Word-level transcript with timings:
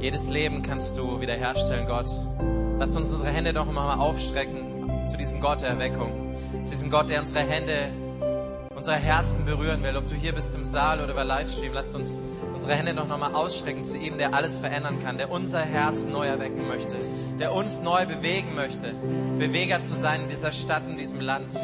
Jedes 0.00 0.30
Leben 0.30 0.62
kannst 0.62 0.96
du 0.96 1.20
wiederherstellen, 1.20 1.86
Gott. 1.86 2.08
Lass 2.78 2.96
uns 2.96 3.10
unsere 3.10 3.28
Hände 3.28 3.52
noch 3.52 3.68
einmal 3.68 3.98
aufstrecken 3.98 5.06
zu 5.06 5.18
diesem 5.18 5.42
Gott 5.42 5.60
der 5.60 5.68
Erweckung. 5.68 6.34
Zu 6.64 6.72
diesem 6.72 6.90
Gott, 6.90 7.10
der 7.10 7.20
unsere 7.20 7.40
Hände, 7.40 7.74
unsere 8.74 8.96
Herzen 8.96 9.44
berühren 9.44 9.82
will. 9.82 9.98
Ob 9.98 10.08
du 10.08 10.14
hier 10.14 10.32
bist 10.32 10.54
im 10.54 10.64
Saal 10.64 11.02
oder 11.02 11.12
über 11.12 11.24
Livestream, 11.24 11.74
lass 11.74 11.94
uns 11.94 12.24
unsere 12.54 12.76
Hände 12.76 12.94
noch 12.94 13.10
einmal 13.10 13.34
ausstrecken 13.34 13.84
zu 13.84 13.98
ihm, 13.98 14.16
der 14.16 14.32
alles 14.32 14.56
verändern 14.56 15.02
kann, 15.04 15.18
der 15.18 15.30
unser 15.30 15.60
Herz 15.60 16.06
neu 16.06 16.26
erwecken 16.26 16.66
möchte, 16.66 16.96
der 17.38 17.52
uns 17.52 17.82
neu 17.82 18.06
bewegen 18.06 18.54
möchte, 18.54 18.94
Beweger 19.38 19.82
zu 19.82 19.94
sein 19.94 20.22
in 20.22 20.28
dieser 20.30 20.52
Stadt, 20.52 20.82
in 20.88 20.96
diesem 20.96 21.20
Land. 21.20 21.58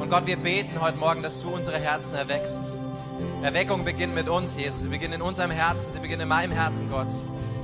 Und 0.00 0.10
Gott, 0.10 0.26
wir 0.26 0.38
beten 0.38 0.80
heute 0.80 0.96
Morgen, 0.96 1.22
dass 1.22 1.42
du 1.42 1.50
unsere 1.50 1.78
Herzen 1.78 2.14
erweckst. 2.14 2.80
Erweckung 3.42 3.84
beginnt 3.84 4.14
mit 4.14 4.30
uns, 4.30 4.56
Jesus. 4.56 4.80
Sie 4.80 4.88
beginnt 4.88 5.14
in 5.14 5.20
unserem 5.20 5.50
Herzen, 5.50 5.92
sie 5.92 6.00
beginnt 6.00 6.22
in 6.22 6.28
meinem 6.28 6.52
Herzen, 6.52 6.88
Gott. 6.90 7.12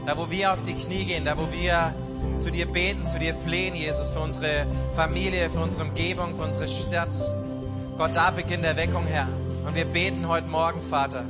Da, 0.06 0.16
wo 0.16 0.30
wir 0.30 0.52
auf 0.52 0.62
die 0.62 0.74
Knie 0.74 1.04
gehen, 1.04 1.24
da, 1.24 1.36
wo 1.36 1.48
wir 1.52 1.94
zu 2.36 2.50
dir 2.50 2.66
beten, 2.66 3.06
zu 3.06 3.18
dir 3.18 3.34
flehen, 3.34 3.74
Jesus, 3.74 4.10
für 4.10 4.20
unsere 4.20 4.66
Familie, 4.94 5.50
für 5.50 5.60
unsere 5.60 5.84
Umgebung, 5.84 6.34
für 6.34 6.42
unsere 6.42 6.68
Stadt. 6.68 7.14
Gott, 7.98 8.10
da 8.14 8.30
beginnt 8.30 8.64
Erweckung, 8.64 9.06
Herr. 9.06 9.28
Und 9.66 9.74
wir 9.74 9.84
beten 9.84 10.26
heute 10.26 10.48
Morgen, 10.48 10.80
Vater. 10.80 11.24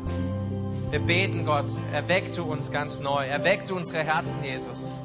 Wir 0.90 1.00
beten, 1.00 1.44
Gott, 1.44 1.70
erweck 1.92 2.32
du 2.34 2.44
uns 2.44 2.70
ganz 2.70 3.00
neu. 3.00 3.24
Erweck 3.26 3.66
du 3.66 3.76
unsere 3.76 4.02
Herzen, 4.04 4.42
Jesus. 4.44 5.00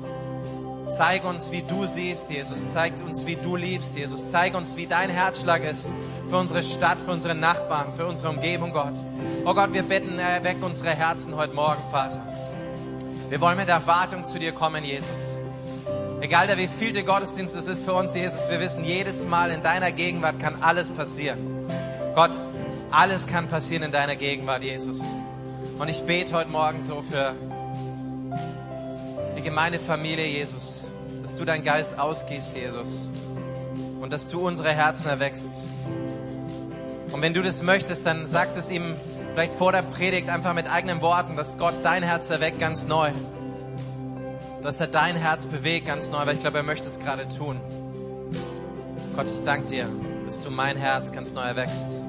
Zeig 0.90 1.26
uns, 1.26 1.52
wie 1.52 1.63
du 1.63 1.86
siehst, 1.86 2.30
Jesus. 2.30 2.72
Zeig 2.72 2.94
uns, 3.05 3.26
wie 3.26 3.36
du 3.36 3.55
liebst, 3.55 3.96
Jesus. 3.96 4.30
Zeig 4.30 4.55
uns, 4.55 4.77
wie 4.77 4.86
dein 4.86 5.10
Herzschlag 5.10 5.63
ist 5.63 5.94
für 6.30 6.38
unsere 6.38 6.63
Stadt, 6.63 7.00
für 7.02 7.12
unsere 7.12 7.36
Nachbarn, 7.36 7.91
für 7.94 8.05
unsere 8.05 8.30
Umgebung, 8.30 8.72
Gott. 8.72 8.94
Oh 9.46 9.54
Gott, 9.54 9.74
wir 9.74 9.84
bitten, 9.84 10.20
erweck 10.20 10.58
unsere 10.62 10.91
Herzen 10.91 11.36
heute 11.36 11.54
Morgen, 11.54 11.82
Vater. 11.91 12.35
Wir 13.28 13.42
wollen 13.42 13.58
mit 13.58 13.70
Erwartung 13.70 14.24
zu 14.26 14.38
dir 14.38 14.52
kommen, 14.52 14.84
Jesus. 14.84 15.41
Egal 16.22 16.46
der 16.46 16.60
wievielte 16.60 17.04
Gottesdienst 17.04 17.55
es 17.55 17.66
ist 17.66 17.84
für 17.84 17.94
uns, 17.94 18.13
Jesus, 18.13 18.49
wir 18.49 18.60
wissen, 18.60 18.84
jedes 18.84 19.26
Mal 19.26 19.49
in 19.49 19.63
deiner 19.63 19.91
Gegenwart 19.91 20.40
kann 20.40 20.62
alles 20.62 20.91
passieren. 20.91 21.40
Gott, 22.14 22.38
alles 22.91 23.26
kann 23.26 23.48
passieren 23.48 23.82
in 23.82 23.91
deiner 23.91 24.16
Gegenwart, 24.16 24.62
Jesus. 24.62 25.02
Und 25.80 25.90
ich 25.90 26.04
bete 26.04 26.34
heute 26.34 26.52
Morgen 26.52 26.84
so 26.84 27.02
für 27.02 27.34
die 29.36 29.42
Gemeindefamilie, 29.42 30.27
Jesus, 30.27 30.88
dass 31.24 31.36
du 31.36 31.46
deinen 31.46 31.64
Geist 31.64 31.98
ausgehst, 31.98 32.55
Jesus. 32.55 33.12
Und 34.02 34.14
dass 34.14 34.27
du 34.27 34.46
unsere 34.46 34.71
Herzen 34.71 35.10
erwächst. 35.10 35.68
Und 37.12 37.24
wenn 37.24 37.34
du 37.34 37.42
das 37.42 37.64
möchtest, 37.64 38.05
dann 38.05 38.27
sag 38.27 38.55
es 38.55 38.70
ihm 38.70 38.96
vielleicht 39.36 39.54
vor 39.54 39.74
der 39.74 39.82
Predigt 39.82 40.30
einfach 40.30 40.54
mit 40.54 40.72
eigenen 40.72 41.02
Worten, 41.02 41.36
dass 41.36 41.58
Gott 41.58 41.74
dein 41.84 42.04
Herz 42.04 42.30
erweckt 42.30 42.58
ganz 42.58 42.88
neu. 42.88 43.12
Dass 44.62 44.80
er 44.80 44.88
dein 44.88 45.18
Herz 45.18 45.46
bewegt 45.46 45.88
ganz 45.88 46.10
neu, 46.10 46.26
weil 46.26 46.36
ich 46.36 46.40
glaube, 46.40 46.60
er 46.60 46.64
möchte 46.64 46.88
es 46.88 47.00
gerade 47.00 47.27
tun. 47.27 47.60
Gott, 49.14 49.26
ich 49.26 49.44
danke 49.44 49.68
dir, 49.68 49.90
dass 50.24 50.40
du 50.40 50.52
mein 50.52 50.77
Herz 50.77 51.12
ganz 51.12 51.34
neu 51.34 51.42
erwächst. 51.42 52.02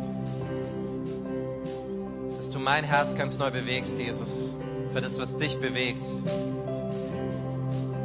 Dass 2.37 2.51
du 2.51 2.61
mein 2.61 2.85
Herz 2.85 3.17
ganz 3.17 3.41
neu 3.41 3.51
bewegst, 3.51 3.99
Jesus. 3.99 4.55
Für 4.93 5.01
das, 5.01 5.19
was 5.19 5.37
dich 5.37 5.59
bewegt. 5.59 6.05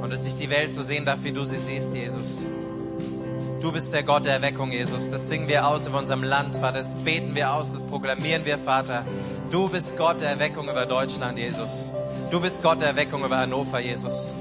Und 0.02 0.12
dass 0.12 0.26
ich 0.26 0.34
die 0.34 0.50
Welt 0.50 0.74
so 0.74 0.82
sehen 0.82 1.06
darf, 1.06 1.24
wie 1.24 1.32
du 1.32 1.44
sie 1.44 1.58
siehst, 1.58 1.94
Jesus. 1.94 2.48
Du 3.62 3.72
bist 3.72 3.94
der 3.94 4.02
Gott 4.02 4.26
der 4.26 4.34
Erweckung, 4.34 4.72
Jesus. 4.72 5.12
Das 5.12 5.28
singen 5.28 5.48
wir 5.48 5.68
aus 5.68 5.86
über 5.86 6.00
unserem 6.00 6.24
Land, 6.24 6.56
Vater. 6.56 6.80
Das 6.80 6.96
beten 6.96 7.36
wir 7.36 7.54
aus, 7.54 7.74
das 7.74 7.84
proklamieren 7.84 8.44
wir, 8.44 8.58
Vater. 8.58 9.06
Du 9.52 9.70
bist 9.70 9.98
Gott 9.98 10.20
der 10.20 10.30
Erweckung 10.30 10.68
über 10.68 10.88
Deutschland, 10.88 11.38
Jesus. 11.38 11.92
Du 12.32 12.40
bist 12.40 12.64
Gott 12.64 12.82
der 12.82 12.90
Erweckung 12.90 13.24
über 13.24 13.38
Hannover, 13.38 13.80
Jesus. 13.80 14.36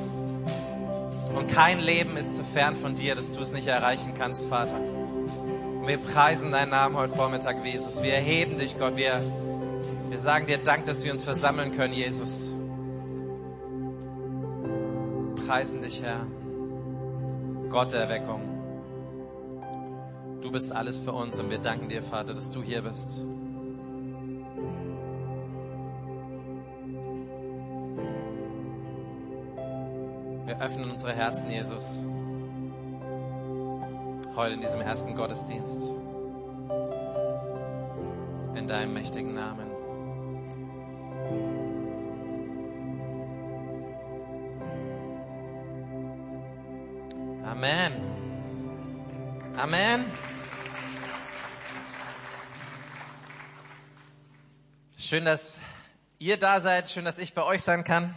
Und 1.36 1.48
kein 1.48 1.80
Leben 1.80 2.16
ist 2.16 2.36
zu 2.36 2.44
fern 2.44 2.76
von 2.76 2.94
dir, 2.94 3.14
dass 3.14 3.32
du 3.32 3.42
es 3.42 3.52
nicht 3.52 3.66
erreichen 3.66 4.14
kannst, 4.16 4.48
Vater. 4.48 4.76
Und 4.76 5.86
wir 5.86 5.98
preisen 5.98 6.50
deinen 6.50 6.70
Namen 6.70 6.96
heute 6.96 7.14
Vormittag, 7.14 7.62
Jesus. 7.62 8.02
Wir 8.02 8.14
erheben 8.14 8.56
dich, 8.56 8.78
Gott. 8.78 8.96
Wir, 8.96 9.20
wir 10.08 10.18
sagen 10.18 10.46
dir 10.46 10.58
Dank, 10.58 10.86
dass 10.86 11.04
wir 11.04 11.12
uns 11.12 11.24
versammeln 11.24 11.72
können, 11.72 11.92
Jesus. 11.92 12.54
Preisen 15.46 15.82
dich, 15.82 16.02
Herr. 16.02 16.26
Gott 17.68 17.92
der 17.92 18.00
Erweckung. 18.00 18.49
Du 20.40 20.50
bist 20.50 20.72
alles 20.74 20.98
für 20.98 21.12
uns 21.12 21.38
und 21.38 21.50
wir 21.50 21.58
danken 21.58 21.88
dir, 21.88 22.02
Vater, 22.02 22.32
dass 22.32 22.50
du 22.50 22.62
hier 22.62 22.82
bist. 22.82 23.26
Wir 30.46 30.60
öffnen 30.60 30.90
unsere 30.90 31.12
Herzen, 31.12 31.50
Jesus, 31.50 32.04
heute 34.34 34.54
in 34.54 34.60
diesem 34.60 34.80
ersten 34.80 35.14
Gottesdienst. 35.14 35.94
In 38.54 38.66
deinem 38.66 38.94
mächtigen 38.94 39.34
Namen. 39.34 39.69
Schön, 55.20 55.26
dass 55.26 55.60
ihr 56.18 56.38
da 56.38 56.62
seid. 56.62 56.88
Schön, 56.88 57.04
dass 57.04 57.18
ich 57.18 57.34
bei 57.34 57.42
euch 57.42 57.62
sein 57.62 57.84
kann. 57.84 58.14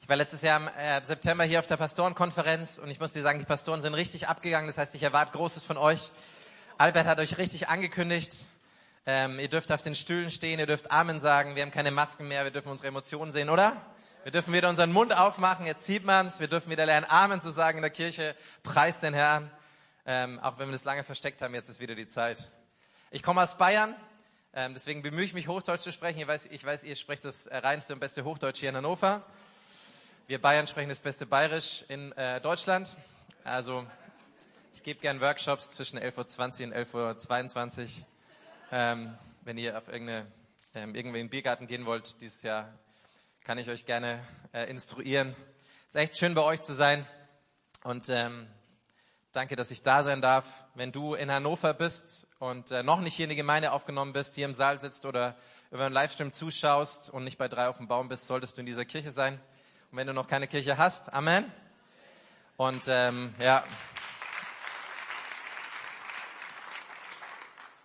Ich 0.00 0.08
war 0.08 0.16
letztes 0.16 0.40
Jahr 0.40 0.56
im 0.56 0.68
äh, 0.68 1.04
September 1.04 1.44
hier 1.44 1.58
auf 1.58 1.66
der 1.66 1.76
Pastorenkonferenz 1.76 2.78
und 2.78 2.88
ich 2.88 2.98
muss 2.98 3.12
dir 3.12 3.20
sagen, 3.20 3.40
die 3.40 3.44
Pastoren 3.44 3.82
sind 3.82 3.92
richtig 3.92 4.26
abgegangen. 4.26 4.66
Das 4.66 4.78
heißt, 4.78 4.94
ich 4.94 5.02
erwarte 5.02 5.32
Großes 5.32 5.66
von 5.66 5.76
euch. 5.76 6.12
Albert 6.78 7.06
hat 7.06 7.20
euch 7.20 7.36
richtig 7.36 7.68
angekündigt. 7.68 8.46
Ähm, 9.04 9.38
ihr 9.38 9.50
dürft 9.50 9.70
auf 9.70 9.82
den 9.82 9.94
Stühlen 9.94 10.30
stehen, 10.30 10.58
ihr 10.58 10.64
dürft 10.64 10.92
Amen 10.92 11.20
sagen. 11.20 11.56
Wir 11.56 11.62
haben 11.62 11.70
keine 11.70 11.90
Masken 11.90 12.26
mehr, 12.26 12.44
wir 12.44 12.50
dürfen 12.50 12.70
unsere 12.70 12.88
Emotionen 12.88 13.30
sehen, 13.30 13.50
oder? 13.50 13.76
Wir 14.22 14.32
dürfen 14.32 14.54
wieder 14.54 14.70
unseren 14.70 14.92
Mund 14.92 15.14
aufmachen, 15.14 15.66
jetzt 15.66 15.84
sieht 15.84 16.06
man's. 16.06 16.40
Wir 16.40 16.48
dürfen 16.48 16.70
wieder 16.70 16.86
lernen, 16.86 17.04
Amen 17.10 17.42
zu 17.42 17.50
sagen 17.50 17.76
in 17.76 17.82
der 17.82 17.90
Kirche. 17.90 18.34
Preis 18.62 18.98
den 18.98 19.12
Herrn. 19.12 19.50
Ähm, 20.06 20.40
auch 20.40 20.56
wenn 20.56 20.68
wir 20.68 20.72
das 20.72 20.84
lange 20.84 21.04
versteckt 21.04 21.42
haben, 21.42 21.52
jetzt 21.52 21.68
ist 21.68 21.80
wieder 21.80 21.94
die 21.94 22.08
Zeit. 22.08 22.38
Ich 23.10 23.22
komme 23.22 23.42
aus 23.42 23.58
Bayern, 23.58 23.94
ähm, 24.56 24.72
deswegen 24.72 25.02
bemühe 25.02 25.24
ich 25.24 25.34
mich, 25.34 25.48
Hochdeutsch 25.48 25.80
zu 25.80 25.90
sprechen. 25.90 26.20
Ich 26.20 26.28
weiß, 26.28 26.46
ich 26.46 26.64
weiß, 26.64 26.84
ihr 26.84 26.94
sprecht 26.94 27.24
das 27.24 27.48
reinste 27.50 27.92
und 27.92 27.98
beste 27.98 28.24
Hochdeutsch 28.24 28.60
hier 28.60 28.68
in 28.68 28.76
Hannover. 28.76 29.20
Wir 30.28 30.40
Bayern 30.40 30.68
sprechen 30.68 30.90
das 30.90 31.00
beste 31.00 31.26
Bayerisch 31.26 31.84
in 31.88 32.12
äh, 32.12 32.40
Deutschland. 32.40 32.96
Also 33.42 33.84
ich 34.72 34.84
gebe 34.84 35.00
gern 35.00 35.20
Workshops 35.20 35.72
zwischen 35.72 35.98
11.20 35.98 36.68
Uhr 36.94 37.08
und 37.08 37.18
11.22 37.18 37.82
Uhr. 37.82 38.06
Ähm, 38.70 39.18
wenn 39.42 39.58
ihr 39.58 39.76
auf 39.76 39.88
irgendeine, 39.88 40.24
ähm, 40.74 40.94
irgendwie 40.94 41.18
in 41.18 41.26
den 41.26 41.30
Biergarten 41.30 41.66
gehen 41.66 41.84
wollt 41.84 42.20
dieses 42.20 42.42
Jahr, 42.42 42.72
kann 43.42 43.58
ich 43.58 43.68
euch 43.68 43.84
gerne 43.86 44.20
äh, 44.52 44.70
instruieren. 44.70 45.34
Es 45.88 45.96
ist 45.96 46.00
echt 46.00 46.16
schön 46.16 46.34
bei 46.34 46.42
euch 46.42 46.62
zu 46.62 46.74
sein 46.74 47.04
und 47.82 48.08
ähm, 48.08 48.46
danke, 49.34 49.56
dass 49.56 49.72
ich 49.72 49.82
da 49.82 50.02
sein 50.02 50.22
darf. 50.22 50.64
Wenn 50.74 50.92
du 50.92 51.14
in 51.14 51.30
Hannover 51.30 51.74
bist 51.74 52.28
und 52.38 52.70
äh, 52.70 52.82
noch 52.82 53.00
nicht 53.00 53.14
hier 53.14 53.24
in 53.24 53.30
die 53.30 53.36
Gemeinde 53.36 53.72
aufgenommen 53.72 54.12
bist, 54.12 54.34
hier 54.36 54.44
im 54.44 54.54
Saal 54.54 54.80
sitzt 54.80 55.04
oder 55.06 55.34
über 55.72 55.84
einen 55.84 55.94
Livestream 55.94 56.32
zuschaust 56.32 57.10
und 57.10 57.24
nicht 57.24 57.36
bei 57.36 57.48
drei 57.48 57.66
auf 57.66 57.78
dem 57.78 57.88
Baum 57.88 58.08
bist, 58.08 58.28
solltest 58.28 58.56
du 58.56 58.60
in 58.60 58.66
dieser 58.66 58.84
Kirche 58.84 59.10
sein. 59.10 59.40
Und 59.90 59.98
wenn 59.98 60.06
du 60.06 60.12
noch 60.12 60.28
keine 60.28 60.46
Kirche 60.46 60.78
hast, 60.78 61.12
Amen. 61.12 61.50
Und 62.56 62.82
ähm, 62.86 63.34
ja. 63.40 63.64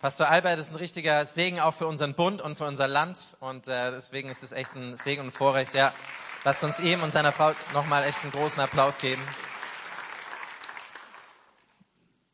Pastor 0.01 0.29
Albert 0.29 0.59
ist 0.59 0.69
ein 0.71 0.75
richtiger 0.75 1.25
Segen 1.25 1.59
auch 1.59 1.73
für 1.73 1.87
unseren 1.87 2.13
Bund 2.13 2.43
und 2.43 2.57
für 2.57 2.65
unser 2.65 2.87
Land. 2.87 3.37
Und 3.39 3.67
äh, 3.67 3.89
deswegen 3.89 4.29
ist 4.29 4.43
es 4.43 4.51
echt 4.51 4.75
ein 4.75 4.95
Segen 4.97 5.21
und 5.21 5.27
ein 5.27 5.31
Vorrecht. 5.31 5.73
Ja, 5.73 5.93
lasst 6.43 6.63
uns 6.63 6.79
ihm 6.79 7.01
und 7.01 7.11
seiner 7.11 7.31
Frau 7.31 7.53
nochmal 7.73 8.03
echt 8.03 8.21
einen 8.21 8.31
großen 8.31 8.61
Applaus 8.61 8.99
geben. 8.99 9.23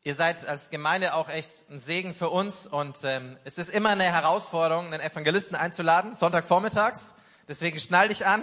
Ihr 0.06 0.14
seid 0.14 0.46
als 0.46 0.70
Gemeinde 0.70 1.14
auch 1.14 1.28
echt 1.28 1.68
ein 1.68 1.80
Segen 1.80 2.14
für 2.14 2.30
uns 2.30 2.68
und 2.68 2.98
ähm, 3.02 3.36
es 3.42 3.58
ist 3.58 3.70
immer 3.70 3.88
eine 3.88 4.04
Herausforderung, 4.04 4.86
einen 4.86 5.00
Evangelisten 5.00 5.56
einzuladen, 5.56 6.14
Sonntagvormittags. 6.14 7.16
Deswegen 7.48 7.80
schnall 7.80 8.06
dich 8.06 8.24
an, 8.24 8.40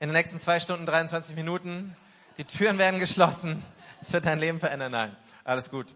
in 0.00 0.08
den 0.08 0.14
nächsten 0.14 0.40
zwei 0.40 0.58
Stunden, 0.58 0.86
23 0.86 1.36
Minuten. 1.36 1.94
Die 2.38 2.44
Türen 2.44 2.78
werden 2.78 2.98
geschlossen. 2.98 3.62
Es 4.00 4.10
wird 4.14 4.24
dein 4.24 4.38
Leben 4.38 4.58
verändern. 4.58 4.90
Nein, 4.90 5.16
alles 5.44 5.70
gut. 5.70 5.94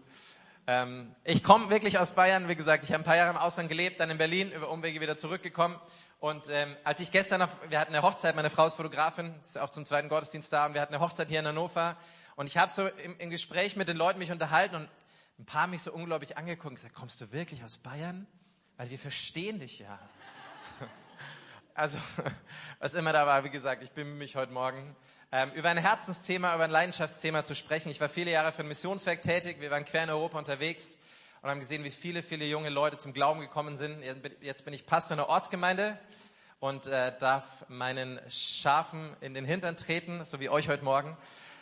Ähm, 0.67 1.11
ich 1.23 1.43
komme 1.43 1.71
wirklich 1.71 1.97
aus 1.97 2.11
Bayern. 2.11 2.47
Wie 2.47 2.55
gesagt, 2.55 2.83
ich 2.83 2.91
habe 2.91 3.01
ein 3.01 3.03
paar 3.03 3.17
Jahre 3.17 3.31
im 3.31 3.37
Ausland 3.37 3.69
gelebt, 3.69 3.99
dann 3.99 4.11
in 4.11 4.19
Berlin, 4.19 4.51
über 4.51 4.69
Umwege 4.69 5.01
wieder 5.01 5.17
zurückgekommen. 5.17 5.79
Und 6.19 6.51
ähm, 6.51 6.75
als 6.83 6.99
ich 6.99 7.09
gestern 7.09 7.39
noch, 7.39 7.49
wir 7.69 7.79
hatten 7.79 7.95
eine 7.95 8.03
Hochzeit, 8.03 8.35
meine 8.35 8.51
Frau 8.51 8.67
ist 8.67 8.75
Fotografin, 8.75 9.33
ist 9.43 9.57
auch 9.57 9.71
zum 9.71 9.83
zweiten 9.83 10.09
Gottesdienst 10.09 10.53
da, 10.53 10.67
und 10.67 10.75
wir 10.75 10.81
hatten 10.81 10.93
eine 10.93 11.03
Hochzeit 11.03 11.29
hier 11.29 11.39
in 11.39 11.47
Hannover. 11.47 11.97
Und 12.41 12.47
ich 12.47 12.57
habe 12.57 12.73
so 12.73 12.87
im, 12.87 13.19
im 13.19 13.29
Gespräch 13.29 13.75
mit 13.75 13.87
den 13.87 13.97
Leuten 13.97 14.17
mich 14.17 14.31
unterhalten 14.31 14.73
und 14.73 14.89
ein 15.37 15.45
paar 15.45 15.67
mich 15.67 15.83
so 15.83 15.93
unglaublich 15.93 16.39
angeguckt 16.39 16.69
und 16.69 16.73
gesagt, 16.73 16.95
kommst 16.95 17.21
du 17.21 17.31
wirklich 17.31 17.63
aus 17.63 17.77
Bayern? 17.77 18.25
Weil 18.77 18.89
wir 18.89 18.97
verstehen 18.97 19.59
dich 19.59 19.77
ja. 19.77 19.99
also 21.75 21.99
was 22.79 22.95
immer 22.95 23.13
da 23.13 23.27
war, 23.27 23.43
wie 23.43 23.51
gesagt, 23.51 23.83
ich 23.83 23.91
bin 23.91 24.17
mich 24.17 24.37
heute 24.37 24.51
Morgen, 24.53 24.95
ähm, 25.31 25.51
über 25.51 25.69
ein 25.69 25.77
Herzensthema, 25.77 26.55
über 26.55 26.63
ein 26.63 26.71
Leidenschaftsthema 26.71 27.43
zu 27.43 27.53
sprechen. 27.53 27.89
Ich 27.89 28.01
war 28.01 28.09
viele 28.09 28.31
Jahre 28.31 28.51
für 28.51 28.63
ein 28.63 28.69
Missionswerk 28.69 29.21
tätig, 29.21 29.57
wir 29.59 29.69
waren 29.69 29.85
quer 29.85 30.05
in 30.05 30.09
Europa 30.09 30.39
unterwegs 30.39 30.97
und 31.43 31.49
haben 31.51 31.59
gesehen, 31.59 31.83
wie 31.83 31.91
viele, 31.91 32.23
viele 32.23 32.45
junge 32.45 32.69
Leute 32.69 32.97
zum 32.97 33.13
Glauben 33.13 33.41
gekommen 33.41 33.77
sind. 33.77 34.01
Jetzt 34.41 34.65
bin 34.65 34.73
ich 34.73 34.87
Pastor 34.87 35.15
in 35.15 35.19
einer 35.19 35.29
Ortsgemeinde 35.29 35.95
und 36.59 36.87
äh, 36.87 37.15
darf 37.19 37.65
meinen 37.69 38.19
Schafen 38.31 39.15
in 39.21 39.35
den 39.35 39.45
Hintern 39.45 39.75
treten, 39.75 40.25
so 40.25 40.39
wie 40.39 40.49
euch 40.49 40.69
heute 40.69 40.83
Morgen, 40.83 41.15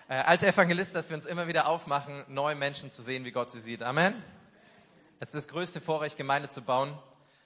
äh, 0.09 0.15
als 0.15 0.41
Evangelist, 0.41 0.95
dass 0.95 1.09
wir 1.09 1.15
uns 1.15 1.27
immer 1.27 1.47
wieder 1.47 1.67
aufmachen, 1.67 2.25
neue 2.27 2.55
Menschen 2.55 2.89
zu 2.89 3.03
sehen, 3.03 3.25
wie 3.25 3.31
Gott 3.31 3.51
sie 3.51 3.59
sieht. 3.59 3.83
Amen. 3.83 4.15
Es 5.19 5.29
ist 5.29 5.35
das 5.35 5.47
größte 5.49 5.79
Vorrecht, 5.79 6.17
Gemeinde 6.17 6.49
zu 6.49 6.63
bauen 6.63 6.97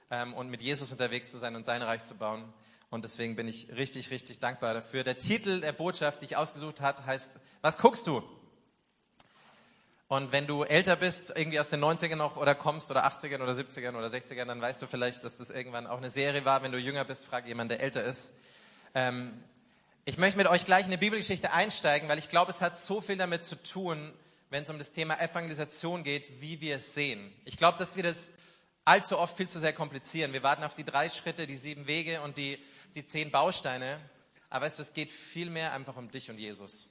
ähm, 0.09 0.33
und 0.33 0.49
mit 0.49 0.61
Jesus 0.61 0.91
unterwegs 0.91 1.29
zu 1.29 1.37
sein 1.37 1.57
und 1.57 1.65
sein 1.65 1.81
Reich 1.81 2.05
zu 2.05 2.15
bauen. 2.15 2.53
Und 2.89 3.03
deswegen 3.03 3.35
bin 3.35 3.49
ich 3.49 3.75
richtig, 3.75 4.11
richtig 4.11 4.39
dankbar 4.39 4.73
dafür. 4.73 5.03
Der 5.03 5.17
Titel 5.17 5.59
der 5.59 5.73
Botschaft, 5.73 6.21
die 6.21 6.25
ich 6.25 6.37
ausgesucht 6.37 6.79
habe, 6.79 7.05
heißt, 7.05 7.41
was 7.61 7.77
guckst 7.77 8.07
du? 8.07 8.23
Und 10.07 10.31
wenn 10.31 10.47
du 10.47 10.63
älter 10.63 10.95
bist, 10.95 11.35
irgendwie 11.35 11.59
aus 11.59 11.69
den 11.69 11.83
90ern 11.83 12.15
noch 12.15 12.37
oder 12.37 12.55
kommst 12.55 12.91
oder 12.91 13.05
80ern 13.05 13.41
oder 13.41 13.51
70ern 13.51 13.97
oder 13.97 14.07
60ern, 14.07 14.45
dann 14.45 14.61
weißt 14.61 14.81
du 14.81 14.87
vielleicht, 14.87 15.25
dass 15.25 15.37
das 15.37 15.49
irgendwann 15.49 15.85
auch 15.85 15.97
eine 15.97 16.09
Serie 16.09 16.45
war. 16.45 16.63
Wenn 16.63 16.71
du 16.71 16.77
jünger 16.77 17.03
bist, 17.03 17.25
frag 17.25 17.45
jemand, 17.45 17.71
der 17.71 17.81
älter 17.81 18.03
ist. 18.03 18.35
Ähm, 18.95 19.43
ich 20.05 20.17
möchte 20.17 20.37
mit 20.37 20.47
euch 20.47 20.65
gleich 20.65 20.81
in 20.81 20.87
eine 20.87 20.97
Bibelgeschichte 20.97 21.53
einsteigen, 21.53 22.09
weil 22.09 22.19
ich 22.19 22.27
glaube, 22.27 22.51
es 22.51 22.61
hat 22.61 22.77
so 22.77 22.99
viel 22.99 23.15
damit 23.15 23.45
zu 23.45 23.55
tun, 23.55 24.13
wenn 24.49 24.63
es 24.63 24.69
um 24.69 24.77
das 24.77 24.91
Thema 24.91 25.19
Evangelisation 25.19 26.03
geht, 26.03 26.41
wie 26.41 26.59
wir 26.59 26.75
es 26.75 26.93
sehen. 26.93 27.33
Ich 27.45 27.57
glaube, 27.57 27.77
dass 27.77 27.95
wir 27.95 28.03
das 28.03 28.33
allzu 28.85 29.17
oft 29.17 29.37
viel 29.37 29.47
zu 29.47 29.59
sehr 29.59 29.73
komplizieren. 29.73 30.33
Wir 30.33 30.43
warten 30.43 30.63
auf 30.63 30.75
die 30.75 30.83
drei 30.83 31.09
Schritte, 31.09 31.47
die 31.47 31.55
sieben 31.55 31.87
Wege 31.87 32.21
und 32.21 32.37
die, 32.37 32.59
die 32.95 33.05
zehn 33.05 33.31
Bausteine. 33.31 33.99
Aber 34.49 34.65
weißt 34.65 34.77
du, 34.77 34.81
es 34.81 34.93
geht 34.93 35.09
viel 35.09 35.49
mehr 35.49 35.73
einfach 35.73 35.95
um 35.95 36.11
dich 36.11 36.29
und 36.29 36.37
Jesus. 36.37 36.89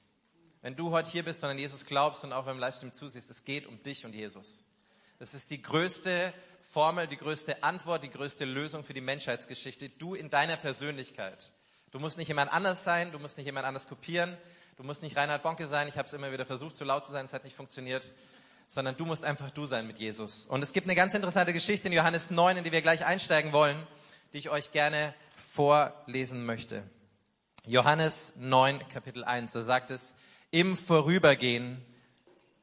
Wenn 0.62 0.74
du 0.74 0.90
heute 0.90 1.10
hier 1.10 1.22
bist 1.22 1.44
und 1.44 1.50
an 1.50 1.58
Jesus 1.58 1.84
glaubst 1.84 2.24
und 2.24 2.32
auch 2.32 2.46
beim 2.46 2.58
Livestream 2.58 2.92
zusiehst, 2.92 3.30
es 3.30 3.44
geht 3.44 3.66
um 3.66 3.82
dich 3.82 4.06
und 4.06 4.14
Jesus. 4.14 4.64
Das 5.18 5.34
ist 5.34 5.50
die 5.50 5.60
größte 5.60 6.32
Formel, 6.62 7.06
die 7.08 7.18
größte 7.18 7.62
Antwort, 7.62 8.04
die 8.04 8.10
größte 8.10 8.44
Lösung 8.46 8.84
für 8.84 8.94
die 8.94 9.00
Menschheitsgeschichte. 9.00 9.90
Du 9.90 10.14
in 10.14 10.30
deiner 10.30 10.56
Persönlichkeit. 10.56 11.52
Du 11.92 11.98
musst 11.98 12.16
nicht 12.16 12.28
jemand 12.28 12.50
anders 12.52 12.84
sein, 12.84 13.12
du 13.12 13.18
musst 13.18 13.36
nicht 13.36 13.44
jemand 13.44 13.66
anders 13.66 13.86
kopieren, 13.86 14.34
du 14.78 14.82
musst 14.82 15.02
nicht 15.02 15.14
Reinhard 15.14 15.42
Bonke 15.42 15.66
sein. 15.66 15.88
Ich 15.88 15.98
habe 15.98 16.06
es 16.08 16.14
immer 16.14 16.32
wieder 16.32 16.46
versucht, 16.46 16.74
zu 16.74 16.84
laut 16.84 17.04
zu 17.04 17.12
sein, 17.12 17.26
es 17.26 17.34
hat 17.34 17.44
nicht 17.44 17.54
funktioniert. 17.54 18.14
Sondern 18.66 18.96
du 18.96 19.04
musst 19.04 19.24
einfach 19.24 19.50
du 19.50 19.66
sein 19.66 19.86
mit 19.86 19.98
Jesus. 19.98 20.46
Und 20.46 20.62
es 20.62 20.72
gibt 20.72 20.86
eine 20.86 20.94
ganz 20.94 21.12
interessante 21.12 21.52
Geschichte 21.52 21.88
in 21.88 21.92
Johannes 21.92 22.30
9, 22.30 22.56
in 22.56 22.64
die 22.64 22.72
wir 22.72 22.80
gleich 22.80 23.04
einsteigen 23.04 23.52
wollen, 23.52 23.76
die 24.32 24.38
ich 24.38 24.48
euch 24.48 24.72
gerne 24.72 25.12
vorlesen 25.36 26.46
möchte. 26.46 26.82
Johannes 27.66 28.32
9, 28.36 28.88
Kapitel 28.88 29.22
1, 29.22 29.52
da 29.52 29.62
sagt 29.62 29.90
es, 29.90 30.16
im 30.50 30.78
Vorübergehen 30.78 31.84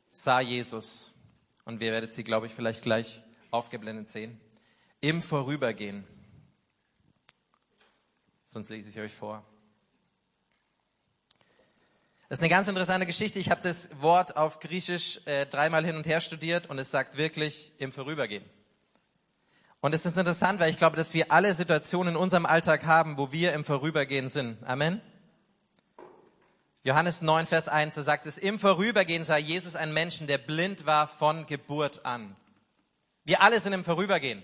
sah 0.09 0.39
Jesus, 0.39 1.13
und 1.65 1.79
wir 1.79 1.91
werdet 1.91 2.13
sie, 2.13 2.23
glaube 2.23 2.47
ich, 2.47 2.55
vielleicht 2.55 2.81
gleich 2.81 3.21
aufgeblendet 3.51 4.09
sehen, 4.09 4.41
im 5.01 5.21
Vorübergehen. 5.21 6.07
Sonst 8.51 8.69
lese 8.69 8.89
ich 8.89 8.99
euch 8.99 9.13
vor. 9.13 9.43
Das 12.29 12.39
ist 12.39 12.41
eine 12.41 12.49
ganz 12.49 12.67
interessante 12.67 13.05
Geschichte. 13.05 13.37
Ich 13.37 13.51
habe 13.51 13.61
das 13.61 14.01
Wort 14.01 14.37
auf 14.37 14.59
Griechisch 14.59 15.21
äh, 15.25 15.45
dreimal 15.45 15.85
hin 15.85 15.95
und 15.95 16.07
her 16.07 16.19
studiert 16.19 16.67
und 16.67 16.79
es 16.79 16.89
sagt 16.89 17.15
wirklich 17.15 17.73
im 17.77 17.91
Vorübergehen. 17.91 18.43
Und 19.81 19.93
es 19.93 20.03
ist 20.07 20.17
interessant, 20.17 20.59
weil 20.59 20.71
ich 20.71 20.77
glaube, 20.77 20.97
dass 20.97 21.13
wir 21.13 21.31
alle 21.31 21.53
Situationen 21.53 22.15
in 22.15 22.19
unserem 22.19 22.47
Alltag 22.47 22.87
haben, 22.87 23.19
wo 23.19 23.31
wir 23.31 23.53
im 23.53 23.63
Vorübergehen 23.63 24.29
sind. 24.29 24.57
Amen. 24.63 24.99
Johannes 26.83 27.21
9, 27.21 27.45
Vers 27.45 27.67
1, 27.67 27.93
da 27.93 28.01
sagt 28.01 28.25
es, 28.25 28.39
im 28.39 28.57
Vorübergehen 28.57 29.25
sah 29.25 29.37
Jesus 29.37 29.75
einen 29.75 29.93
Menschen, 29.93 30.25
der 30.25 30.39
blind 30.39 30.87
war 30.87 31.05
von 31.05 31.45
Geburt 31.45 32.03
an. 32.03 32.35
Wir 33.25 33.43
alle 33.43 33.59
sind 33.59 33.73
im 33.73 33.85
Vorübergehen. 33.85 34.41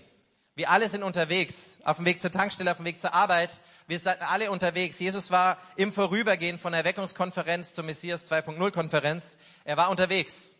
Wir 0.56 0.70
alle 0.70 0.88
sind 0.88 1.02
unterwegs, 1.02 1.80
auf 1.84 1.96
dem 1.96 2.06
Weg 2.06 2.18
zur 2.18 2.30
Tankstelle, 2.30 2.70
auf 2.70 2.78
dem 2.78 2.86
Weg 2.86 2.98
zur 2.98 3.12
Arbeit. 3.12 3.60
Wir 3.88 3.98
sind 3.98 4.16
alle 4.22 4.50
unterwegs. 4.50 4.98
Jesus 4.98 5.30
war 5.30 5.58
im 5.76 5.92
Vorübergehen 5.92 6.58
von 6.58 6.72
der 6.72 6.80
Erweckungskonferenz 6.80 7.74
zur 7.74 7.84
Messias 7.84 8.32
2.0 8.32 8.70
Konferenz. 8.70 9.36
Er 9.64 9.76
war 9.76 9.90
unterwegs. 9.90 10.54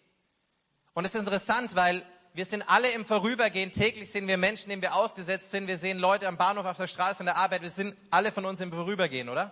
Und 0.93 1.07
es 1.07 1.15
ist 1.15 1.21
interessant, 1.21 1.77
weil 1.77 2.03
wir 2.35 2.45
sind 2.45 2.63
alle 2.69 2.91
im 2.91 3.07
Vorübergehen. 3.07 3.73
Täglich 3.73 4.11
sehen 4.11 4.29
wir 4.29 4.37
Menschen, 4.37 4.69
denen 4.69 4.83
wir 4.83 4.95
ausgesetzt 4.95 5.51
sind. 5.51 5.67
Wir 5.67 5.79
sehen 5.79 5.97
Leute 5.97 6.29
am 6.29 6.37
Bahnhof, 6.37 6.67
auf 6.67 6.77
der 6.77 6.89
Straße, 6.89 7.21
in 7.21 7.27
der 7.27 7.39
Arbeit. 7.39 7.63
Wir 7.63 7.71
sind 7.71 7.97
alle 8.11 8.33
von 8.33 8.45
uns 8.45 8.61
im 8.61 8.71
Vorübergehen, 8.71 9.31
oder? 9.31 9.51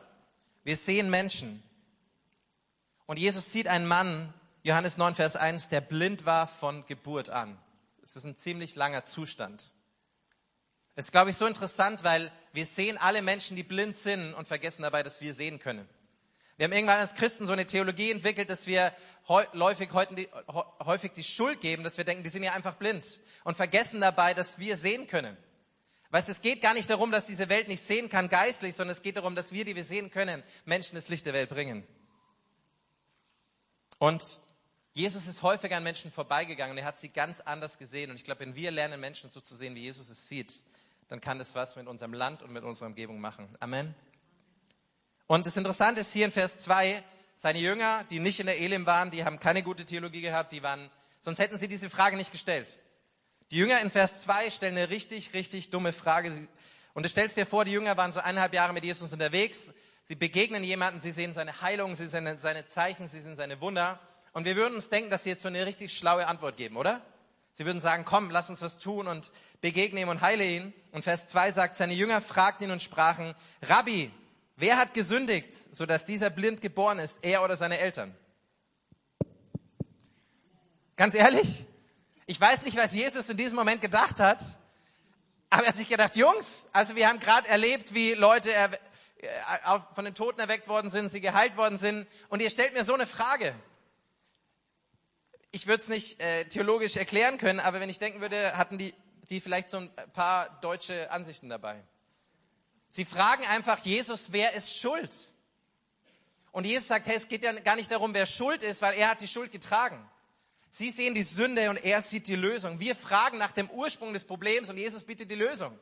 Wir 0.62 0.76
sehen 0.76 1.08
Menschen. 1.08 1.62
Und 3.06 3.18
Jesus 3.18 3.50
sieht 3.50 3.66
einen 3.66 3.86
Mann, 3.86 4.34
Johannes 4.62 4.98
9, 4.98 5.14
Vers 5.14 5.36
1, 5.36 5.70
der 5.70 5.80
blind 5.80 6.26
war 6.26 6.46
von 6.46 6.84
Geburt 6.84 7.30
an. 7.30 7.58
Es 8.02 8.14
ist 8.14 8.24
ein 8.24 8.36
ziemlich 8.36 8.76
langer 8.76 9.06
Zustand. 9.06 9.70
Das 10.96 11.06
ist, 11.06 11.12
glaube 11.12 11.30
ich, 11.30 11.36
so 11.36 11.46
interessant, 11.46 12.04
weil 12.04 12.30
wir 12.52 12.66
sehen 12.66 12.98
alle 12.98 13.22
Menschen, 13.22 13.56
die 13.56 13.62
blind 13.62 13.96
sind 13.96 14.32
und 14.34 14.46
vergessen 14.46 14.82
dabei, 14.82 15.02
dass 15.02 15.20
wir 15.20 15.34
sehen 15.34 15.58
können. 15.58 15.88
Wir 16.56 16.64
haben 16.64 16.72
irgendwann 16.72 17.00
als 17.00 17.14
Christen 17.14 17.46
so 17.46 17.52
eine 17.52 17.66
Theologie 17.66 18.12
entwickelt, 18.12 18.48
dass 18.48 18.68
wir 18.68 18.94
häufig, 19.26 19.90
häufig 19.92 21.12
die 21.12 21.24
Schuld 21.24 21.60
geben, 21.60 21.82
dass 21.82 21.98
wir 21.98 22.04
denken, 22.04 22.22
die 22.22 22.30
sind 22.30 22.44
ja 22.44 22.52
einfach 22.52 22.76
blind 22.76 23.20
und 23.42 23.56
vergessen 23.56 24.00
dabei, 24.00 24.34
dass 24.34 24.60
wir 24.60 24.76
sehen 24.76 25.08
können. 25.08 25.36
Weißt, 26.10 26.28
es 26.28 26.42
geht 26.42 26.62
gar 26.62 26.74
nicht 26.74 26.88
darum, 26.88 27.10
dass 27.10 27.26
diese 27.26 27.48
Welt 27.48 27.66
nicht 27.66 27.80
sehen 27.80 28.08
kann 28.08 28.28
geistlich, 28.28 28.76
sondern 28.76 28.92
es 28.92 29.02
geht 29.02 29.16
darum, 29.16 29.34
dass 29.34 29.50
wir, 29.50 29.64
die 29.64 29.74
wir 29.74 29.82
sehen 29.82 30.12
können, 30.12 30.44
Menschen 30.64 30.94
das 30.94 31.08
Licht 31.08 31.26
der 31.26 31.32
Welt 31.32 31.50
bringen. 31.50 31.84
Und 33.98 34.22
Jesus 34.92 35.26
ist 35.26 35.42
häufig 35.42 35.74
an 35.74 35.82
Menschen 35.82 36.12
vorbeigegangen. 36.12 36.78
Er 36.78 36.84
hat 36.84 37.00
sie 37.00 37.08
ganz 37.08 37.40
anders 37.40 37.78
gesehen. 37.78 38.10
Und 38.10 38.16
ich 38.16 38.22
glaube, 38.22 38.42
wenn 38.42 38.54
wir 38.54 38.70
lernen, 38.70 39.00
Menschen 39.00 39.32
so 39.32 39.40
zu 39.40 39.56
sehen, 39.56 39.74
wie 39.74 39.82
Jesus 39.82 40.08
es 40.08 40.28
sieht, 40.28 40.64
dann 41.08 41.20
kann 41.20 41.38
das 41.38 41.54
was 41.54 41.76
mit 41.76 41.86
unserem 41.86 42.12
Land 42.12 42.42
und 42.42 42.52
mit 42.52 42.64
unserer 42.64 42.86
Umgebung 42.86 43.20
machen. 43.20 43.48
Amen. 43.60 43.94
Und 45.26 45.46
das 45.46 45.56
Interessante 45.56 46.02
ist 46.02 46.12
hier 46.12 46.26
in 46.26 46.30
Vers 46.30 46.58
2, 46.60 47.02
seine 47.34 47.58
Jünger, 47.58 48.04
die 48.10 48.20
nicht 48.20 48.40
in 48.40 48.46
der 48.46 48.60
Elim 48.60 48.86
waren, 48.86 49.10
die 49.10 49.24
haben 49.24 49.40
keine 49.40 49.62
gute 49.62 49.84
Theologie 49.84 50.20
gehabt, 50.20 50.52
die 50.52 50.62
waren, 50.62 50.90
sonst 51.20 51.38
hätten 51.38 51.58
sie 51.58 51.68
diese 51.68 51.90
Frage 51.90 52.16
nicht 52.16 52.32
gestellt. 52.32 52.78
Die 53.50 53.56
Jünger 53.56 53.80
in 53.80 53.90
Vers 53.90 54.22
2 54.22 54.50
stellen 54.50 54.76
eine 54.76 54.90
richtig, 54.90 55.34
richtig 55.34 55.70
dumme 55.70 55.92
Frage. 55.92 56.30
Und 56.92 57.04
du 57.04 57.08
stellst 57.08 57.36
dir 57.36 57.46
vor, 57.46 57.64
die 57.64 57.72
Jünger 57.72 57.96
waren 57.96 58.12
so 58.12 58.20
eineinhalb 58.20 58.54
Jahre 58.54 58.72
mit 58.72 58.84
Jesus 58.84 59.12
unterwegs. 59.12 59.72
Sie 60.04 60.14
begegnen 60.14 60.62
jemanden, 60.62 61.00
sie 61.00 61.12
sehen 61.12 61.34
seine 61.34 61.60
Heilung, 61.62 61.94
sie 61.94 62.06
sehen 62.06 62.38
seine 62.38 62.66
Zeichen, 62.66 63.08
sie 63.08 63.20
sehen 63.20 63.36
seine 63.36 63.60
Wunder. 63.60 63.98
Und 64.32 64.44
wir 64.44 64.56
würden 64.56 64.74
uns 64.74 64.88
denken, 64.88 65.10
dass 65.10 65.24
sie 65.24 65.30
jetzt 65.30 65.42
so 65.42 65.48
eine 65.48 65.66
richtig 65.66 65.96
schlaue 65.96 66.26
Antwort 66.26 66.56
geben, 66.56 66.76
oder? 66.76 67.00
Sie 67.54 67.64
würden 67.66 67.80
sagen, 67.80 68.04
komm, 68.04 68.30
lass 68.30 68.50
uns 68.50 68.62
was 68.62 68.80
tun 68.80 69.06
und 69.06 69.30
begegne 69.60 70.00
ihm 70.00 70.08
und 70.08 70.20
heile 70.20 70.44
ihn. 70.44 70.74
Und 70.90 71.02
Vers 71.02 71.28
2 71.28 71.52
sagt, 71.52 71.76
seine 71.76 71.94
Jünger 71.94 72.20
fragten 72.20 72.66
ihn 72.66 72.72
und 72.72 72.82
sprachen, 72.82 73.32
Rabbi, 73.62 74.10
wer 74.56 74.76
hat 74.76 74.92
gesündigt, 74.92 75.54
sodass 75.54 76.04
dieser 76.04 76.30
blind 76.30 76.60
geboren 76.60 76.98
ist, 76.98 77.24
er 77.24 77.44
oder 77.44 77.56
seine 77.56 77.78
Eltern? 77.78 78.14
Ganz 80.96 81.14
ehrlich, 81.14 81.66
ich 82.26 82.40
weiß 82.40 82.64
nicht, 82.64 82.76
was 82.76 82.92
Jesus 82.92 83.28
in 83.28 83.36
diesem 83.36 83.56
Moment 83.56 83.80
gedacht 83.80 84.18
hat, 84.18 84.42
aber 85.48 85.62
er 85.62 85.68
hat 85.68 85.76
sich 85.76 85.88
gedacht, 85.88 86.16
Jungs, 86.16 86.66
also 86.72 86.96
wir 86.96 87.08
haben 87.08 87.20
gerade 87.20 87.48
erlebt, 87.48 87.94
wie 87.94 88.14
Leute 88.14 88.52
äh, 88.52 88.68
von 89.94 90.04
den 90.04 90.14
Toten 90.14 90.40
erweckt 90.40 90.66
worden 90.66 90.90
sind, 90.90 91.08
sie 91.08 91.20
geheilt 91.20 91.56
worden 91.56 91.76
sind. 91.76 92.08
Und 92.28 92.42
ihr 92.42 92.50
stellt 92.50 92.74
mir 92.74 92.82
so 92.82 92.94
eine 92.94 93.06
Frage. 93.06 93.54
Ich 95.54 95.68
würde 95.68 95.84
es 95.84 95.88
nicht 95.88 96.20
äh, 96.20 96.46
theologisch 96.46 96.96
erklären 96.96 97.38
können, 97.38 97.60
aber 97.60 97.78
wenn 97.78 97.88
ich 97.88 98.00
denken 98.00 98.20
würde, 98.20 98.56
hatten 98.56 98.76
die, 98.76 98.92
die 99.30 99.40
vielleicht 99.40 99.70
so 99.70 99.76
ein 99.76 99.88
paar 100.12 100.48
deutsche 100.60 101.12
Ansichten 101.12 101.48
dabei. 101.48 101.80
Sie 102.90 103.04
fragen 103.04 103.44
einfach 103.46 103.78
Jesus, 103.84 104.32
wer 104.32 104.52
ist 104.54 104.76
schuld? 104.76 105.14
Und 106.50 106.64
Jesus 106.64 106.88
sagt, 106.88 107.06
hey, 107.06 107.14
es 107.14 107.28
geht 107.28 107.44
ja 107.44 107.52
gar 107.52 107.76
nicht 107.76 107.88
darum, 107.92 108.14
wer 108.14 108.26
schuld 108.26 108.64
ist, 108.64 108.82
weil 108.82 108.98
er 108.98 109.10
hat 109.10 109.20
die 109.20 109.28
Schuld 109.28 109.52
getragen. 109.52 110.04
Sie 110.70 110.90
sehen 110.90 111.14
die 111.14 111.22
Sünde 111.22 111.70
und 111.70 111.76
er 111.84 112.02
sieht 112.02 112.26
die 112.26 112.34
Lösung. 112.34 112.80
Wir 112.80 112.96
fragen 112.96 113.38
nach 113.38 113.52
dem 113.52 113.70
Ursprung 113.70 114.12
des 114.12 114.24
Problems 114.24 114.70
und 114.70 114.76
Jesus 114.76 115.04
bietet 115.04 115.30
die 115.30 115.36
Lösung. 115.36 115.78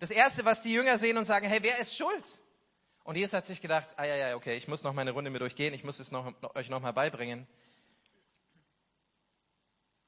Das 0.00 0.10
Erste, 0.10 0.44
was 0.44 0.62
die 0.62 0.72
Jünger 0.72 0.98
sehen 0.98 1.18
und 1.18 1.24
sagen, 1.24 1.46
hey, 1.46 1.60
wer 1.62 1.78
ist 1.78 1.96
schuld? 1.96 2.42
Und 3.04 3.16
Jesus 3.16 3.32
hat 3.32 3.46
sich 3.46 3.62
gedacht, 3.62 3.94
ah 3.96 4.04
ja, 4.04 4.16
ja, 4.16 4.34
okay, 4.34 4.56
ich 4.56 4.66
muss 4.66 4.82
noch 4.82 4.92
meine 4.92 5.12
Runde 5.12 5.30
mit 5.30 5.40
durchgehen, 5.40 5.72
ich 5.72 5.84
muss 5.84 6.00
es 6.00 6.10
noch, 6.10 6.34
euch 6.56 6.68
noch 6.68 6.80
mal 6.80 6.90
beibringen. 6.90 7.46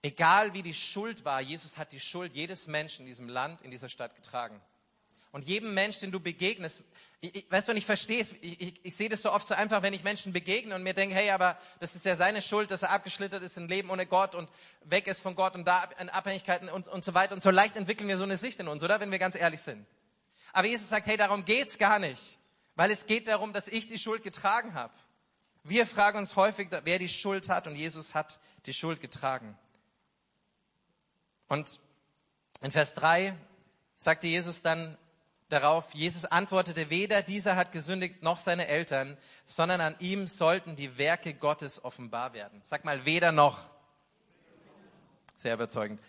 Egal 0.02 0.54
wie 0.54 0.62
die 0.62 0.74
Schuld 0.74 1.24
war, 1.24 1.40
Jesus 1.40 1.76
hat 1.76 1.92
die 1.92 2.00
Schuld 2.00 2.32
jedes 2.32 2.68
Menschen 2.68 3.02
in 3.02 3.06
diesem 3.06 3.28
Land, 3.28 3.62
in 3.62 3.70
dieser 3.70 3.88
Stadt 3.88 4.14
getragen. 4.14 4.60
Und 5.32 5.44
jedem 5.44 5.74
Mensch, 5.74 5.98
den 5.98 6.10
du 6.10 6.20
begegnest, 6.20 6.82
ich, 7.20 7.34
ich, 7.34 7.50
weißt 7.50 7.68
du, 7.68 7.72
und 7.72 7.78
ich 7.78 7.84
verstehe 7.84 8.20
es, 8.20 8.32
ich, 8.40 8.60
ich, 8.60 8.84
ich 8.84 8.96
sehe 8.96 9.08
das 9.08 9.22
so 9.22 9.32
oft 9.32 9.46
so 9.46 9.54
einfach, 9.54 9.82
wenn 9.82 9.92
ich 9.92 10.04
Menschen 10.04 10.32
begegne 10.32 10.74
und 10.74 10.82
mir 10.82 10.94
denke, 10.94 11.14
hey, 11.14 11.30
aber 11.30 11.58
das 11.80 11.96
ist 11.96 12.04
ja 12.04 12.16
seine 12.16 12.40
Schuld, 12.40 12.70
dass 12.70 12.82
er 12.82 12.90
abgeschlittert 12.90 13.42
ist 13.42 13.58
im 13.58 13.68
Leben 13.68 13.90
ohne 13.90 14.06
Gott 14.06 14.34
und 14.34 14.48
weg 14.84 15.06
ist 15.06 15.20
von 15.20 15.34
Gott 15.34 15.54
und 15.54 15.66
da 15.66 15.84
in 16.00 16.08
Abhängigkeiten 16.08 16.68
und, 16.68 16.88
und 16.88 17.04
so 17.04 17.14
weiter. 17.14 17.34
Und 17.34 17.42
so 17.42 17.50
leicht 17.50 17.76
entwickeln 17.76 18.08
wir 18.08 18.16
so 18.16 18.22
eine 18.22 18.38
Sicht 18.38 18.60
in 18.60 18.68
uns, 18.68 18.82
oder? 18.82 19.00
Wenn 19.00 19.10
wir 19.10 19.18
ganz 19.18 19.34
ehrlich 19.34 19.60
sind. 19.60 19.84
Aber 20.52 20.66
Jesus 20.66 20.88
sagt, 20.88 21.06
hey, 21.06 21.16
darum 21.16 21.44
geht's 21.44 21.76
gar 21.76 21.98
nicht, 21.98 22.38
weil 22.74 22.90
es 22.90 23.06
geht 23.06 23.28
darum, 23.28 23.52
dass 23.52 23.68
ich 23.68 23.88
die 23.88 23.98
Schuld 23.98 24.22
getragen 24.22 24.74
habe. 24.74 24.94
Wir 25.64 25.86
fragen 25.86 26.18
uns 26.18 26.36
häufig, 26.36 26.68
wer 26.84 26.98
die 26.98 27.08
Schuld 27.08 27.48
hat 27.50 27.66
und 27.66 27.74
Jesus 27.74 28.14
hat 28.14 28.40
die 28.64 28.72
Schuld 28.72 29.00
getragen. 29.00 29.58
Und 31.48 31.80
in 32.60 32.70
Vers 32.70 32.94
3 32.94 33.34
sagte 33.94 34.26
Jesus 34.26 34.62
dann 34.62 34.96
darauf, 35.48 35.94
Jesus 35.94 36.24
antwortete, 36.26 36.90
weder 36.90 37.22
dieser 37.22 37.56
hat 37.56 37.72
gesündigt 37.72 38.22
noch 38.22 38.38
seine 38.38 38.68
Eltern, 38.68 39.16
sondern 39.44 39.80
an 39.80 39.96
ihm 39.98 40.26
sollten 40.26 40.76
die 40.76 40.98
Werke 40.98 41.34
Gottes 41.34 41.84
offenbar 41.84 42.32
werden. 42.34 42.60
Sag 42.64 42.84
mal, 42.84 43.04
weder 43.04 43.32
noch. 43.32 43.58
Sehr 45.36 45.54
überzeugend. 45.54 46.00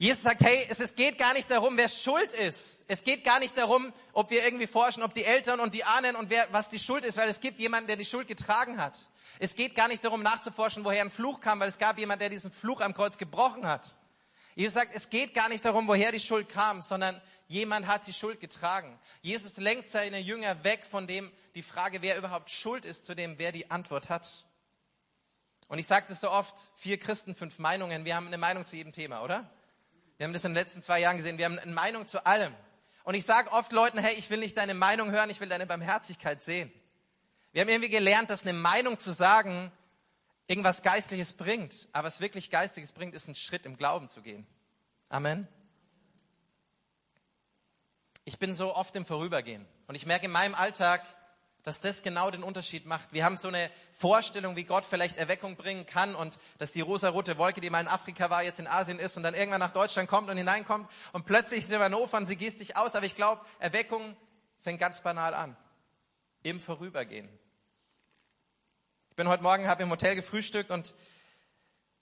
Jesus 0.00 0.22
sagt, 0.22 0.42
hey, 0.42 0.64
es, 0.68 0.78
es 0.78 0.94
geht 0.94 1.18
gar 1.18 1.32
nicht 1.32 1.50
darum, 1.50 1.76
wer 1.76 1.88
schuld 1.88 2.32
ist. 2.32 2.84
Es 2.86 3.02
geht 3.02 3.24
gar 3.24 3.40
nicht 3.40 3.58
darum, 3.58 3.92
ob 4.12 4.30
wir 4.30 4.44
irgendwie 4.44 4.68
forschen, 4.68 5.02
ob 5.02 5.12
die 5.12 5.24
Eltern 5.24 5.58
und 5.58 5.74
die 5.74 5.82
Ahnen 5.82 6.14
und 6.14 6.30
wer, 6.30 6.46
was 6.52 6.70
die 6.70 6.78
Schuld 6.78 7.04
ist, 7.04 7.16
weil 7.16 7.28
es 7.28 7.40
gibt 7.40 7.58
jemanden, 7.58 7.88
der 7.88 7.96
die 7.96 8.04
Schuld 8.04 8.28
getragen 8.28 8.80
hat. 8.80 9.10
Es 9.40 9.56
geht 9.56 9.74
gar 9.74 9.88
nicht 9.88 10.04
darum, 10.04 10.22
nachzuforschen, 10.22 10.84
woher 10.84 11.02
ein 11.02 11.10
Fluch 11.10 11.40
kam, 11.40 11.58
weil 11.58 11.68
es 11.68 11.78
gab 11.78 11.98
jemanden, 11.98 12.20
der 12.20 12.28
diesen 12.28 12.52
Fluch 12.52 12.80
am 12.80 12.94
Kreuz 12.94 13.18
gebrochen 13.18 13.66
hat. 13.66 13.98
Jesus 14.58 14.74
sagt, 14.74 14.92
es 14.92 15.08
geht 15.08 15.34
gar 15.34 15.48
nicht 15.48 15.64
darum, 15.64 15.86
woher 15.86 16.10
die 16.10 16.18
Schuld 16.18 16.48
kam, 16.48 16.82
sondern 16.82 17.22
jemand 17.46 17.86
hat 17.86 18.08
die 18.08 18.12
Schuld 18.12 18.40
getragen. 18.40 18.98
Jesus 19.22 19.58
lenkt 19.58 19.88
seine 19.88 20.18
Jünger 20.18 20.64
weg 20.64 20.84
von 20.84 21.06
dem, 21.06 21.30
die 21.54 21.62
Frage, 21.62 22.02
wer 22.02 22.18
überhaupt 22.18 22.50
schuld 22.50 22.84
ist, 22.84 23.06
zu 23.06 23.14
dem, 23.14 23.38
wer 23.38 23.52
die 23.52 23.70
Antwort 23.70 24.08
hat. 24.08 24.46
Und 25.68 25.78
ich 25.78 25.86
sage 25.86 26.06
das 26.08 26.20
so 26.20 26.28
oft, 26.32 26.58
vier 26.74 26.98
Christen, 26.98 27.36
fünf 27.36 27.60
Meinungen. 27.60 28.04
Wir 28.04 28.16
haben 28.16 28.26
eine 28.26 28.36
Meinung 28.36 28.66
zu 28.66 28.74
jedem 28.74 28.90
Thema, 28.90 29.22
oder? 29.22 29.48
Wir 30.16 30.24
haben 30.24 30.32
das 30.32 30.44
in 30.44 30.50
den 30.50 30.56
letzten 30.56 30.82
zwei 30.82 30.98
Jahren 30.98 31.18
gesehen. 31.18 31.38
Wir 31.38 31.44
haben 31.44 31.60
eine 31.60 31.72
Meinung 31.72 32.08
zu 32.08 32.26
allem. 32.26 32.52
Und 33.04 33.14
ich 33.14 33.24
sage 33.24 33.52
oft 33.52 33.70
Leuten, 33.70 33.98
hey, 33.98 34.16
ich 34.18 34.28
will 34.28 34.40
nicht 34.40 34.56
deine 34.56 34.74
Meinung 34.74 35.12
hören, 35.12 35.30
ich 35.30 35.38
will 35.40 35.48
deine 35.48 35.66
Barmherzigkeit 35.66 36.42
sehen. 36.42 36.72
Wir 37.52 37.62
haben 37.62 37.68
irgendwie 37.68 37.90
gelernt, 37.90 38.30
dass 38.30 38.42
eine 38.42 38.54
Meinung 38.58 38.98
zu 38.98 39.12
sagen 39.12 39.70
irgendwas 40.48 40.82
Geistliches 40.82 41.34
bringt. 41.34 41.88
Aber 41.92 42.08
was 42.08 42.20
wirklich 42.20 42.50
Geistliches 42.50 42.92
bringt, 42.92 43.14
ist 43.14 43.28
ein 43.28 43.36
Schritt 43.36 43.64
im 43.66 43.76
Glauben 43.76 44.08
zu 44.08 44.22
gehen. 44.22 44.46
Amen. 45.08 45.46
Ich 48.24 48.38
bin 48.38 48.54
so 48.54 48.74
oft 48.74 48.96
im 48.96 49.06
Vorübergehen. 49.06 49.64
Und 49.86 49.94
ich 49.94 50.04
merke 50.04 50.26
in 50.26 50.32
meinem 50.32 50.54
Alltag, 50.54 51.02
dass 51.62 51.80
das 51.80 52.02
genau 52.02 52.30
den 52.30 52.42
Unterschied 52.42 52.86
macht. 52.86 53.12
Wir 53.12 53.24
haben 53.24 53.36
so 53.36 53.48
eine 53.48 53.70
Vorstellung, 53.90 54.56
wie 54.56 54.64
Gott 54.64 54.86
vielleicht 54.86 55.18
Erweckung 55.18 55.56
bringen 55.56 55.86
kann 55.86 56.14
und 56.14 56.38
dass 56.56 56.72
die 56.72 56.80
rosa-rote 56.80 57.36
Wolke, 57.36 57.60
die 57.60 57.68
mal 57.68 57.80
in 57.80 57.88
Afrika 57.88 58.30
war, 58.30 58.42
jetzt 58.42 58.60
in 58.60 58.66
Asien 58.66 58.98
ist 58.98 59.16
und 59.16 59.22
dann 59.22 59.34
irgendwann 59.34 59.60
nach 59.60 59.72
Deutschland 59.72 60.08
kommt 60.08 60.30
und 60.30 60.36
hineinkommt 60.36 60.88
und 61.12 61.26
plötzlich 61.26 61.60
ist 61.60 61.78
Hannover 61.78 62.16
und 62.16 62.26
sie 62.26 62.36
gießt 62.36 62.58
sich 62.58 62.76
aus. 62.76 62.94
Aber 62.94 63.04
ich 63.04 63.14
glaube, 63.14 63.44
Erweckung 63.58 64.16
fängt 64.60 64.78
ganz 64.78 65.02
banal 65.02 65.34
an. 65.34 65.56
Im 66.42 66.60
Vorübergehen. 66.60 67.28
Ich 69.18 69.20
bin 69.20 69.30
heute 69.30 69.42
Morgen, 69.42 69.66
habe 69.66 69.82
im 69.82 69.90
Hotel 69.90 70.14
gefrühstückt 70.14 70.70
und 70.70 70.94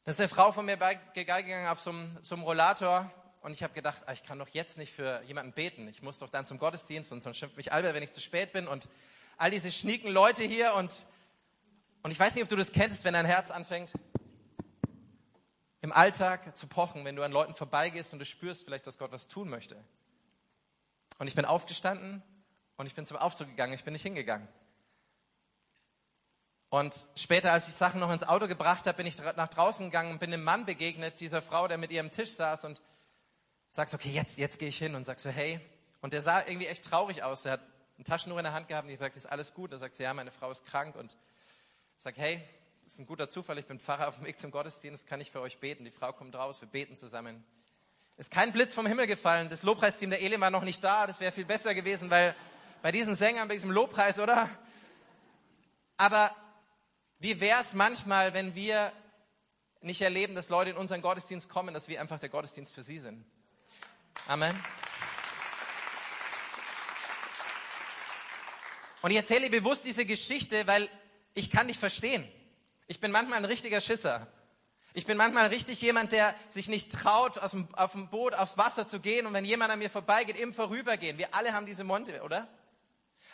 da 0.05 0.11
ist 0.11 0.21
eine 0.21 0.29
Frau 0.29 0.53
von 0.53 0.67
mir 0.67 0.77
gegangen 1.15 1.67
auf 1.67 1.81
so 1.81 1.89
einem, 1.89 2.15
so 2.21 2.35
einem 2.35 2.45
Rollator 2.45 3.11
und 3.41 3.53
ich 3.53 3.63
habe 3.63 3.73
gedacht, 3.73 4.03
ah, 4.05 4.13
ich 4.13 4.23
kann 4.23 4.39
doch 4.39 4.49
jetzt 4.49 4.77
nicht 4.77 4.93
für 4.93 5.23
jemanden 5.23 5.53
beten. 5.53 5.89
Ich 5.89 6.03
muss 6.03 6.19
doch 6.19 6.29
dann 6.29 6.45
zum 6.45 6.59
Gottesdienst 6.59 7.13
und 7.13 7.23
sonst 7.23 7.39
schimpft 7.39 7.57
mich 7.57 7.73
Albert, 7.73 7.95
wenn 7.95 8.03
ich 8.03 8.13
zu 8.13 8.21
spät 8.21 8.53
bin 8.53 8.69
und 8.69 8.91
all 9.39 9.51
diese 9.51 9.73
schnieken 9.73 10.11
Leute 10.11 10.43
hier 10.43 10.75
und, 10.75 11.07
und 12.03 12.11
ich 12.11 12.21
weiß 12.21 12.35
nicht, 12.35 12.45
ob 12.45 12.51
du 12.51 12.57
das 12.57 12.73
kennst, 12.73 13.07
wenn 13.07 13.15
dein 13.15 13.25
Herz 13.25 13.51
anfängt, 13.51 13.93
im 15.81 15.93
Alltag 15.93 16.55
zu 16.55 16.67
pochen, 16.67 17.07
wenn 17.07 17.17
du 17.17 17.23
an 17.23 17.33
Leuten 17.33 17.55
vorbeigehst 17.55 18.13
und 18.13 18.19
du 18.19 18.27
spürst 18.27 18.67
vielleicht, 18.67 18.87
dass 18.87 18.99
Gott 18.99 19.13
was 19.13 19.27
tun 19.27 19.49
möchte. 19.49 19.83
Und 21.17 21.29
ich 21.29 21.35
bin 21.35 21.47
aufgestanden 21.47 22.23
und 22.77 22.85
ich 22.85 22.95
bin 22.95 23.07
zum 23.07 23.17
Aufzug 23.17 23.49
gegangen, 23.49 23.73
ich 23.73 23.85
bin 23.85 23.95
nicht 23.95 24.03
hingegangen. 24.03 24.47
Und 26.69 27.07
später, 27.15 27.53
als 27.53 27.69
ich 27.69 27.75
Sachen 27.75 28.01
noch 28.01 28.13
ins 28.13 28.25
Auto 28.25 28.49
gebracht 28.49 28.87
habe, 28.87 28.97
bin 28.97 29.07
ich 29.07 29.17
nach 29.19 29.49
draußen 29.49 29.87
gegangen 29.87 30.13
und 30.13 30.19
bin 30.19 30.33
einem 30.33 30.43
Mann 30.43 30.67
begegnet, 30.67 31.21
dieser 31.21 31.41
Frau, 31.41 31.69
der 31.69 31.79
mit 31.79 31.93
ihr 31.93 32.01
am 32.01 32.11
Tisch 32.11 32.33
saß 32.33 32.65
und 32.65 32.83
sagst, 33.69 33.95
okay, 33.95 34.11
jetzt, 34.11 34.39
jetzt 34.39 34.59
gehe 34.59 34.69
ich 34.69 34.79
hin 34.79 34.95
und 34.95 35.05
sag 35.05 35.21
so, 35.21 35.31
hey. 35.31 35.61
Und 36.01 36.13
der 36.13 36.23
sah 36.23 36.41
irgendwie 36.47 36.67
echt 36.67 36.85
traurig 36.85 37.23
aus. 37.23 37.45
Der 37.45 37.53
hat 37.53 37.61
ein 37.99 38.05
Taschentuch 38.05 38.39
in 38.39 38.45
der 38.45 38.53
Hand 38.53 38.69
gehabt 38.69 38.87
und 38.87 38.93
ich 38.93 38.99
sagte, 38.99 39.17
ist 39.17 39.27
alles 39.27 39.55
gut? 39.55 39.73
Da 39.73 39.79
sagt 39.79 39.97
sie, 39.97 40.03
ja, 40.03 40.13
meine 40.13 40.31
Frau 40.31 40.51
ist 40.51 40.67
krank 40.67 40.97
und 40.97 41.17
sage, 41.97 42.21
hey, 42.21 42.43
ist 42.85 42.99
ein 42.99 43.07
guter 43.07 43.29
Zufall, 43.29 43.59
ich 43.59 43.67
bin 43.67 43.81
Pfarrer 43.81 44.09
auf 44.09 44.17
dem 44.17 44.27
Weg 44.27 44.39
zum 44.39 44.51
Gottesdienst, 44.51 45.07
kann 45.07 45.21
ich 45.21 45.31
für 45.31 45.41
euch 45.41 45.59
beten. 45.59 45.85
Die 45.85 45.91
Frau 45.91 46.13
kommt 46.13 46.35
raus, 46.35 46.61
wir 46.61 46.69
beten 46.69 46.97
zusammen. 46.97 47.45
Ist 48.17 48.31
kein 48.31 48.53
Blitz 48.53 48.75
vom 48.75 48.87
Himmel 48.87 49.07
gefallen. 49.07 49.49
Das 49.51 49.63
Lobpreisteam 49.63 50.11
der 50.11 50.23
Elim 50.23 50.41
war 50.41 50.51
noch 50.51 50.63
nicht 50.63 50.83
da. 50.83 51.07
Das 51.07 51.21
wäre 51.21 51.33
viel 51.33 51.45
besser 51.45 51.75
gewesen, 51.75 52.11
weil 52.11 52.35
bei 52.81 52.93
diesen 52.93 53.15
Sängern, 53.15 53.49
bei 53.49 53.55
diesem 53.55 53.71
Lobpreis, 53.71 54.19
oder? 54.19 54.49
Aber 55.97 56.35
wie 57.19 57.41
wäre 57.41 57.61
es 57.61 57.75
manchmal, 57.75 58.35
wenn 58.35 58.55
wir 58.55 58.93
nicht 59.81 60.03
erleben, 60.03 60.35
dass 60.35 60.49
Leute 60.49 60.71
in 60.71 60.77
unseren 60.77 61.03
Gottesdienst 61.03 61.49
kommen, 61.49 61.73
dass 61.73 61.89
wir 61.89 62.01
einfach 62.01 62.19
der 62.19 62.29
Gottesdienst 62.29 62.75
für 62.75 62.83
sie 62.83 62.99
sind? 62.99 63.25
Amen. 64.27 64.55
Und 69.03 69.11
ich 69.11 69.17
erzähle 69.17 69.49
bewusst 69.51 69.85
diese 69.85 70.05
Geschichte, 70.05 70.67
weil 70.67 70.89
ich 71.35 71.51
kann 71.51 71.69
dich 71.69 71.79
verstehen. 71.79 72.27
Ich 72.87 73.01
bin 73.01 73.11
manchmal 73.11 73.39
ein 73.39 73.45
richtiger 73.45 73.81
Schisser. 73.81 74.27
Ich 74.95 75.07
bin 75.07 75.17
manchmal 75.17 75.47
richtig 75.49 75.81
jemand, 75.83 76.13
der 76.13 76.35
sich 76.49 76.69
nicht 76.69 76.91
traut, 76.91 77.39
aus 77.39 77.51
dem, 77.51 77.69
auf 77.75 77.93
dem 77.93 78.09
Boot 78.09 78.35
aufs 78.35 78.57
Wasser 78.57 78.89
zu 78.89 79.01
gehen 79.01 79.27
und 79.27 79.35
wenn 79.35 79.45
jemand 79.45 79.71
an 79.71 79.79
mir 79.79 79.91
vorbeigeht, 79.91 80.41
im 80.41 80.53
Vorübergehen. 80.53 81.19
Wir 81.19 81.35
alle 81.35 81.53
haben 81.53 81.67
diese 81.67 81.85
Monte, 81.85 82.23
oder? 82.23 82.49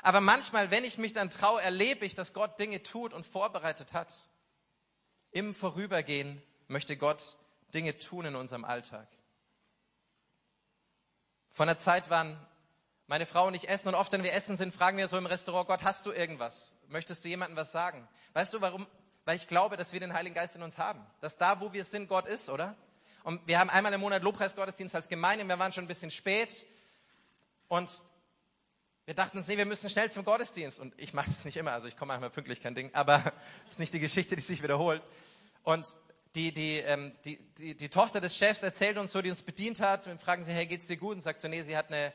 Aber 0.02 0.20
manchmal, 0.20 0.70
wenn 0.72 0.84
ich 0.84 0.98
mich 0.98 1.12
dann 1.12 1.30
traue, 1.30 1.62
erlebe 1.62 2.04
ich, 2.04 2.14
dass 2.14 2.34
Gott 2.34 2.58
Dinge 2.58 2.82
tut 2.82 3.14
und 3.14 3.24
vorbereitet 3.24 3.92
hat. 3.92 4.28
Im 5.30 5.54
Vorübergehen 5.54 6.42
möchte 6.66 6.96
Gott 6.96 7.36
Dinge 7.72 7.96
tun 7.96 8.26
in 8.26 8.34
unserem 8.34 8.64
Alltag. 8.64 9.08
Von 11.48 11.68
der 11.68 11.78
Zeit 11.78 12.10
waren 12.10 12.36
meine 13.06 13.26
Frau 13.26 13.46
und 13.46 13.54
ich 13.54 13.68
essen 13.68 13.88
und 13.88 13.94
oft, 13.94 14.10
wenn 14.12 14.24
wir 14.24 14.32
essen 14.32 14.56
sind, 14.56 14.74
fragen 14.74 14.98
wir 14.98 15.06
so 15.06 15.16
im 15.18 15.26
Restaurant, 15.26 15.68
Gott, 15.68 15.84
hast 15.84 16.04
du 16.06 16.12
irgendwas? 16.12 16.74
Möchtest 16.88 17.24
du 17.24 17.28
jemandem 17.28 17.56
was 17.56 17.70
sagen? 17.70 18.08
Weißt 18.32 18.52
du 18.54 18.60
warum? 18.60 18.86
Weil 19.24 19.36
ich 19.36 19.46
glaube, 19.46 19.76
dass 19.76 19.92
wir 19.92 20.00
den 20.00 20.14
Heiligen 20.14 20.34
Geist 20.34 20.56
in 20.56 20.62
uns 20.62 20.78
haben. 20.78 21.04
Dass 21.20 21.36
da, 21.38 21.60
wo 21.60 21.72
wir 21.72 21.84
sind, 21.84 22.08
Gott 22.08 22.26
ist, 22.26 22.50
oder? 22.50 22.74
Und 23.22 23.46
wir 23.46 23.60
haben 23.60 23.70
einmal 23.70 23.92
im 23.92 24.00
Monat 24.00 24.22
Lobpreisgottesdienst 24.22 24.94
als 24.96 25.08
Gemeinde, 25.08 25.46
wir 25.46 25.58
waren 25.58 25.72
schon 25.72 25.84
ein 25.84 25.88
bisschen 25.88 26.10
spät 26.10 26.66
und 27.68 28.02
wir 29.04 29.14
dachten 29.14 29.38
uns, 29.38 29.48
nee, 29.48 29.56
wir 29.56 29.66
müssen 29.66 29.90
schnell 29.90 30.10
zum 30.10 30.24
Gottesdienst. 30.24 30.80
Und 30.80 30.94
ich 30.98 31.12
mache 31.12 31.30
das 31.30 31.44
nicht 31.44 31.56
immer, 31.56 31.72
also 31.72 31.88
ich 31.88 31.96
komme 31.96 32.12
einmal 32.12 32.30
pünktlich, 32.30 32.62
kein 32.62 32.74
Ding, 32.74 32.90
aber 32.92 33.18
das 33.18 33.34
ist 33.70 33.78
nicht 33.80 33.92
die 33.92 34.00
Geschichte, 34.00 34.36
die 34.36 34.42
sich 34.42 34.62
wiederholt. 34.62 35.04
Und 35.64 35.96
die, 36.34 36.52
die, 36.52 36.78
ähm, 36.78 37.12
die, 37.24 37.36
die, 37.58 37.76
die 37.76 37.88
Tochter 37.88 38.20
des 38.20 38.36
Chefs 38.36 38.62
erzählt 38.62 38.96
uns 38.96 39.12
so, 39.12 39.20
die 39.20 39.30
uns 39.30 39.42
bedient 39.42 39.80
hat, 39.80 40.06
und 40.06 40.20
fragen 40.20 40.44
sie, 40.44 40.52
hey, 40.52 40.66
geht's 40.66 40.86
dir 40.86 40.96
gut? 40.96 41.16
Und 41.16 41.20
sagt 41.20 41.40
so, 41.40 41.48
nee, 41.48 41.62
sie 41.62 41.76
hat 41.76 41.88
eine 41.88 42.12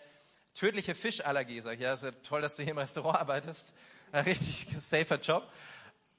tödliche 0.53 0.95
Fischallergie. 0.95 1.61
Sag 1.61 1.75
ich, 1.75 1.81
ja, 1.81 1.93
ist 1.93 2.03
ja 2.03 2.11
toll, 2.23 2.41
dass 2.41 2.55
du 2.55 2.63
hier 2.63 2.71
im 2.71 2.77
Restaurant 2.77 3.19
arbeitest. 3.19 3.73
Ein 4.11 4.23
richtig 4.23 4.67
safer 4.79 5.19
Job. 5.19 5.47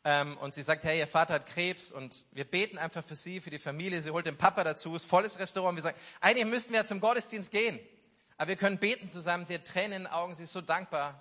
Ähm, 0.04 0.36
und 0.38 0.54
sie 0.54 0.62
sagt, 0.62 0.84
hey, 0.84 0.98
ihr 0.98 1.08
Vater 1.08 1.34
hat 1.34 1.46
Krebs 1.46 1.90
und 1.90 2.26
wir 2.32 2.44
beten 2.44 2.78
einfach 2.78 3.02
für 3.02 3.16
sie, 3.16 3.40
für 3.40 3.50
die 3.50 3.58
Familie. 3.58 4.00
Sie 4.00 4.10
holt 4.10 4.26
den 4.26 4.36
Papa 4.36 4.62
dazu, 4.62 4.94
ist 4.94 5.06
volles 5.06 5.38
Restaurant. 5.38 5.76
Wir 5.76 5.82
sagen, 5.82 5.98
eigentlich 6.20 6.46
müssten 6.46 6.72
wir 6.72 6.80
ja 6.80 6.86
zum 6.86 7.00
Gottesdienst 7.00 7.50
gehen. 7.50 7.80
Aber 8.38 8.48
wir 8.48 8.56
können 8.56 8.78
beten 8.78 9.10
zusammen. 9.10 9.44
Sie 9.44 9.54
hat 9.54 9.66
Tränen 9.66 9.92
in 9.92 10.02
den 10.04 10.12
Augen, 10.12 10.34
sie 10.34 10.44
ist 10.44 10.52
so 10.52 10.60
dankbar. 10.60 11.20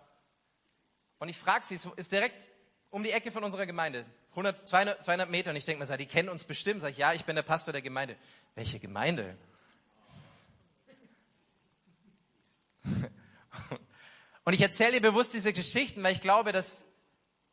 Und 1.18 1.30
ich 1.30 1.38
frage 1.38 1.66
sie, 1.66 1.78
ist 1.96 2.12
direkt 2.12 2.48
um 2.92 3.04
die 3.04 3.12
Ecke 3.12 3.32
von 3.32 3.44
unserer 3.44 3.66
Gemeinde. 3.66 4.06
100, 4.32 4.70
200, 4.70 5.04
200 5.04 5.30
Meter. 5.30 5.50
Und 5.50 5.56
ich 5.56 5.66
denke 5.66 5.84
mir, 5.84 5.98
die 5.98 6.06
kennen 6.06 6.30
uns 6.30 6.46
bestimmt. 6.46 6.82
Sag 6.82 6.92
ich, 6.92 6.98
ja, 6.98 7.14
ich 7.14 7.26
bin 7.26 7.36
der 7.36 7.44
Pastor 7.44 7.72
der 7.72 7.82
Gemeinde. 7.82 8.16
Welche 8.54 8.80
Gemeinde? 8.80 9.36
Und 14.46 14.54
ich 14.54 14.62
erzähle 14.62 14.94
dir 14.94 15.02
bewusst 15.02 15.34
diese 15.34 15.52
Geschichten, 15.54 16.04
weil 16.04 16.14
ich 16.14 16.22
glaube, 16.22 16.52
dass 16.52 16.86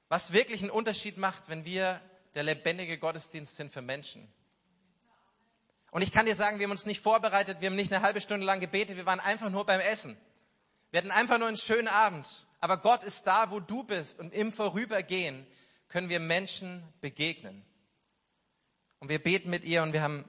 was 0.08 0.34
wirklich 0.34 0.60
einen 0.60 0.70
Unterschied 0.70 1.16
macht, 1.16 1.48
wenn 1.48 1.64
wir 1.64 2.00
der 2.34 2.42
lebendige 2.42 2.98
Gottesdienst 2.98 3.56
sind 3.56 3.72
für 3.72 3.80
Menschen. 3.82 4.30
Und 5.94 6.02
ich 6.02 6.10
kann 6.10 6.26
dir 6.26 6.34
sagen, 6.34 6.58
wir 6.58 6.64
haben 6.64 6.72
uns 6.72 6.86
nicht 6.86 7.00
vorbereitet, 7.00 7.60
wir 7.60 7.68
haben 7.68 7.76
nicht 7.76 7.92
eine 7.92 8.04
halbe 8.04 8.20
Stunde 8.20 8.44
lang 8.44 8.58
gebetet, 8.58 8.96
wir 8.96 9.06
waren 9.06 9.20
einfach 9.20 9.48
nur 9.48 9.64
beim 9.64 9.78
Essen. 9.78 10.16
Wir 10.90 10.98
hatten 10.98 11.12
einfach 11.12 11.38
nur 11.38 11.46
einen 11.46 11.56
schönen 11.56 11.86
Abend. 11.86 12.48
Aber 12.58 12.78
Gott 12.78 13.04
ist 13.04 13.28
da, 13.28 13.52
wo 13.52 13.60
du 13.60 13.84
bist. 13.84 14.18
Und 14.18 14.34
im 14.34 14.50
Vorübergehen 14.50 15.46
können 15.86 16.08
wir 16.08 16.18
Menschen 16.18 16.82
begegnen. 17.00 17.64
Und 18.98 19.08
wir 19.08 19.22
beten 19.22 19.50
mit 19.50 19.62
ihr 19.62 19.84
und 19.84 19.92
wir 19.92 20.02
haben 20.02 20.28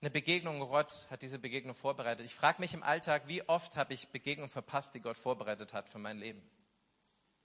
eine 0.00 0.10
Begegnung, 0.10 0.60
Gott 0.60 1.08
hat 1.10 1.22
diese 1.22 1.40
Begegnung 1.40 1.74
vorbereitet. 1.74 2.24
Ich 2.24 2.36
frage 2.36 2.60
mich 2.60 2.72
im 2.72 2.84
Alltag, 2.84 3.24
wie 3.26 3.42
oft 3.48 3.74
habe 3.74 3.94
ich 3.94 4.10
Begegnungen 4.10 4.48
verpasst, 4.48 4.94
die 4.94 5.00
Gott 5.00 5.16
vorbereitet 5.16 5.72
hat 5.72 5.88
für 5.88 5.98
mein 5.98 6.18
Leben. 6.18 6.40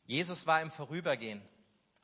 Jesus 0.06 0.46
war 0.46 0.62
im 0.62 0.70
Vorübergehen 0.70 1.42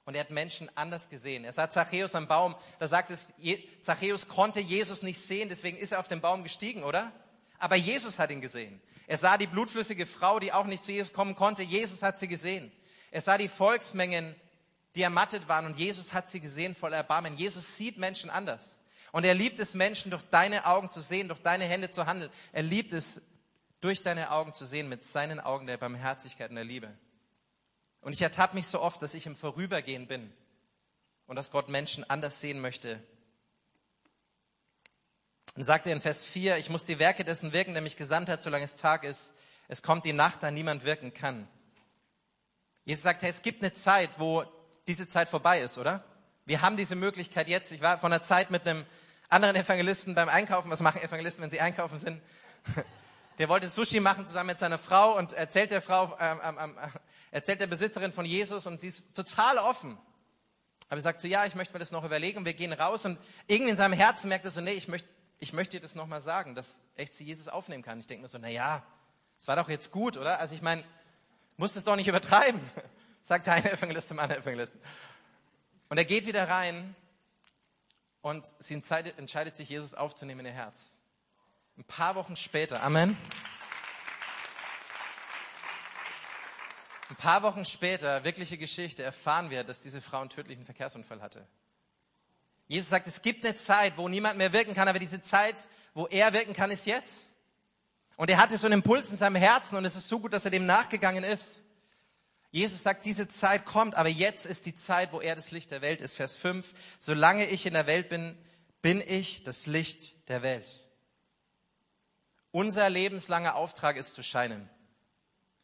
und 0.10 0.16
er 0.16 0.22
hat 0.22 0.32
Menschen 0.32 0.72
anders 0.74 1.08
gesehen. 1.08 1.46
Er 1.46 1.54
sah 1.54 1.70
Zachäus 1.70 2.16
am 2.16 2.28
Baum, 2.28 2.56
da 2.80 2.88
sagt 2.88 3.12
es, 3.12 3.36
Zachäus 3.80 4.28
konnte 4.28 4.60
Jesus 4.60 5.04
nicht 5.04 5.20
sehen, 5.20 5.50
deswegen 5.50 5.78
ist 5.78 5.92
er 5.92 6.00
auf 6.00 6.08
den 6.08 6.20
Baum 6.20 6.42
gestiegen, 6.42 6.84
oder? 6.84 7.12
Aber 7.60 7.76
Jesus 7.76 8.18
hat 8.18 8.32
ihn 8.32 8.42
gesehen. 8.42 8.82
Er 9.06 9.20
sah 9.20 9.38
die 9.38 9.46
blutflüssige 9.46 10.08
Frau, 10.08 10.40
die 10.40 10.52
auch 10.52 10.66
nicht 10.66 10.84
zu 10.84 10.92
Jesus 10.92 11.14
kommen 11.14 11.36
konnte. 11.36 11.62
Jesus 11.62 12.02
hat 12.02 12.18
sie 12.18 12.28
gesehen. 12.28 12.72
Er 13.12 13.22
sah 13.22 13.38
die 13.38 13.48
Volksmengen, 13.48 14.34
die 14.96 15.04
ermattet 15.04 15.48
waren 15.48 15.68
und 15.68 15.78
Jesus 15.78 16.12
hat 16.12 16.28
sie 16.28 16.40
gesehen 16.40 16.74
voll 16.74 16.94
Erbarmen. 16.94 17.38
Jesus 17.38 17.78
sieht 17.78 18.00
Menschen 18.00 18.32
anders. 18.32 18.82
Und 19.12 19.28
er 19.28 19.36
liebt 19.36 19.60
es, 19.60 19.76
Menschen 19.76 20.10
durch 20.10 20.24
deine 20.24 20.66
Augen 20.66 20.90
zu 20.90 21.02
sehen, 21.02 21.28
durch 21.28 21.44
deine 21.44 21.66
Hände 21.66 21.92
zu 21.92 22.08
handeln. 22.08 22.32
Er 22.52 22.64
liebt 22.64 22.94
es, 22.94 23.22
durch 23.80 24.02
deine 24.02 24.32
Augen 24.32 24.54
zu 24.54 24.66
sehen, 24.66 24.90
mit 24.90 25.04
seinen 25.04 25.40
Augen 25.40 25.68
der 25.68 25.78
Barmherzigkeit 25.78 26.50
und 26.50 26.56
der 26.56 26.66
Liebe. 26.66 26.98
Und 28.02 28.14
ich 28.14 28.22
ertappe 28.22 28.56
mich 28.56 28.68
so 28.68 28.82
oft, 28.82 29.02
dass 29.02 29.14
ich 29.14 29.26
im 29.26 29.36
Vorübergehen 29.36 30.08
bin 30.08 30.32
und 31.28 31.36
dass 31.36 31.52
Gott 31.52 31.70
Menschen 31.70 32.10
anders 32.10 32.40
sehen 32.40 32.60
möchte. 32.60 33.02
Dann 35.56 35.66
sagt 35.66 35.88
er 35.88 35.94
in 35.94 36.02
Vers 36.02 36.26
4, 36.26 36.58
ich 36.58 36.70
muss 36.70 36.86
die 36.86 37.00
Werke 37.00 37.24
dessen 37.24 37.54
wirken, 37.54 37.74
der 37.74 37.82
mich 37.82 37.98
gesandt 37.98 38.30
hat, 38.30 38.42
solange 38.42 38.64
es 38.64 38.76
Tag 38.76 39.04
ist. 39.04 39.36
Es 39.68 39.84
kommt 39.84 40.06
die 40.06 40.14
Nacht, 40.14 40.44
da 40.44 40.52
niemand 40.52 40.86
wirken 40.86 41.14
kann. 41.14 41.48
Jesus 42.84 43.04
sagt, 43.04 43.22
hey, 43.22 43.30
es 43.30 43.42
gibt 43.42 43.62
eine 43.62 43.74
Zeit, 43.74 44.20
wo 44.20 44.44
diese 44.88 45.08
Zeit 45.08 45.30
vorbei 45.30 45.62
ist, 45.62 45.78
oder? 45.78 46.04
Wir 46.46 46.62
haben 46.62 46.78
diese 46.78 46.96
Möglichkeit 46.96 47.48
jetzt. 47.48 47.72
Ich 47.72 47.82
war 47.82 48.00
von 48.00 48.12
einer 48.12 48.24
Zeit 48.24 48.50
mit 48.50 48.68
einem 48.68 48.86
anderen 49.28 49.56
Evangelisten 49.56 50.16
beim 50.16 50.30
Einkaufen. 50.30 50.72
Was 50.72 50.80
machen 50.80 51.02
Evangelisten, 51.02 51.44
wenn 51.44 51.52
sie 51.52 51.62
einkaufen 51.62 52.00
sind? 52.00 52.22
Der 53.38 53.48
wollte 53.48 53.70
Sushi 53.70 54.00
machen 54.00 54.26
zusammen 54.26 54.48
mit 54.48 54.60
seiner 54.60 54.78
Frau 54.78 55.18
und 55.18 55.32
erzählt 55.32 55.72
der 55.72 55.82
Frau, 55.82 56.14
ähm, 56.20 56.42
ähm, 56.44 56.58
ähm, 56.60 56.78
erzählt 57.32 57.62
der 57.62 57.68
Besitzerin 57.68 58.12
von 58.12 58.26
Jesus 58.26 58.66
und 58.66 58.80
sie 58.80 58.88
ist 58.88 59.16
total 59.16 59.58
offen. 59.58 59.98
Aber 60.88 60.98
er 60.98 61.02
sagt 61.02 61.22
so, 61.22 61.28
ja, 61.28 61.46
ich 61.46 61.56
möchte 61.56 61.74
mir 61.74 61.80
das 61.80 61.92
noch 61.92 62.04
überlegen. 62.04 62.46
Wir 62.46 62.54
gehen 62.54 62.74
raus 62.74 63.06
und 63.06 63.20
irgendwie 63.48 63.72
in 63.72 63.78
seinem 63.78 63.94
Herzen 63.94 64.30
merkt 64.30 64.46
er 64.46 64.52
so, 64.52 64.62
nee, 64.62 64.72
ich 64.72 64.88
möchte, 64.88 65.08
ich 65.40 65.54
möchte 65.54 65.78
dir 65.78 65.82
das 65.82 65.96
nochmal 65.96 66.22
sagen, 66.22 66.56
dass 66.56 66.82
echt 66.96 67.16
sie 67.16 67.26
Jesus 67.26 67.48
aufnehmen 67.48 67.84
kann. 67.84 68.00
Ich 68.00 68.08
denke 68.08 68.24
mir 68.24 68.28
so, 68.28 68.40
na 68.40 68.50
ja, 68.50 68.84
es 69.40 69.48
war 69.48 69.56
doch 69.56 69.70
jetzt 69.70 69.92
gut, 69.92 70.18
oder? 70.18 70.40
Also 70.40 70.56
ich 70.56 70.62
meine, 70.62 70.84
muss 71.58 71.74
das 71.74 71.84
doch 71.84 71.96
nicht 71.96 72.08
übertreiben, 72.08 72.60
sagt 73.22 73.46
der 73.46 73.54
eine 73.54 73.72
Evangelist 73.72 74.08
zum 74.08 74.20
anderen 74.20 74.42
Evangelisten. 74.42 74.82
Und 75.90 75.98
er 75.98 76.06
geht 76.06 76.26
wieder 76.26 76.50
rein 76.50 76.96
und 78.22 78.54
sie 78.60 78.74
entscheidet, 78.74 79.18
entscheidet 79.18 79.56
sich, 79.56 79.70
Jesus 79.70 79.94
aufzunehmen 79.94 80.42
in 80.42 80.48
ihr 80.48 80.52
Herz. 80.54 81.00
Ein 81.78 81.84
paar 81.84 82.16
Wochen 82.16 82.36
später, 82.36 82.84
Amen. 82.84 83.16
Paar 87.20 87.44
Wochen 87.44 87.66
später, 87.66 88.24
wirkliche 88.24 88.58
Geschichte, 88.58 89.04
erfahren 89.04 89.50
wir, 89.50 89.66
dass 89.66 89.82
diese 89.82 90.02
Frau 90.02 90.22
einen 90.22 90.30
tödlichen 90.30 90.64
Verkehrsunfall 90.64 91.22
hatte. 91.22 91.46
Jesus 92.68 92.90
sagt, 92.90 93.08
es 93.08 93.22
gibt 93.22 93.46
eine 93.46 93.58
Zeit, 93.58 93.98
wo 93.98 94.08
niemand 94.08 94.38
mehr 94.38 94.54
wirken 94.54 94.74
kann, 94.74 94.88
aber 94.88 95.00
diese 95.00 95.22
Zeit, 95.22 95.68
wo 95.94 96.08
er 96.08 96.34
wirken 96.34 96.54
kann, 96.54 96.72
ist 96.72 96.86
jetzt. 96.86 97.36
Und 98.16 98.30
er 98.30 98.38
hatte 98.38 98.58
so 98.58 98.68
einen 98.68 98.80
Impuls 98.80 99.12
in 99.12 99.18
seinem 99.18 99.36
Herzen 99.36 99.78
und 99.78 99.84
es 99.86 99.96
ist 99.96 100.08
so 100.08 100.20
gut, 100.20 100.34
dass 100.34 100.46
er 100.46 100.52
dem 100.52 100.66
nachgegangen 100.66 101.24
ist. 101.24 101.66
Jesus 102.52 102.84
sagt, 102.84 103.06
diese 103.06 103.28
Zeit 103.28 103.66
kommt, 103.66 103.96
aber 103.96 104.10
jetzt 104.10 104.46
ist 104.46 104.66
die 104.66 104.74
Zeit, 104.74 105.12
wo 105.12 105.20
er 105.20 105.36
das 105.36 105.52
Licht 105.52 105.72
der 105.72 105.82
Welt 105.82 106.00
ist. 106.02 106.16
Vers 106.16 106.38
5, 106.38 106.74
solange 107.00 107.46
ich 107.46 107.66
in 107.66 107.74
der 107.74 107.86
Welt 107.86 108.08
bin, 108.08 108.38
bin 108.82 109.04
ich 109.06 109.44
das 109.44 109.66
Licht 109.66 110.30
der 110.30 110.42
Welt. 110.42 110.90
Unser 112.52 112.90
lebenslanger 112.90 113.56
Auftrag 113.56 113.98
ist 113.98 114.14
zu 114.14 114.24
scheinen. 114.24 114.70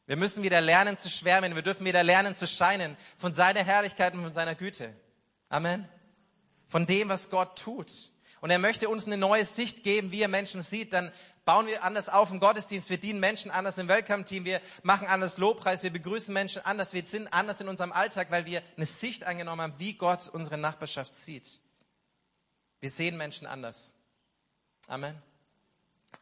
Wir 0.07 0.17
müssen 0.17 0.43
wieder 0.43 0.61
lernen 0.61 0.97
zu 0.97 1.09
schwärmen. 1.09 1.55
Wir 1.55 1.61
dürfen 1.61 1.85
wieder 1.85 2.03
lernen 2.03 2.35
zu 2.35 2.45
scheinen 2.45 2.95
von 3.17 3.33
seiner 3.33 3.63
Herrlichkeit 3.63 4.13
und 4.13 4.23
von 4.23 4.33
seiner 4.33 4.55
Güte. 4.55 4.93
Amen. 5.49 5.87
Von 6.67 6.85
dem, 6.85 7.09
was 7.09 7.29
Gott 7.29 7.57
tut. 7.57 8.11
Und 8.41 8.51
er 8.51 8.59
möchte 8.59 8.89
uns 8.89 9.07
eine 9.07 9.17
neue 9.17 9.45
Sicht 9.45 9.83
geben, 9.83 10.11
wie 10.11 10.21
er 10.21 10.27
Menschen 10.27 10.61
sieht. 10.61 10.93
Dann 10.93 11.11
bauen 11.45 11.65
wir 11.65 11.83
anders 11.83 12.09
auf 12.09 12.29
im 12.29 12.39
Gottesdienst. 12.39 12.91
Wir 12.91 12.99
dienen 12.99 13.19
Menschen 13.19 13.49
anders 13.49 13.79
im 13.79 13.87
Welcome-Team. 13.87 14.45
Wir 14.45 14.61
machen 14.83 15.07
anders 15.07 15.37
Lobpreis. 15.37 15.81
Wir 15.81 15.91
begrüßen 15.91 16.33
Menschen 16.33 16.63
anders. 16.63 16.93
Wir 16.93 17.03
sind 17.05 17.33
anders 17.33 17.61
in 17.61 17.67
unserem 17.67 17.91
Alltag, 17.91 18.27
weil 18.29 18.45
wir 18.45 18.61
eine 18.77 18.85
Sicht 18.85 19.23
eingenommen 19.23 19.61
haben, 19.61 19.73
wie 19.79 19.93
Gott 19.93 20.29
unsere 20.31 20.59
Nachbarschaft 20.59 21.15
sieht. 21.15 21.59
Wir 22.79 22.91
sehen 22.91 23.17
Menschen 23.17 23.47
anders. 23.47 23.91
Amen. 24.87 25.15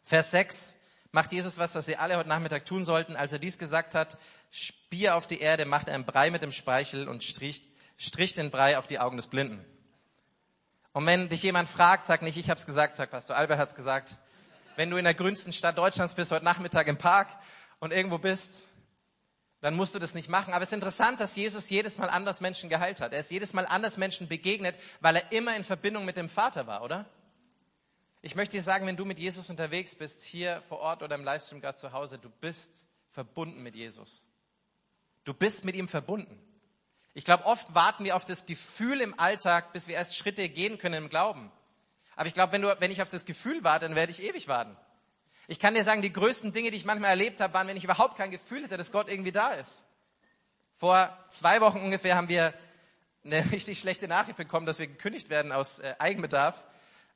Vers 0.04 0.32
6 0.32 0.78
macht 1.14 1.32
Jesus 1.32 1.60
was, 1.60 1.76
was 1.76 1.88
wir 1.88 2.02
alle 2.02 2.18
heute 2.18 2.28
Nachmittag 2.28 2.66
tun 2.66 2.84
sollten. 2.84 3.16
Als 3.16 3.32
er 3.32 3.40
dies 3.40 3.58
gesagt 3.58 3.96
hat, 3.96 4.18
Spier 4.50 5.16
auf 5.16 5.28
die 5.28 5.40
Erde, 5.40 5.66
macht 5.66 5.88
er 5.88 5.96
einen 5.96 6.06
Brei 6.06 6.32
mit 6.32 6.42
dem 6.42 6.52
Speichel 6.52 7.08
und 7.08 7.24
strich, 7.24 7.62
strich 7.98 8.34
den 8.34 8.52
Brei 8.52 8.78
auf 8.78 8.88
die 8.88 9.00
Augen 9.00 9.16
des 9.16 9.28
Blinden. 9.28 9.64
Und 10.92 11.06
wenn 11.06 11.30
dich 11.30 11.44
jemand 11.44 11.70
fragt, 11.70 12.06
sag 12.06 12.24
nicht, 12.24 12.38
ich 12.38 12.50
hab's 12.50 12.66
gesagt, 12.66 12.96
sag 12.96 13.12
Pastor 13.12 13.38
Albert 13.38 13.60
hat's 13.60 13.76
gesagt. 13.76 14.18
Wenn 14.76 14.90
du 14.90 14.98
in 14.98 15.06
der 15.06 15.14
grünsten 15.14 15.54
Stadt 15.54 15.78
Deutschlands 15.78 16.16
bist, 16.16 16.32
heute 16.32 16.46
Nachmittag 16.46 16.88
im 16.88 16.98
Park 16.98 17.28
und 17.80 17.94
irgendwo 17.94 18.18
bist, 18.18 18.66
dann 19.62 19.76
musst 19.76 19.94
du 19.94 20.00
das 20.00 20.16
nicht 20.16 20.30
machen. 20.30 20.54
Aber 20.54 20.64
es 20.64 20.70
ist 20.70 20.74
interessant, 20.74 21.20
dass 21.20 21.36
Jesus 21.36 21.70
jedes 21.70 22.00
Mal 22.00 22.10
anders 22.10 22.42
Menschen 22.42 22.70
geheilt 22.70 23.02
hat. 23.02 23.14
Er 23.14 23.20
ist 23.20 23.30
jedes 23.30 23.54
Mal 23.54 23.68
anders 23.68 23.98
Menschen 23.98 24.28
begegnet, 24.28 24.78
weil 25.00 25.18
er 25.18 25.32
immer 25.32 25.56
in 25.56 25.64
Verbindung 25.64 26.06
mit 26.06 26.18
dem 26.18 26.28
Vater 26.28 26.66
war, 26.66 26.82
oder? 26.82 27.06
Ich 28.26 28.36
möchte 28.36 28.56
dir 28.56 28.64
sagen, 28.64 28.88
wenn 28.88 28.96
du 28.96 29.04
mit 29.04 29.20
Jesus 29.20 29.50
unterwegs 29.50 29.96
bist, 29.96 30.24
hier 30.24 30.62
vor 30.62 30.80
Ort 30.80 31.04
oder 31.04 31.16
im 31.16 31.26
Livestream 31.26 31.60
gerade 31.60 31.78
zu 31.78 31.92
Hause, 31.92 32.18
du 32.18 32.30
bist 32.30 32.88
verbunden 33.10 33.62
mit 33.62 33.76
Jesus. 33.76 34.30
Du 35.26 35.34
bist 35.34 35.66
mit 35.66 35.76
ihm 35.76 35.90
verbunden. 35.90 36.42
Ich 37.14 37.26
glaube, 37.26 37.44
oft 37.44 37.76
warten 37.76 38.06
wir 38.06 38.16
auf 38.16 38.24
das 38.24 38.46
Gefühl 38.46 39.02
im 39.02 39.20
Alltag, 39.20 39.74
bis 39.74 39.90
wir 39.90 39.96
erst 39.96 40.16
Schritte 40.16 40.48
gehen 40.48 40.78
können 40.78 41.04
im 41.04 41.10
Glauben. 41.10 41.52
Aber 42.16 42.26
ich 42.28 42.34
glaube, 42.34 42.54
wenn, 42.54 42.62
du, 42.62 42.74
wenn 42.80 42.92
ich 42.92 43.02
auf 43.02 43.10
das 43.10 43.26
Gefühl 43.26 43.62
warte, 43.66 43.88
dann 43.88 43.96
werde 43.98 44.14
ich 44.14 44.24
ewig 44.24 44.48
warten. 44.48 44.78
Ich 45.50 45.60
kann 45.60 45.76
dir 45.76 45.84
sagen, 45.84 46.02
die 46.02 46.14
größten 46.14 46.54
Dinge, 46.54 46.72
die 46.72 46.78
ich 46.78 46.86
manchmal 46.86 47.10
erlebt 47.10 47.42
habe, 47.42 47.54
waren, 47.54 47.68
wenn 47.68 47.76
ich 47.76 47.84
überhaupt 47.84 48.18
kein 48.18 48.32
Gefühl 48.32 48.64
hätte, 48.64 48.78
dass 48.78 48.94
Gott 48.94 49.10
irgendwie 49.10 49.34
da 49.34 49.52
ist. 49.52 49.86
Vor 50.72 51.14
zwei 51.28 51.60
Wochen 51.60 51.80
ungefähr 51.80 52.16
haben 52.16 52.30
wir 52.30 52.54
eine 53.26 53.44
richtig 53.52 53.82
schlechte 53.82 54.08
Nachricht 54.08 54.38
bekommen, 54.38 54.66
dass 54.66 54.80
wir 54.80 54.88
gekündigt 54.88 55.30
werden 55.30 55.52
aus 55.52 55.80
äh, 55.80 55.94
Eigenbedarf. 56.00 56.64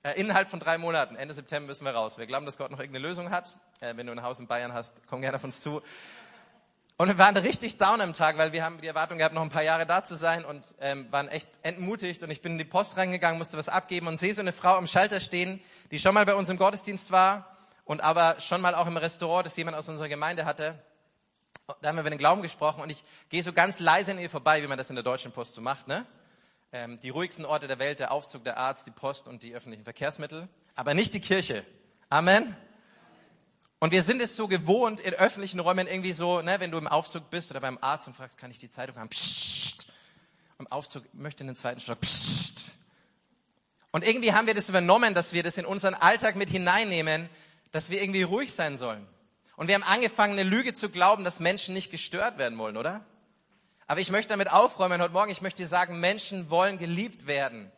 Äh, 0.04 0.20
innerhalb 0.20 0.50
von 0.50 0.60
drei 0.60 0.78
Monaten, 0.78 1.16
Ende 1.16 1.34
September 1.34 1.68
müssen 1.68 1.86
wir 1.86 1.92
raus. 1.92 2.18
Wir 2.18 2.28
glauben, 2.28 2.46
dass 2.46 2.58
Gott 2.58 2.72
noch 2.72 2.80
irgendeine 2.80 3.08
Lösung 3.08 3.32
hat. 3.32 3.58
Äh, 3.80 3.96
wenn 3.98 4.08
du 4.08 4.14
ein 4.14 4.22
Haus 4.22 4.40
in 4.40 4.48
Bayern 4.48 4.74
hast, 4.74 5.02
komm 5.08 5.22
gerne 5.22 5.38
auf 5.38 5.44
uns 5.44 5.62
zu. 5.62 5.82
Und 7.00 7.10
wir 7.10 7.18
waren 7.20 7.38
richtig 7.38 7.78
down 7.78 8.02
am 8.02 8.12
Tag, 8.14 8.40
weil 8.40 8.54
wir 8.54 8.64
haben 8.64 8.82
die 8.82 8.88
Erwartung 8.88 9.20
gehabt, 9.20 9.36
noch 9.36 9.44
ein 9.44 9.50
paar 9.50 9.64
Jahre 9.64 9.86
da 9.86 10.04
zu 10.04 10.18
sein 10.18 10.44
und 10.44 10.76
ähm, 10.80 11.06
waren 11.12 11.28
echt 11.28 11.48
entmutigt. 11.62 12.24
Und 12.24 12.32
ich 12.32 12.42
bin 12.42 12.54
in 12.54 12.58
die 12.58 12.66
Post 12.66 12.98
reingegangen, 12.98 13.38
musste 13.38 13.56
was 13.56 13.70
abgeben 13.70 14.08
und 14.08 14.18
sehe 14.18 14.34
so 14.34 14.42
eine 14.42 14.52
Frau 14.52 14.78
am 14.78 14.88
Schalter 14.88 15.20
stehen, 15.20 15.62
die 15.92 16.00
schon 16.00 16.16
mal 16.16 16.26
bei 16.26 16.34
uns 16.34 16.50
im 16.50 16.58
Gottesdienst 16.58 17.12
war 17.12 17.56
und 17.86 18.02
aber 18.02 18.40
schon 18.40 18.62
mal 18.62 18.74
auch 18.74 18.88
im 18.88 18.98
Restaurant, 18.98 19.46
das 19.46 19.56
jemand 19.58 19.78
aus 19.78 19.88
unserer 19.90 20.10
Gemeinde 20.10 20.46
hatte. 20.46 20.74
Da 21.82 21.90
haben 21.90 21.98
wir 21.98 22.02
über 22.02 22.10
den 22.10 22.18
Glauben 22.18 22.42
gesprochen 22.42 22.82
und 22.82 22.90
ich 22.90 23.04
gehe 23.30 23.44
so 23.44 23.54
ganz 23.54 23.80
leise 23.80 24.12
an 24.12 24.20
ihr 24.20 24.30
vorbei, 24.30 24.64
wie 24.64 24.68
man 24.68 24.78
das 24.78 24.90
in 24.90 24.96
der 24.96 25.04
Deutschen 25.04 25.32
Post 25.32 25.54
so 25.54 25.62
macht, 25.62 25.88
ne? 25.88 26.06
Ähm, 26.72 27.00
die 27.00 27.10
ruhigsten 27.10 27.46
Orte 27.46 27.68
der 27.68 27.80
Welt, 27.80 28.00
der 28.00 28.12
Aufzug, 28.12 28.44
der 28.44 28.58
Arzt, 28.58 28.88
die 28.88 28.92
Post 28.92 29.28
und 29.28 29.44
die 29.44 29.54
öffentlichen 29.54 29.84
Verkehrsmittel, 29.84 30.48
aber 30.76 30.94
nicht 30.94 31.14
die 31.14 31.20
Kirche. 31.20 31.66
Amen. 32.10 32.56
Und 33.80 33.92
wir 33.92 34.02
sind 34.02 34.22
es 34.22 34.36
so 34.36 34.48
gewohnt, 34.48 35.00
in 35.00 35.14
öffentlichen 35.14 35.60
Räumen 35.60 35.88
irgendwie 35.88 36.14
so, 36.14 36.42
ne, 36.42 36.60
wenn 36.60 36.72
du 36.72 36.78
im 36.78 36.88
Aufzug 36.88 37.30
bist 37.30 37.52
oder 37.52 37.60
beim 37.60 37.78
Arzt 37.82 38.08
und 38.08 38.16
fragst, 38.16 38.38
kann 38.38 38.50
ich 38.50 38.58
die 38.58 38.70
Zeitung 38.70 38.96
haben? 38.98 39.10
Psst. 39.10 39.94
Im 40.60 40.68
Aufzug 40.68 41.04
möchte 41.14 41.44
in 41.44 41.48
den 41.48 41.56
zweiten 41.56 41.80
Stock. 41.80 42.00
Psst. 42.02 42.78
Und 43.92 44.08
irgendwie 44.08 44.34
haben 44.34 44.48
wir 44.48 44.56
das 44.56 44.70
übernommen, 44.70 45.14
dass 45.14 45.34
wir 45.34 45.44
das 45.44 45.58
in 45.58 45.66
unseren 45.66 45.94
Alltag 45.94 46.36
mit 46.36 46.50
hineinnehmen, 46.50 47.30
dass 47.72 47.90
wir 47.90 48.02
irgendwie 48.02 48.24
ruhig 48.24 48.54
sein 48.54 48.78
sollen. 48.78 49.08
Und 49.56 49.68
wir 49.68 49.76
haben 49.76 49.84
angefangen, 49.84 50.34
eine 50.34 50.48
Lüge 50.48 50.74
zu 50.74 50.90
glauben, 50.90 51.24
dass 51.24 51.40
Menschen 51.40 51.74
nicht 51.74 51.92
gestört 51.92 52.38
werden 52.38 52.58
wollen, 52.58 52.78
oder? 52.78 53.06
Aber 53.88 54.02
ich 54.02 54.12
möchte 54.12 54.30
damit 54.30 54.52
aufräumen 54.52 55.02
heute 55.02 55.14
Morgen. 55.14 55.32
Ich 55.32 55.42
möchte 55.42 55.64
dir 55.64 55.68
sagen, 55.68 56.00
Menschen 56.00 56.50
wollen 56.50 56.78
geliebt 56.78 57.26
werden. 57.26 57.72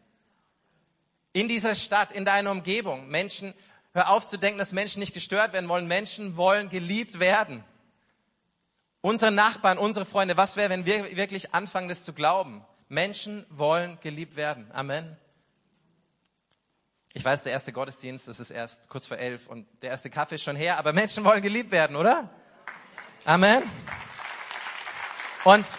In 1.34 1.48
dieser 1.48 1.76
Stadt, 1.76 2.12
in 2.12 2.26
deiner 2.26 2.50
Umgebung. 2.50 3.08
Menschen, 3.10 3.54
hör 3.94 4.10
auf 4.10 4.26
zu 4.26 4.38
denken, 4.38 4.58
dass 4.58 4.72
Menschen 4.72 5.00
nicht 5.02 5.14
gestört 5.14 5.54
werden 5.54 5.70
wollen. 5.70 5.88
Menschen 5.88 6.36
wollen 6.36 6.70
geliebt 6.70 7.20
werden. 7.20 7.64
Unsere 9.02 9.32
Nachbarn, 9.32 9.78
unsere 9.78 10.06
Freunde, 10.06 10.36
was 10.36 10.58
wäre, 10.58 10.70
wenn 10.70 10.86
wir 10.86 11.16
wirklich 11.16 11.54
anfangen, 11.54 11.88
das 11.88 12.04
zu 12.04 12.14
glauben? 12.14 12.66
Menschen 12.90 13.46
wollen 13.50 14.00
geliebt 14.02 14.36
werden. 14.36 14.70
Amen. 14.74 15.16
Ich 17.14 17.24
weiß, 17.24 17.44
der 17.44 17.54
erste 17.54 17.72
Gottesdienst, 17.72 18.28
das 18.28 18.40
ist 18.40 18.52
erst 18.52 18.90
kurz 18.90 19.08
vor 19.08 19.18
elf 19.18 19.48
und 19.48 19.68
der 19.84 19.92
erste 19.92 20.10
Kaffee 20.10 20.36
ist 20.36 20.44
schon 20.44 20.56
her, 20.56 20.78
aber 20.78 20.92
Menschen 20.92 21.24
wollen 21.24 21.42
geliebt 21.42 21.72
werden, 21.72 21.96
oder? 21.96 22.30
Amen. 23.26 23.64
Und 25.44 25.78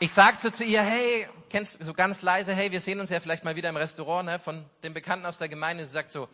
ich 0.00 0.10
sag 0.10 0.40
so 0.40 0.48
zu 0.48 0.64
ihr, 0.64 0.80
hey, 0.80 1.28
kennst 1.50 1.84
so 1.84 1.92
ganz 1.92 2.22
leise, 2.22 2.54
hey, 2.54 2.72
wir 2.72 2.80
sehen 2.80 3.00
uns 3.00 3.10
ja 3.10 3.20
vielleicht 3.20 3.44
mal 3.44 3.54
wieder 3.54 3.68
im 3.68 3.76
Restaurant, 3.76 4.24
ne, 4.24 4.38
von 4.38 4.64
dem 4.82 4.94
Bekannten 4.94 5.26
aus 5.26 5.36
der 5.36 5.50
Gemeinde. 5.50 5.84
Sie 5.86 5.92
sagt 5.92 6.10
so, 6.10 6.26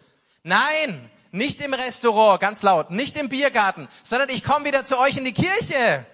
nein, 0.44 1.10
nicht 1.32 1.60
im 1.60 1.74
Restaurant, 1.74 2.40
ganz 2.40 2.62
laut, 2.62 2.92
nicht 2.92 3.18
im 3.18 3.28
Biergarten, 3.28 3.88
sondern 4.04 4.28
ich 4.28 4.44
komme 4.44 4.66
wieder 4.66 4.84
zu 4.84 4.96
euch 5.00 5.16
in 5.16 5.24
die 5.24 5.34
Kirche. 5.34 6.06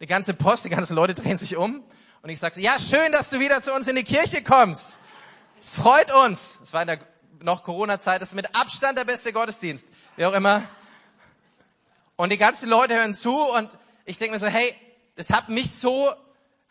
Die 0.00 0.06
ganze 0.06 0.34
Post, 0.34 0.66
die 0.66 0.68
ganzen 0.68 0.94
Leute 0.94 1.14
drehen 1.14 1.38
sich 1.38 1.56
um 1.56 1.82
und 2.20 2.28
ich 2.28 2.38
sage 2.38 2.54
so, 2.54 2.60
ja, 2.60 2.78
schön, 2.78 3.12
dass 3.12 3.30
du 3.30 3.40
wieder 3.40 3.62
zu 3.62 3.72
uns 3.72 3.88
in 3.88 3.96
die 3.96 4.04
Kirche 4.04 4.44
kommst. 4.44 4.98
Es 5.58 5.70
freut 5.70 6.12
uns. 6.12 6.60
Es 6.62 6.74
war 6.74 6.82
in 6.82 6.88
der 6.88 6.98
noch 7.40 7.64
Corona-Zeit, 7.64 8.20
das 8.20 8.28
ist 8.28 8.34
mit 8.34 8.54
Abstand 8.54 8.98
der 8.98 9.04
beste 9.04 9.32
Gottesdienst, 9.32 9.88
wie 10.16 10.26
auch 10.26 10.34
immer. 10.34 10.62
Und 12.16 12.30
die 12.30 12.38
ganzen 12.38 12.68
Leute 12.68 12.94
hören 12.94 13.14
zu 13.14 13.34
und 13.34 13.76
ich 14.04 14.18
denke 14.18 14.34
mir 14.34 14.38
so, 14.38 14.46
hey, 14.46 14.76
das 15.16 15.30
hat 15.30 15.48
mich 15.48 15.72
so, 15.72 16.12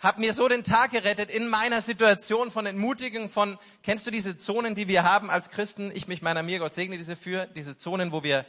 hat 0.01 0.17
mir 0.17 0.33
so 0.33 0.47
den 0.47 0.63
Tag 0.63 0.91
gerettet 0.91 1.29
in 1.29 1.47
meiner 1.47 1.81
Situation 1.81 2.49
von 2.49 2.65
Entmutigung, 2.65 3.29
von, 3.29 3.59
kennst 3.83 4.07
du 4.07 4.11
diese 4.11 4.35
Zonen, 4.35 4.73
die 4.73 4.87
wir 4.87 5.03
haben 5.03 5.29
als 5.29 5.51
Christen? 5.51 5.91
Ich 5.93 6.07
mich 6.07 6.23
meiner 6.23 6.41
mir, 6.41 6.57
Gott 6.57 6.73
segne 6.73 6.97
diese 6.97 7.15
für, 7.15 7.45
diese 7.45 7.77
Zonen, 7.77 8.11
wo 8.11 8.23
wir, 8.23 8.43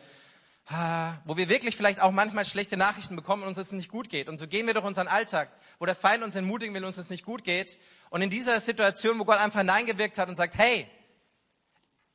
wo 1.26 1.36
wir 1.36 1.50
wirklich 1.50 1.76
vielleicht 1.76 2.00
auch 2.00 2.10
manchmal 2.10 2.46
schlechte 2.46 2.78
Nachrichten 2.78 3.16
bekommen 3.16 3.42
und 3.42 3.48
uns 3.48 3.58
es 3.58 3.72
nicht 3.72 3.90
gut 3.90 4.08
geht. 4.08 4.30
Und 4.30 4.38
so 4.38 4.46
gehen 4.48 4.66
wir 4.66 4.72
durch 4.72 4.86
unseren 4.86 5.08
Alltag, 5.08 5.50
wo 5.78 5.84
der 5.84 5.94
Feind 5.94 6.24
uns 6.24 6.36
entmutigen 6.36 6.74
will, 6.74 6.86
uns 6.86 6.96
es 6.96 7.10
nicht 7.10 7.26
gut 7.26 7.44
geht. 7.44 7.78
Und 8.08 8.22
in 8.22 8.30
dieser 8.30 8.58
Situation, 8.58 9.18
wo 9.18 9.26
Gott 9.26 9.38
einfach 9.38 9.60
hineingewirkt 9.60 10.16
hat 10.16 10.30
und 10.30 10.36
sagt, 10.36 10.56
hey, 10.56 10.88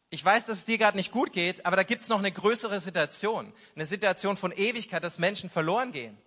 ich 0.09 0.25
weiß, 0.25 0.45
dass 0.45 0.59
es 0.59 0.65
dir 0.65 0.79
gerade 0.79 0.97
nicht 0.97 1.11
gut 1.11 1.31
geht, 1.31 1.63
aber 1.67 1.75
da 1.75 1.83
gibt's 1.83 2.09
noch 2.09 2.19
eine 2.19 2.31
größere 2.31 2.79
Situation. 2.79 3.53
Eine 3.75 3.85
Situation 3.85 4.35
von 4.35 4.51
Ewigkeit, 4.51 5.03
dass 5.03 5.19
Menschen 5.19 5.47
verloren 5.47 5.91
gehen. 5.91 6.17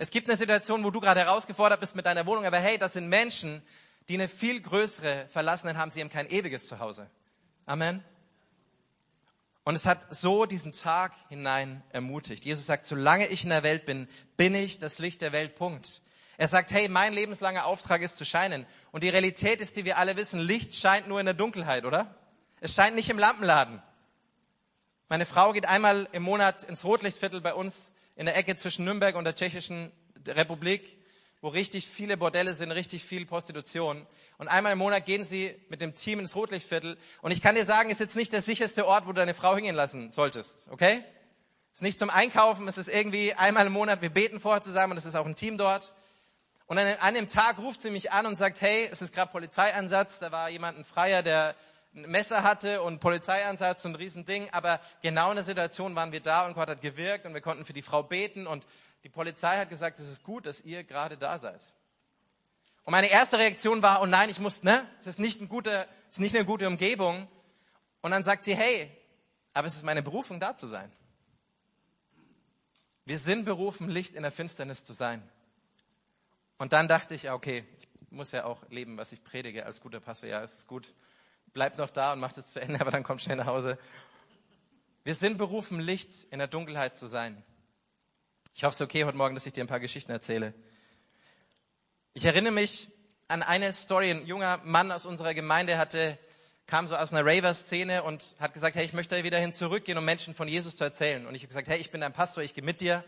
Es 0.00 0.12
gibt 0.12 0.28
eine 0.28 0.36
Situation, 0.36 0.84
wo 0.84 0.92
du 0.92 1.00
gerade 1.00 1.18
herausgefordert 1.18 1.80
bist 1.80 1.96
mit 1.96 2.06
deiner 2.06 2.24
Wohnung, 2.24 2.46
aber 2.46 2.58
hey, 2.58 2.78
das 2.78 2.92
sind 2.92 3.08
Menschen, 3.08 3.60
die 4.08 4.14
eine 4.14 4.28
viel 4.28 4.60
größere 4.60 5.26
Verlassenen 5.28 5.76
haben. 5.76 5.90
Sie 5.90 6.00
haben 6.00 6.08
kein 6.08 6.30
ewiges 6.30 6.68
Zuhause. 6.68 7.10
Amen. 7.66 8.02
Und 9.64 9.74
es 9.74 9.86
hat 9.86 10.06
so 10.14 10.46
diesen 10.46 10.70
Tag 10.70 11.12
hinein 11.28 11.82
ermutigt. 11.90 12.44
Jesus 12.44 12.64
sagt, 12.64 12.86
solange 12.86 13.26
ich 13.26 13.42
in 13.42 13.50
der 13.50 13.64
Welt 13.64 13.86
bin, 13.86 14.08
bin 14.36 14.54
ich 14.54 14.78
das 14.78 15.00
Licht 15.00 15.20
der 15.20 15.32
Welt. 15.32 15.56
Punkt. 15.56 16.00
Er 16.36 16.46
sagt, 16.46 16.70
hey, 16.70 16.88
mein 16.88 17.12
lebenslanger 17.12 17.66
Auftrag 17.66 18.00
ist 18.00 18.16
zu 18.16 18.24
scheinen. 18.24 18.66
Und 18.92 19.02
die 19.02 19.08
Realität 19.08 19.60
ist, 19.60 19.76
die 19.76 19.84
wir 19.84 19.98
alle 19.98 20.16
wissen, 20.16 20.38
Licht 20.38 20.76
scheint 20.76 21.08
nur 21.08 21.18
in 21.18 21.26
der 21.26 21.34
Dunkelheit, 21.34 21.84
oder? 21.84 22.14
Es 22.60 22.72
scheint 22.72 22.94
nicht 22.94 23.10
im 23.10 23.18
Lampenladen. 23.18 23.82
Meine 25.08 25.26
Frau 25.26 25.52
geht 25.52 25.66
einmal 25.66 26.08
im 26.12 26.22
Monat 26.22 26.62
ins 26.62 26.84
Rotlichtviertel 26.84 27.40
bei 27.40 27.52
uns 27.52 27.94
in 28.18 28.26
der 28.26 28.36
Ecke 28.36 28.54
zwischen 28.56 28.84
Nürnberg 28.84 29.16
und 29.16 29.24
der 29.24 29.34
Tschechischen 29.34 29.90
Republik 30.26 30.98
wo 31.40 31.48
richtig 31.48 31.86
viele 31.86 32.16
Bordelle 32.16 32.54
sind, 32.54 32.72
richtig 32.72 33.04
viel 33.04 33.24
Prostitution. 33.24 34.06
Und 34.38 34.48
einmal 34.48 34.72
im 34.72 34.78
Monat 34.78 35.06
gehen 35.06 35.24
sie 35.24 35.54
mit 35.68 35.80
dem 35.80 35.94
Team 35.94 36.18
ins 36.18 36.34
Rotlichtviertel. 36.34 36.98
Und 37.22 37.30
ich 37.30 37.40
kann 37.40 37.54
dir 37.54 37.64
sagen, 37.64 37.90
ist 37.90 38.00
jetzt 38.00 38.16
nicht 38.16 38.32
der 38.32 38.42
sicherste 38.42 38.86
Ort, 38.86 39.06
wo 39.06 39.10
du 39.10 39.16
deine 39.16 39.34
Frau 39.34 39.54
hingehen 39.54 39.76
lassen 39.76 40.10
solltest, 40.10 40.68
okay? 40.70 41.04
Ist 41.72 41.82
nicht 41.82 41.98
zum 41.98 42.10
Einkaufen, 42.10 42.66
es 42.66 42.76
ist 42.76 42.88
irgendwie 42.88 43.34
einmal 43.34 43.66
im 43.66 43.72
Monat, 43.72 44.02
wir 44.02 44.10
beten 44.10 44.40
vorher 44.40 44.62
zusammen 44.62 44.92
und 44.92 44.96
es 44.96 45.06
ist 45.06 45.14
auch 45.14 45.26
ein 45.26 45.36
Team 45.36 45.58
dort. 45.58 45.94
Und 46.66 46.76
an 46.76 46.86
einem 46.86 47.28
Tag 47.28 47.58
ruft 47.58 47.82
sie 47.82 47.90
mich 47.90 48.10
an 48.10 48.26
und 48.26 48.36
sagt, 48.36 48.60
hey, 48.60 48.88
es 48.90 49.00
ist 49.00 49.14
gerade 49.14 49.30
Polizeieinsatz, 49.30 50.18
da 50.18 50.32
war 50.32 50.50
jemand 50.50 50.76
ein 50.76 50.84
Freier, 50.84 51.22
der 51.22 51.54
ein 51.94 52.10
Messer 52.10 52.42
hatte 52.42 52.82
und 52.82 53.00
Polizeieinsatz 53.00 53.84
und 53.84 53.92
ein 53.92 53.96
Riesending, 53.96 54.48
aber 54.52 54.80
genau 55.02 55.30
in 55.30 55.36
der 55.36 55.44
Situation 55.44 55.94
waren 55.96 56.12
wir 56.12 56.20
da 56.20 56.46
und 56.46 56.54
Gott 56.54 56.68
hat 56.68 56.82
gewirkt 56.82 57.26
und 57.26 57.34
wir 57.34 57.40
konnten 57.40 57.64
für 57.64 57.72
die 57.72 57.82
Frau 57.82 58.02
beten 58.02 58.46
und 58.46 58.66
die 59.04 59.08
Polizei 59.08 59.56
hat 59.56 59.70
gesagt, 59.70 59.98
es 59.98 60.08
ist 60.08 60.22
gut, 60.22 60.46
dass 60.46 60.60
ihr 60.62 60.84
gerade 60.84 61.16
da 61.16 61.38
seid. 61.38 61.62
Und 62.84 62.92
meine 62.92 63.10
erste 63.10 63.38
Reaktion 63.38 63.82
war, 63.82 64.00
oh 64.02 64.06
nein, 64.06 64.30
ich 64.30 64.40
muss, 64.40 64.62
ne? 64.62 64.86
Es 64.98 65.06
ist 65.06 65.18
nicht, 65.18 65.40
ein 65.40 65.48
guter, 65.48 65.86
es 66.08 66.16
ist 66.16 66.20
nicht 66.20 66.34
eine 66.34 66.44
gute 66.44 66.66
Umgebung. 66.66 67.28
Und 68.00 68.10
dann 68.10 68.24
sagt 68.24 68.44
sie, 68.44 68.56
hey, 68.56 68.90
aber 69.52 69.66
es 69.66 69.74
ist 69.74 69.84
meine 69.84 70.02
Berufung, 70.02 70.40
da 70.40 70.56
zu 70.56 70.66
sein. 70.66 70.90
Wir 73.04 73.18
sind 73.18 73.44
berufen, 73.44 73.88
Licht 73.88 74.14
in 74.14 74.22
der 74.22 74.32
Finsternis 74.32 74.84
zu 74.84 74.92
sein. 74.92 75.22
Und 76.58 76.72
dann 76.72 76.88
dachte 76.88 77.14
ich, 77.14 77.30
okay, 77.30 77.64
ich 77.76 77.88
muss 78.10 78.32
ja 78.32 78.44
auch 78.44 78.68
leben, 78.70 78.96
was 78.96 79.12
ich 79.12 79.22
predige 79.22 79.66
als 79.66 79.80
guter 79.80 80.00
Pastor. 80.00 80.28
Ja, 80.28 80.42
es 80.42 80.54
ist 80.54 80.66
gut. 80.66 80.94
Bleib 81.52 81.78
noch 81.78 81.90
da 81.90 82.12
und 82.12 82.20
mach 82.20 82.36
es 82.36 82.48
zu 82.48 82.60
Ende, 82.60 82.80
aber 82.80 82.90
dann 82.90 83.02
komm 83.02 83.18
schnell 83.18 83.36
nach 83.36 83.46
Hause. 83.46 83.78
Wir 85.04 85.14
sind 85.14 85.38
berufen, 85.38 85.80
Licht 85.80 86.24
in 86.30 86.38
der 86.38 86.48
Dunkelheit 86.48 86.96
zu 86.96 87.06
sein. 87.06 87.42
Ich 88.54 88.64
hoffe, 88.64 88.72
es 88.72 88.80
ist 88.80 88.84
okay 88.84 89.04
heute 89.04 89.16
Morgen, 89.16 89.34
dass 89.34 89.46
ich 89.46 89.52
dir 89.52 89.64
ein 89.64 89.68
paar 89.68 89.80
Geschichten 89.80 90.12
erzähle. 90.12 90.52
Ich 92.12 92.24
erinnere 92.24 92.52
mich 92.52 92.88
an 93.28 93.42
eine 93.42 93.72
Story. 93.72 94.10
Ein 94.10 94.26
junger 94.26 94.60
Mann 94.64 94.90
aus 94.90 95.06
unserer 95.06 95.32
Gemeinde 95.32 95.78
hatte, 95.78 96.18
kam 96.66 96.86
so 96.86 96.96
aus 96.96 97.12
einer 97.12 97.24
Raver-Szene 97.24 98.02
und 98.02 98.36
hat 98.40 98.52
gesagt, 98.52 98.76
hey, 98.76 98.84
ich 98.84 98.92
möchte 98.92 99.22
wieder 99.24 99.38
hin 99.38 99.52
zurückgehen, 99.52 99.96
um 99.96 100.04
Menschen 100.04 100.34
von 100.34 100.48
Jesus 100.48 100.76
zu 100.76 100.84
erzählen. 100.84 101.26
Und 101.26 101.34
ich 101.34 101.42
habe 101.42 101.48
gesagt, 101.48 101.68
hey, 101.68 101.78
ich 101.78 101.90
bin 101.90 102.00
dein 102.00 102.12
Pastor, 102.12 102.42
ich 102.42 102.54
gehe 102.54 102.64
mit 102.64 102.80
dir. 102.80 103.04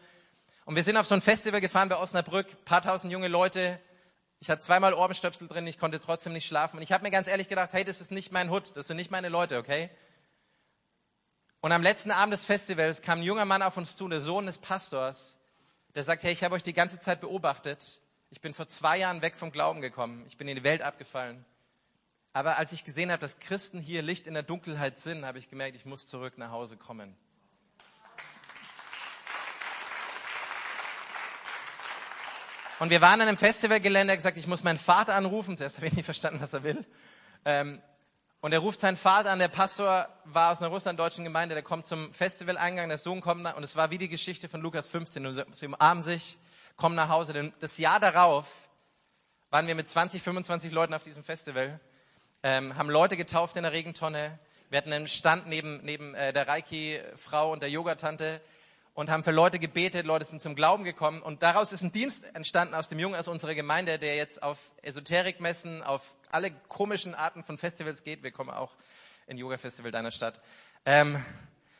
Und 0.64 0.76
wir 0.76 0.84
sind 0.84 0.96
auf 0.96 1.06
so 1.06 1.14
ein 1.14 1.20
Festival 1.20 1.60
gefahren 1.60 1.88
bei 1.88 1.96
Osnabrück, 1.96 2.64
paar 2.64 2.80
tausend 2.80 3.12
junge 3.12 3.28
Leute. 3.28 3.80
Ich 4.40 4.48
hatte 4.48 4.62
zweimal 4.62 4.94
Ohrenstöpsel 4.94 5.48
drin, 5.48 5.66
ich 5.66 5.78
konnte 5.78 6.00
trotzdem 6.00 6.32
nicht 6.32 6.46
schlafen. 6.46 6.78
Und 6.78 6.82
ich 6.82 6.92
habe 6.92 7.04
mir 7.04 7.10
ganz 7.10 7.28
ehrlich 7.28 7.48
gedacht, 7.48 7.70
hey, 7.72 7.84
das 7.84 8.00
ist 8.00 8.10
nicht 8.10 8.32
mein 8.32 8.50
Hut, 8.50 8.74
das 8.74 8.86
sind 8.86 8.96
nicht 8.96 9.10
meine 9.10 9.28
Leute, 9.28 9.58
okay? 9.58 9.90
Und 11.60 11.72
am 11.72 11.82
letzten 11.82 12.10
Abend 12.10 12.32
des 12.32 12.46
Festivals 12.46 13.02
kam 13.02 13.20
ein 13.20 13.22
junger 13.22 13.44
Mann 13.44 13.60
auf 13.60 13.76
uns 13.76 13.96
zu, 13.96 14.08
der 14.08 14.20
Sohn 14.20 14.46
des 14.46 14.56
Pastors, 14.56 15.38
der 15.94 16.04
sagt, 16.04 16.22
hey, 16.22 16.32
ich 16.32 16.42
habe 16.42 16.54
euch 16.54 16.62
die 16.62 16.72
ganze 16.72 17.00
Zeit 17.00 17.20
beobachtet. 17.20 18.00
Ich 18.30 18.40
bin 18.40 18.54
vor 18.54 18.66
zwei 18.66 18.96
Jahren 18.96 19.20
weg 19.20 19.36
vom 19.36 19.52
Glauben 19.52 19.82
gekommen. 19.82 20.24
Ich 20.26 20.38
bin 20.38 20.48
in 20.48 20.56
die 20.56 20.64
Welt 20.64 20.80
abgefallen. 20.80 21.44
Aber 22.32 22.56
als 22.58 22.72
ich 22.72 22.84
gesehen 22.84 23.10
habe, 23.10 23.20
dass 23.20 23.40
Christen 23.40 23.78
hier 23.78 24.00
Licht 24.00 24.26
in 24.26 24.34
der 24.34 24.42
Dunkelheit 24.42 24.98
sind, 24.98 25.26
habe 25.26 25.38
ich 25.38 25.50
gemerkt, 25.50 25.76
ich 25.76 25.84
muss 25.84 26.06
zurück 26.06 26.38
nach 26.38 26.50
Hause 26.50 26.78
kommen. 26.78 27.14
Und 32.80 32.88
wir 32.88 33.02
waren 33.02 33.20
an 33.20 33.28
einem 33.28 33.36
Festivalgelände, 33.36 34.10
er 34.10 34.14
hat 34.14 34.20
gesagt, 34.20 34.38
ich 34.38 34.46
muss 34.46 34.64
meinen 34.64 34.78
Vater 34.78 35.14
anrufen. 35.14 35.54
Zuerst 35.54 35.76
habe 35.76 35.86
ich 35.86 35.92
nicht 35.92 36.06
verstanden, 36.06 36.40
was 36.40 36.54
er 36.54 36.62
will. 36.62 36.82
Ähm, 37.44 37.82
und 38.40 38.54
er 38.54 38.60
ruft 38.60 38.80
seinen 38.80 38.96
Vater 38.96 39.32
an, 39.32 39.38
der 39.38 39.48
Pastor 39.48 40.08
war 40.24 40.50
aus 40.50 40.62
einer 40.62 40.70
russlanddeutschen 40.70 41.22
Gemeinde, 41.22 41.54
der 41.54 41.62
kommt 41.62 41.86
zum 41.86 42.10
Festivaleingang, 42.10 42.88
der 42.88 42.96
Sohn 42.96 43.20
kommt 43.20 43.42
nach, 43.42 43.54
und 43.54 43.64
es 43.64 43.76
war 43.76 43.90
wie 43.90 43.98
die 43.98 44.08
Geschichte 44.08 44.48
von 44.48 44.62
Lukas 44.62 44.88
15, 44.88 45.26
und 45.26 45.54
sie 45.54 45.66
umarmen 45.66 46.02
sich, 46.02 46.38
kommen 46.76 46.94
nach 46.94 47.10
Hause. 47.10 47.34
Denn 47.34 47.52
das 47.58 47.76
Jahr 47.76 48.00
darauf 48.00 48.70
waren 49.50 49.66
wir 49.66 49.74
mit 49.74 49.86
20, 49.86 50.22
25 50.22 50.72
Leuten 50.72 50.94
auf 50.94 51.02
diesem 51.02 51.22
Festival, 51.22 51.78
ähm, 52.42 52.78
haben 52.78 52.88
Leute 52.88 53.18
getauft 53.18 53.58
in 53.58 53.64
der 53.64 53.72
Regentonne, 53.72 54.38
wir 54.70 54.78
hatten 54.78 54.90
einen 54.94 55.06
Stand 55.06 55.48
neben, 55.48 55.84
neben 55.84 56.14
äh, 56.14 56.32
der 56.32 56.48
Reiki-Frau 56.48 57.52
und 57.52 57.62
der 57.62 57.68
Yogatante 57.68 58.40
und 59.00 59.08
haben 59.08 59.24
für 59.24 59.30
Leute 59.30 59.58
gebetet, 59.58 60.04
Leute 60.04 60.26
sind 60.26 60.42
zum 60.42 60.54
Glauben 60.54 60.84
gekommen 60.84 61.22
und 61.22 61.42
daraus 61.42 61.72
ist 61.72 61.80
ein 61.80 61.90
Dienst 61.90 62.22
entstanden 62.34 62.74
aus 62.74 62.90
dem 62.90 62.98
Jungen 62.98 63.14
aus 63.18 63.28
unserer 63.28 63.54
Gemeinde, 63.54 63.98
der 63.98 64.16
jetzt 64.16 64.42
auf 64.42 64.74
Esoterikmessen, 64.82 65.82
auf 65.82 66.16
alle 66.30 66.50
komischen 66.68 67.14
Arten 67.14 67.42
von 67.42 67.56
Festivals 67.56 68.04
geht. 68.04 68.22
Wir 68.22 68.30
kommen 68.30 68.50
auch 68.50 68.76
in 69.26 69.38
Yoga 69.38 69.56
Festival 69.56 69.90
deiner 69.90 70.10
Stadt. 70.10 70.42
Ähm, 70.84 71.24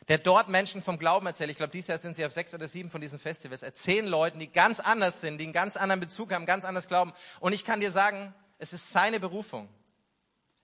der 0.07 0.17
dort 0.17 0.49
Menschen 0.49 0.81
vom 0.81 0.97
Glauben 0.97 1.27
erzählt. 1.27 1.51
Ich 1.51 1.57
glaube, 1.57 1.71
dieses 1.71 1.89
Jahr 1.89 1.99
sind 1.99 2.15
sie 2.15 2.25
auf 2.25 2.31
sechs 2.31 2.55
oder 2.55 2.67
sieben 2.67 2.89
von 2.89 3.01
diesen 3.01 3.19
Festivals. 3.19 3.61
Erzählen 3.61 4.07
Leuten, 4.07 4.39
die 4.39 4.51
ganz 4.51 4.79
anders 4.79 5.21
sind, 5.21 5.37
die 5.37 5.43
einen 5.43 5.53
ganz 5.53 5.77
anderen 5.77 5.99
Bezug 5.99 6.33
haben, 6.33 6.47
ganz 6.47 6.65
anders 6.65 6.87
glauben. 6.87 7.13
Und 7.39 7.53
ich 7.53 7.65
kann 7.65 7.79
dir 7.79 7.91
sagen, 7.91 8.33
es 8.57 8.73
ist 8.73 8.89
seine 8.89 9.19
Berufung. 9.19 9.69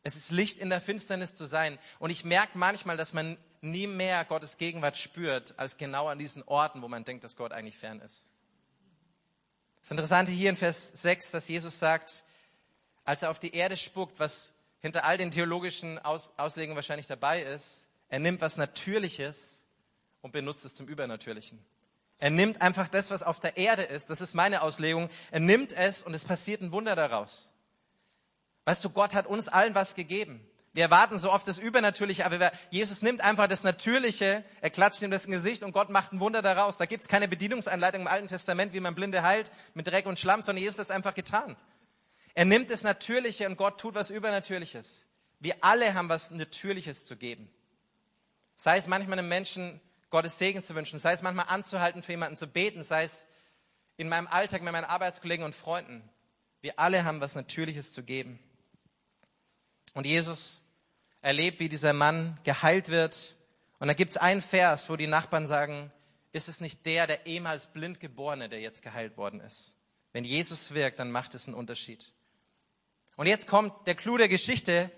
Es 0.01 0.15
ist 0.15 0.31
Licht 0.31 0.57
in 0.57 0.71
der 0.71 0.81
Finsternis 0.81 1.35
zu 1.35 1.45
sein. 1.45 1.77
Und 1.99 2.09
ich 2.09 2.25
merke 2.25 2.57
manchmal, 2.57 2.97
dass 2.97 3.13
man 3.13 3.37
nie 3.61 3.87
mehr 3.87 4.23
Gottes 4.25 4.57
Gegenwart 4.57 4.97
spürt, 4.97 5.57
als 5.57 5.77
genau 5.77 6.07
an 6.07 6.19
diesen 6.19 6.43
Orten, 6.43 6.81
wo 6.81 6.87
man 6.87 7.03
denkt, 7.03 7.23
dass 7.23 7.35
Gott 7.35 7.51
eigentlich 7.51 7.77
fern 7.77 7.99
ist. 8.01 8.29
Das 9.81 9.91
Interessante 9.91 10.31
hier 10.31 10.49
in 10.49 10.55
Vers 10.55 10.89
6, 10.89 11.31
dass 11.31 11.47
Jesus 11.47 11.79
sagt, 11.79 12.23
als 13.05 13.23
er 13.23 13.31
auf 13.31 13.39
die 13.39 13.55
Erde 13.55 13.77
spuckt, 13.77 14.19
was 14.19 14.53
hinter 14.79 15.05
all 15.05 15.17
den 15.17 15.31
theologischen 15.31 15.97
Aus 15.99 16.31
Auslegungen 16.37 16.75
wahrscheinlich 16.75 17.07
dabei 17.07 17.41
ist, 17.41 17.89
er 18.09 18.19
nimmt 18.19 18.41
was 18.41 18.57
Natürliches 18.57 19.67
und 20.21 20.31
benutzt 20.31 20.65
es 20.65 20.75
zum 20.75 20.87
Übernatürlichen. 20.87 21.63
Er 22.19 22.31
nimmt 22.31 22.61
einfach 22.61 22.87
das, 22.87 23.11
was 23.11 23.23
auf 23.23 23.39
der 23.39 23.57
Erde 23.57 23.83
ist, 23.83 24.09
das 24.09 24.21
ist 24.21 24.33
meine 24.33 24.61
Auslegung, 24.61 25.09
er 25.31 25.39
nimmt 25.39 25.71
es 25.71 26.03
und 26.03 26.13
es 26.13 26.25
passiert 26.25 26.61
ein 26.61 26.71
Wunder 26.71 26.95
daraus. 26.95 27.53
Weißt 28.65 28.83
du, 28.83 28.89
Gott 28.89 29.13
hat 29.13 29.27
uns 29.27 29.47
allen 29.47 29.75
was 29.75 29.95
gegeben. 29.95 30.45
Wir 30.77 30.83
erwarten 30.83 31.17
so 31.17 31.31
oft 31.31 31.47
das 31.47 31.57
Übernatürliche, 31.57 32.23
aber 32.23 32.51
Jesus 32.69 33.01
nimmt 33.01 33.21
einfach 33.21 33.47
das 33.47 33.63
Natürliche, 33.63 34.43
er 34.61 34.69
klatscht 34.69 35.01
ihm 35.01 35.09
das 35.09 35.25
Gesicht 35.25 35.63
und 35.63 35.71
Gott 35.71 35.89
macht 35.89 36.13
ein 36.13 36.19
Wunder 36.19 36.43
daraus. 36.43 36.77
Da 36.77 36.85
gibt 36.85 37.01
es 37.01 37.07
keine 37.07 37.27
Bedienungsanleitung 37.27 38.01
im 38.01 38.07
Alten 38.07 38.27
Testament, 38.27 38.73
wie 38.73 38.79
man 38.79 38.93
Blinde 38.93 39.23
heilt 39.23 39.51
mit 39.73 39.87
Dreck 39.87 40.05
und 40.05 40.19
Schlamm, 40.19 40.43
sondern 40.43 40.61
Jesus 40.61 40.77
hat 40.77 40.89
es 40.89 40.95
einfach 40.95 41.15
getan. 41.15 41.55
Er 42.35 42.45
nimmt 42.45 42.69
das 42.69 42.83
Natürliche 42.83 43.47
und 43.47 43.57
Gott 43.57 43.79
tut 43.79 43.95
was 43.95 44.11
Übernatürliches. 44.11 45.07
Wir 45.39 45.55
alle 45.61 45.95
haben 45.95 46.09
was 46.09 46.29
Natürliches 46.29 47.07
zu 47.07 47.15
geben. 47.15 47.49
Sei 48.53 48.77
es 48.77 48.85
manchmal 48.85 49.17
einem 49.17 49.29
Menschen 49.29 49.81
Gottes 50.11 50.37
Segen 50.37 50.61
zu 50.61 50.75
wünschen, 50.75 50.99
sei 50.99 51.13
es 51.13 51.23
manchmal 51.23 51.47
anzuhalten, 51.47 52.03
für 52.03 52.11
jemanden 52.11 52.35
zu 52.35 52.45
beten, 52.45 52.83
sei 52.83 53.01
es 53.01 53.27
in 53.95 54.09
meinem 54.09 54.27
Alltag 54.27 54.61
mit 54.61 54.73
meinen 54.73 54.85
Arbeitskollegen 54.85 55.43
und 55.43 55.55
Freunden. 55.55 56.07
Wir 56.61 56.77
alle 56.77 57.03
haben 57.03 57.19
was 57.19 57.33
Natürliches 57.33 57.93
zu 57.93 58.03
geben. 58.03 58.37
Und 59.95 60.05
Jesus 60.05 60.65
erlebt, 61.27 61.59
wie 61.59 61.67
dieser 61.67 61.91
Mann 61.91 62.39
geheilt 62.45 62.87
wird. 62.87 63.35
Und 63.79 63.89
da 63.89 63.93
gibt 63.93 64.11
es 64.11 64.17
einen 64.17 64.41
Vers, 64.41 64.89
wo 64.89 64.95
die 64.95 65.07
Nachbarn 65.07 65.45
sagen, 65.45 65.91
ist 66.31 66.47
es 66.47 66.61
nicht 66.61 66.85
der, 66.85 67.05
der 67.05 67.25
ehemals 67.25 67.67
blind 67.67 67.99
geborene, 67.99 68.47
der 68.47 68.61
jetzt 68.61 68.81
geheilt 68.81 69.17
worden 69.17 69.41
ist? 69.41 69.75
Wenn 70.13 70.23
Jesus 70.23 70.73
wirkt, 70.73 70.99
dann 70.99 71.11
macht 71.11 71.35
es 71.35 71.45
einen 71.45 71.55
Unterschied. 71.55 72.13
Und 73.17 73.27
jetzt 73.27 73.45
kommt 73.45 73.87
der 73.87 73.95
Clou 73.95 74.17
der 74.17 74.29
Geschichte. 74.29 74.89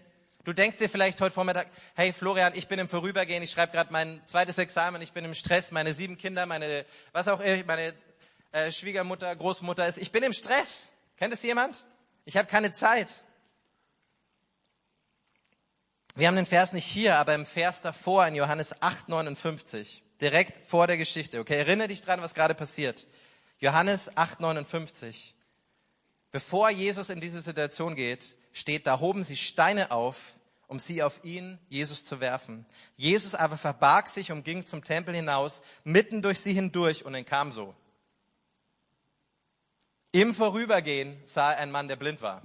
Du 0.44 0.54
denkst 0.54 0.78
dir 0.78 0.88
vielleicht 0.88 1.20
heute 1.20 1.34
Vormittag, 1.34 1.68
hey 1.96 2.14
Florian, 2.14 2.54
ich 2.56 2.68
bin 2.68 2.78
im 2.78 2.88
Vorübergehen, 2.88 3.42
ich 3.42 3.50
schreibe 3.50 3.72
gerade 3.72 3.92
mein 3.92 4.22
zweites 4.28 4.60
Examen, 4.60 5.02
ich 5.02 5.14
bin 5.14 5.26
im 5.26 5.34
Stress, 5.34 5.72
meine 5.72 5.96
sieben 5.96 6.16
Kinder, 6.16 6.46
meine, 6.46 6.86
was 7.12 7.28
auch 7.28 7.40
immer, 7.40 7.64
meine 7.66 7.92
äh, 8.52 8.72
Schwiegermutter, 8.72 9.36
Großmutter 9.36 9.88
ist, 9.88 9.98
ich 9.98 10.12
bin 10.12 10.22
im 10.22 10.34
Stress. 10.34 10.92
Kennt 11.18 11.34
es 11.34 11.42
jemand? 11.42 11.88
Ich 12.26 12.38
habe 12.38 12.48
keine 12.48 12.72
Zeit. 12.72 13.26
Wir 16.16 16.28
haben 16.28 16.36
den 16.36 16.46
Vers 16.46 16.74
nicht 16.74 16.86
hier, 16.86 17.18
aber 17.18 17.36
im 17.36 17.46
Vers 17.46 17.82
davor 17.82 18.26
in 18.28 18.36
Johannes 18.36 18.82
8, 18.82 19.10
59, 19.10 20.04
direkt 20.20 20.64
vor 20.64 20.88
der 20.88 20.98
Geschichte. 20.98 21.40
Okay, 21.40 21.58
erinnere 21.58 21.88
dich 21.88 22.02
dran, 22.02 22.22
was 22.22 22.34
gerade 22.34 22.56
passiert. 22.56 23.08
Johannes 23.60 24.18
8, 24.18 24.40
59. 24.40 25.36
Bevor 26.32 26.70
Jesus 26.70 27.10
in 27.10 27.20
diese 27.20 27.42
Situation 27.42 27.96
geht, 27.96 28.36
steht, 28.52 28.88
da 28.88 29.00
hoben 29.00 29.24
sie 29.24 29.38
Steine 29.38 29.92
auf, 29.92 30.40
um 30.68 30.78
sie 30.78 31.02
auf 31.02 31.24
ihn, 31.24 31.58
Jesus, 31.70 32.06
zu 32.06 32.20
werfen. 32.20 32.66
Jesus 32.96 33.34
aber 33.34 33.58
verbarg 33.58 34.08
sich 34.08 34.32
und 34.32 34.44
ging 34.44 34.64
zum 34.66 34.84
Tempel 34.84 35.16
hinaus, 35.16 35.64
mitten 35.84 36.22
durch 36.22 36.40
sie 36.40 36.54
hindurch 36.54 37.06
und 37.06 37.16
entkam 37.16 37.52
so. 37.52 37.76
Im 40.12 40.34
Vorübergehen 40.34 41.20
sah 41.26 41.54
er 41.54 41.60
einen 41.60 41.72
Mann, 41.72 41.88
der 41.88 41.96
blind 41.96 42.22
war. 42.22 42.44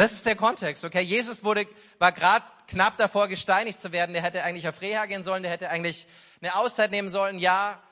Das 0.00 0.12
ist 0.12 0.24
der 0.24 0.34
Kontext, 0.34 0.82
okay? 0.86 1.02
Jesus 1.02 1.44
wurde, 1.44 1.66
war 1.98 2.10
gerade 2.12 2.46
knapp 2.68 2.96
davor, 2.96 3.28
gesteinigt 3.28 3.78
zu 3.78 3.92
werden. 3.92 4.14
Der 4.14 4.22
hätte 4.22 4.42
eigentlich 4.44 4.66
auf 4.66 4.80
Reha 4.80 5.04
gehen 5.04 5.22
sollen, 5.22 5.42
der 5.42 5.52
hätte 5.52 5.68
eigentlich 5.68 6.06
eine 6.40 6.54
Auszeit 6.54 6.90
nehmen 6.90 7.10
sollen. 7.10 7.38
Ja, 7.38 7.82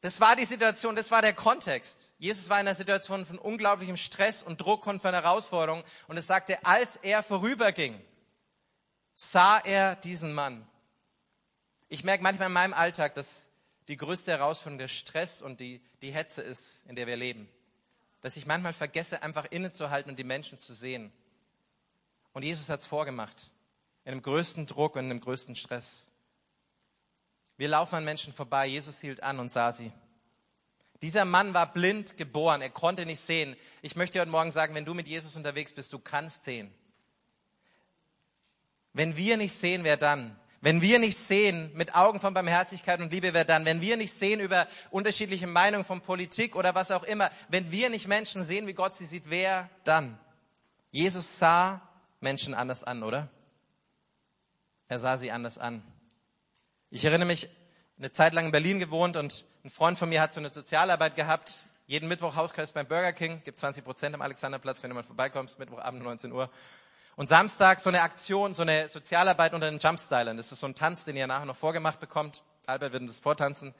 das 0.00 0.20
war 0.20 0.34
die 0.34 0.44
Situation, 0.44 0.96
das 0.96 1.12
war 1.12 1.22
der 1.22 1.34
Kontext. 1.34 2.14
Jesus 2.18 2.50
war 2.50 2.58
in 2.58 2.66
einer 2.66 2.74
Situation 2.74 3.24
von 3.24 3.38
unglaublichem 3.38 3.96
Stress 3.96 4.42
und 4.42 4.60
Druck 4.60 4.88
und 4.88 5.00
von 5.00 5.14
Herausforderung. 5.14 5.84
Und 6.08 6.16
es 6.16 6.26
sagte, 6.26 6.58
als 6.66 6.96
er 6.96 7.22
vorüberging, 7.22 8.04
sah 9.14 9.58
er 9.58 9.94
diesen 9.94 10.34
Mann. 10.34 10.66
Ich 11.90 12.02
merke 12.02 12.24
manchmal 12.24 12.48
in 12.48 12.54
meinem 12.54 12.74
Alltag, 12.74 13.14
dass 13.14 13.50
die 13.86 13.96
größte 13.96 14.32
Herausforderung 14.32 14.78
der 14.78 14.88
Stress 14.88 15.42
und 15.42 15.60
die, 15.60 15.80
die 16.02 16.10
Hetze 16.10 16.42
ist, 16.42 16.86
in 16.88 16.96
der 16.96 17.06
wir 17.06 17.16
leben. 17.16 17.48
Dass 18.22 18.36
ich 18.36 18.46
manchmal 18.46 18.72
vergesse, 18.72 19.22
einfach 19.22 19.44
innezuhalten 19.50 20.10
und 20.10 20.18
die 20.18 20.24
Menschen 20.24 20.58
zu 20.58 20.72
sehen. 20.72 21.12
Und 22.32 22.44
Jesus 22.44 22.70
hat 22.70 22.80
es 22.80 22.86
vorgemacht. 22.86 23.50
In 24.04 24.12
dem 24.12 24.22
größten 24.22 24.66
Druck 24.66 24.96
und 24.96 25.04
in 25.04 25.08
dem 25.10 25.20
größten 25.20 25.54
Stress. 25.54 26.10
Wir 27.56 27.68
laufen 27.68 27.96
an 27.96 28.04
Menschen 28.04 28.32
vorbei. 28.32 28.66
Jesus 28.66 29.00
hielt 29.00 29.22
an 29.22 29.38
und 29.38 29.50
sah 29.50 29.70
sie. 29.70 29.92
Dieser 31.02 31.24
Mann 31.24 31.52
war 31.52 31.72
blind 31.72 32.16
geboren. 32.16 32.62
Er 32.62 32.70
konnte 32.70 33.06
nicht 33.06 33.20
sehen. 33.20 33.56
Ich 33.82 33.96
möchte 33.96 34.20
heute 34.20 34.30
Morgen 34.30 34.52
sagen, 34.52 34.74
wenn 34.74 34.84
du 34.84 34.94
mit 34.94 35.08
Jesus 35.08 35.36
unterwegs 35.36 35.72
bist, 35.72 35.92
du 35.92 35.98
kannst 35.98 36.44
sehen. 36.44 36.72
Wenn 38.92 39.16
wir 39.16 39.36
nicht 39.36 39.52
sehen, 39.52 39.84
wer 39.84 39.96
dann? 39.96 40.38
Wenn 40.62 40.80
wir 40.80 41.00
nicht 41.00 41.16
sehen 41.16 41.72
mit 41.74 41.96
Augen 41.96 42.20
von 42.20 42.34
Barmherzigkeit 42.34 43.00
und 43.00 43.12
Liebe, 43.12 43.34
wer 43.34 43.44
dann? 43.44 43.64
Wenn 43.64 43.80
wir 43.80 43.96
nicht 43.96 44.12
sehen 44.12 44.38
über 44.38 44.68
unterschiedliche 44.92 45.48
Meinungen 45.48 45.84
von 45.84 46.00
Politik 46.00 46.54
oder 46.54 46.72
was 46.76 46.92
auch 46.92 47.02
immer, 47.02 47.30
wenn 47.48 47.72
wir 47.72 47.90
nicht 47.90 48.06
Menschen 48.06 48.44
sehen, 48.44 48.68
wie 48.68 48.72
Gott 48.72 48.94
sie 48.94 49.04
sieht, 49.04 49.28
wer 49.28 49.68
dann? 49.82 50.16
Jesus 50.92 51.40
sah 51.40 51.82
Menschen 52.20 52.54
anders 52.54 52.84
an, 52.84 53.02
oder? 53.02 53.28
Er 54.86 55.00
sah 55.00 55.18
sie 55.18 55.32
anders 55.32 55.58
an. 55.58 55.82
Ich 56.90 57.04
erinnere 57.04 57.26
mich, 57.26 57.48
eine 57.98 58.12
Zeit 58.12 58.32
lang 58.32 58.46
in 58.46 58.52
Berlin 58.52 58.78
gewohnt 58.78 59.16
und 59.16 59.44
ein 59.64 59.70
Freund 59.70 59.98
von 59.98 60.08
mir 60.08 60.20
hat 60.20 60.32
so 60.32 60.38
eine 60.38 60.52
Sozialarbeit 60.52 61.16
gehabt. 61.16 61.66
Jeden 61.86 62.08
Mittwoch 62.08 62.36
Hauskreis 62.36 62.70
beim 62.70 62.86
Burger 62.86 63.12
King, 63.12 63.42
gibt 63.42 63.58
20 63.58 63.82
Prozent 63.82 64.14
am 64.14 64.22
Alexanderplatz, 64.22 64.84
wenn 64.84 64.90
du 64.90 64.94
mal 64.94 65.02
vorbeikommst, 65.02 65.58
Mittwochabend 65.58 66.04
19 66.04 66.30
Uhr. 66.30 66.48
Und 67.14 67.26
Samstag 67.26 67.78
so 67.80 67.90
eine 67.90 68.02
Aktion, 68.02 68.54
so 68.54 68.62
eine 68.62 68.88
Sozialarbeit 68.88 69.52
unter 69.52 69.70
den 69.70 69.78
Jumpstylern. 69.78 70.36
Das 70.36 70.50
ist 70.50 70.60
so 70.60 70.66
ein 70.66 70.74
Tanz, 70.74 71.04
den 71.04 71.16
ihr 71.16 71.26
nachher 71.26 71.44
noch 71.44 71.56
vorgemacht 71.56 72.00
bekommt. 72.00 72.42
Albert 72.66 72.92
wird 72.92 73.08
das 73.08 73.18
vortanzen. 73.18 73.74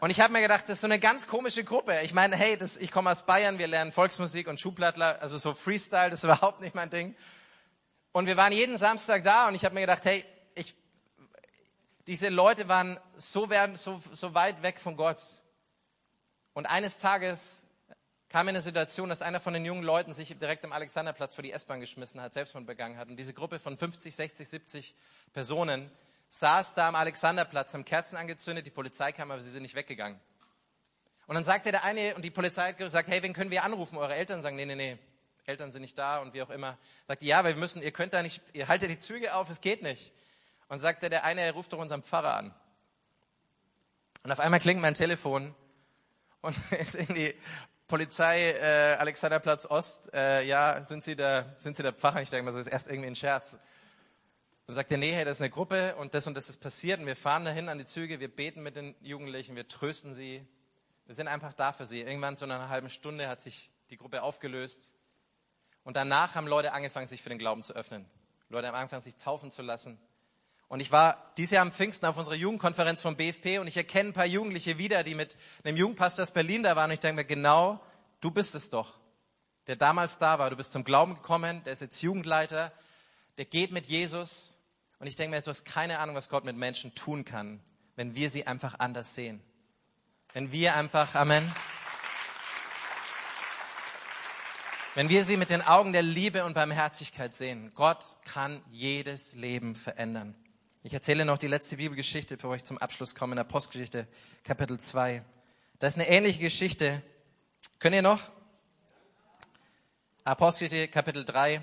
Und 0.00 0.10
ich 0.10 0.20
habe 0.20 0.32
mir 0.32 0.42
gedacht, 0.42 0.64
das 0.64 0.74
ist 0.74 0.80
so 0.80 0.88
eine 0.88 0.98
ganz 0.98 1.26
komische 1.26 1.64
Gruppe. 1.64 2.00
Ich 2.02 2.12
meine, 2.12 2.36
hey, 2.36 2.58
das, 2.58 2.76
ich 2.76 2.90
komme 2.90 3.10
aus 3.10 3.24
Bayern, 3.24 3.58
wir 3.58 3.66
lernen 3.66 3.92
Volksmusik 3.92 4.48
und 4.48 4.60
Schublattler, 4.60 5.22
also 5.22 5.38
so 5.38 5.54
Freestyle, 5.54 6.10
das 6.10 6.20
ist 6.20 6.24
überhaupt 6.30 6.60
nicht 6.60 6.74
mein 6.74 6.90
Ding. 6.90 7.14
Und 8.12 8.26
wir 8.26 8.36
waren 8.36 8.52
jeden 8.52 8.76
Samstag 8.76 9.24
da 9.24 9.48
und 9.48 9.54
ich 9.54 9.64
habe 9.64 9.74
mir 9.74 9.82
gedacht, 9.82 10.04
hey, 10.04 10.24
ich 10.54 10.74
diese 12.06 12.28
Leute 12.28 12.68
waren 12.68 12.98
so, 13.16 13.48
so, 13.74 14.00
so 14.12 14.34
weit 14.34 14.62
weg 14.62 14.80
von 14.80 14.96
Gott. 14.96 15.20
Und 16.52 16.66
eines 16.66 16.98
Tages 17.00 17.65
kam 18.36 18.48
in 18.48 18.54
eine 18.54 18.60
Situation, 18.60 19.08
dass 19.08 19.22
einer 19.22 19.40
von 19.40 19.54
den 19.54 19.64
jungen 19.64 19.82
Leuten 19.82 20.12
sich 20.12 20.36
direkt 20.36 20.62
am 20.62 20.72
Alexanderplatz 20.72 21.34
vor 21.34 21.42
die 21.42 21.52
S-Bahn 21.52 21.80
geschmissen 21.80 22.20
hat, 22.20 22.34
Selbstmord 22.34 22.66
begangen 22.66 22.98
hat. 22.98 23.08
Und 23.08 23.16
diese 23.16 23.32
Gruppe 23.32 23.58
von 23.58 23.78
50, 23.78 24.14
60, 24.14 24.46
70 24.46 24.94
Personen 25.32 25.90
saß 26.28 26.74
da 26.74 26.88
am 26.88 26.96
Alexanderplatz, 26.96 27.72
haben 27.72 27.86
Kerzen 27.86 28.14
angezündet, 28.18 28.66
die 28.66 28.70
Polizei 28.70 29.10
kam, 29.12 29.30
aber 29.30 29.40
sie 29.40 29.48
sind 29.48 29.62
nicht 29.62 29.74
weggegangen. 29.74 30.20
Und 31.26 31.34
dann 31.34 31.44
sagte 31.44 31.70
der 31.70 31.84
eine, 31.84 32.14
und 32.14 32.26
die 32.26 32.30
Polizei 32.30 32.68
hat 32.68 32.76
gesagt, 32.76 33.08
hey, 33.08 33.22
wen 33.22 33.32
können 33.32 33.50
wir 33.50 33.64
anrufen? 33.64 33.96
Eure 33.96 34.14
Eltern 34.14 34.42
sagen, 34.42 34.56
nee, 34.56 34.66
nee, 34.66 34.76
nee, 34.76 34.98
Eltern 35.46 35.72
sind 35.72 35.80
nicht 35.80 35.96
da 35.96 36.18
und 36.18 36.34
wie 36.34 36.42
auch 36.42 36.50
immer. 36.50 36.76
Sagt, 37.08 37.22
ja, 37.22 37.42
weil 37.42 37.54
wir 37.54 37.60
müssen, 37.60 37.80
ihr 37.80 37.92
könnt 37.92 38.12
da 38.12 38.22
nicht, 38.22 38.42
ihr 38.52 38.68
haltet 38.68 38.90
die 38.90 38.98
Züge 38.98 39.34
auf, 39.34 39.48
es 39.48 39.62
geht 39.62 39.82
nicht. 39.82 40.12
Und 40.68 40.78
sagte 40.78 41.08
der 41.08 41.24
eine, 41.24 41.40
er 41.40 41.52
ruft 41.52 41.72
doch 41.72 41.78
unseren 41.78 42.02
Pfarrer 42.02 42.34
an. 42.34 42.54
Und 44.24 44.30
auf 44.30 44.40
einmal 44.40 44.60
klingt 44.60 44.82
mein 44.82 44.92
Telefon 44.92 45.54
und 46.42 46.54
ist 46.78 46.96
in 46.96 47.14
die 47.14 47.34
Polizei 47.88 48.50
äh, 48.50 48.96
Alexanderplatz 48.98 49.66
Ost. 49.66 50.12
Äh, 50.12 50.42
ja, 50.44 50.82
sind 50.84 51.04
Sie 51.04 51.14
der, 51.14 51.54
sind 51.58 51.76
Sie 51.76 51.82
der 51.82 51.92
Pfarrer? 51.92 52.22
Ich 52.22 52.30
denke 52.30 52.44
mal 52.44 52.52
so, 52.52 52.58
ist 52.58 52.66
erst 52.66 52.88
irgendwie 52.90 53.08
ein 53.08 53.14
Scherz. 53.14 53.56
Dann 54.66 54.74
sagt 54.74 54.90
er, 54.90 54.98
nee, 54.98 55.12
hey, 55.12 55.24
das 55.24 55.38
ist 55.38 55.42
eine 55.42 55.50
Gruppe 55.50 55.94
und 55.96 56.12
das 56.14 56.26
und 56.26 56.36
das 56.36 56.48
ist 56.48 56.60
passiert 56.60 56.98
und 56.98 57.06
wir 57.06 57.14
fahren 57.14 57.44
dahin 57.44 57.68
an 57.68 57.78
die 57.78 57.84
Züge, 57.84 58.18
wir 58.18 58.34
beten 58.34 58.64
mit 58.64 58.74
den 58.74 58.96
Jugendlichen, 59.00 59.54
wir 59.54 59.68
trösten 59.68 60.12
sie. 60.12 60.44
Wir 61.06 61.14
sind 61.14 61.28
einfach 61.28 61.52
da 61.52 61.72
für 61.72 61.86
sie. 61.86 62.00
Irgendwann 62.00 62.34
so 62.34 62.46
nach 62.46 62.56
einer 62.56 62.68
halben 62.68 62.90
Stunde 62.90 63.28
hat 63.28 63.40
sich 63.40 63.70
die 63.90 63.96
Gruppe 63.96 64.22
aufgelöst 64.22 64.94
und 65.84 65.96
danach 65.96 66.34
haben 66.34 66.48
Leute 66.48 66.72
angefangen, 66.72 67.06
sich 67.06 67.22
für 67.22 67.28
den 67.28 67.38
Glauben 67.38 67.62
zu 67.62 67.74
öffnen. 67.74 68.04
Leute 68.48 68.66
haben 68.66 68.74
angefangen, 68.74 69.02
sich 69.02 69.16
taufen 69.16 69.52
zu 69.52 69.62
lassen. 69.62 70.00
Und 70.68 70.80
ich 70.80 70.90
war 70.90 71.32
dieses 71.36 71.52
Jahr 71.52 71.62
am 71.62 71.70
Pfingsten 71.70 72.06
auf 72.06 72.16
unserer 72.16 72.34
Jugendkonferenz 72.34 73.00
vom 73.00 73.16
BFP 73.16 73.58
und 73.60 73.68
ich 73.68 73.76
erkenne 73.76 74.10
ein 74.10 74.12
paar 74.12 74.26
Jugendliche 74.26 74.78
wieder, 74.78 75.04
die 75.04 75.14
mit 75.14 75.36
einem 75.62 75.76
Jugendpastor 75.76 76.24
aus 76.24 76.32
Berlin 76.32 76.62
da 76.64 76.74
waren. 76.74 76.90
Und 76.90 76.94
ich 76.94 77.00
denke 77.00 77.22
mir, 77.22 77.24
genau, 77.24 77.80
du 78.20 78.32
bist 78.32 78.54
es 78.56 78.68
doch, 78.68 78.98
der 79.68 79.76
damals 79.76 80.18
da 80.18 80.38
war. 80.38 80.50
Du 80.50 80.56
bist 80.56 80.72
zum 80.72 80.82
Glauben 80.82 81.14
gekommen, 81.14 81.62
der 81.64 81.72
ist 81.72 81.82
jetzt 81.82 82.02
Jugendleiter, 82.02 82.72
der 83.38 83.44
geht 83.44 83.70
mit 83.70 83.86
Jesus. 83.86 84.56
Und 84.98 85.06
ich 85.06 85.14
denke 85.14 85.36
mir, 85.36 85.42
du 85.42 85.50
hast 85.50 85.64
keine 85.64 86.00
Ahnung, 86.00 86.16
was 86.16 86.28
Gott 86.28 86.44
mit 86.44 86.56
Menschen 86.56 86.94
tun 86.94 87.24
kann, 87.24 87.60
wenn 87.94 88.16
wir 88.16 88.28
sie 88.30 88.46
einfach 88.46 88.80
anders 88.80 89.14
sehen. 89.14 89.40
Wenn 90.32 90.50
wir 90.50 90.74
einfach, 90.74 91.14
Amen. 91.14 91.54
Wenn 94.96 95.10
wir 95.10 95.24
sie 95.24 95.36
mit 95.36 95.50
den 95.50 95.62
Augen 95.62 95.92
der 95.92 96.02
Liebe 96.02 96.44
und 96.44 96.54
Barmherzigkeit 96.54 97.34
sehen, 97.34 97.70
Gott 97.74 98.16
kann 98.24 98.62
jedes 98.70 99.34
Leben 99.34 99.76
verändern. 99.76 100.34
Ich 100.86 100.94
erzähle 100.94 101.24
noch 101.24 101.36
die 101.36 101.48
letzte 101.48 101.78
Bibelgeschichte, 101.78 102.36
bevor 102.36 102.54
ich 102.54 102.62
zum 102.62 102.78
Abschluss 102.78 103.16
komme, 103.16 103.32
in 103.32 103.38
der 103.38 103.42
Postgeschichte, 103.42 104.06
Kapitel 104.44 104.78
2. 104.78 105.20
Da 105.80 105.88
ist 105.88 105.96
eine 105.96 106.06
ähnliche 106.06 106.38
Geschichte. 106.38 107.02
Könnt 107.80 107.96
ihr 107.96 108.02
noch? 108.02 108.20
Apostelgeschichte, 110.22 110.86
Kapitel 110.86 111.24
3. 111.24 111.60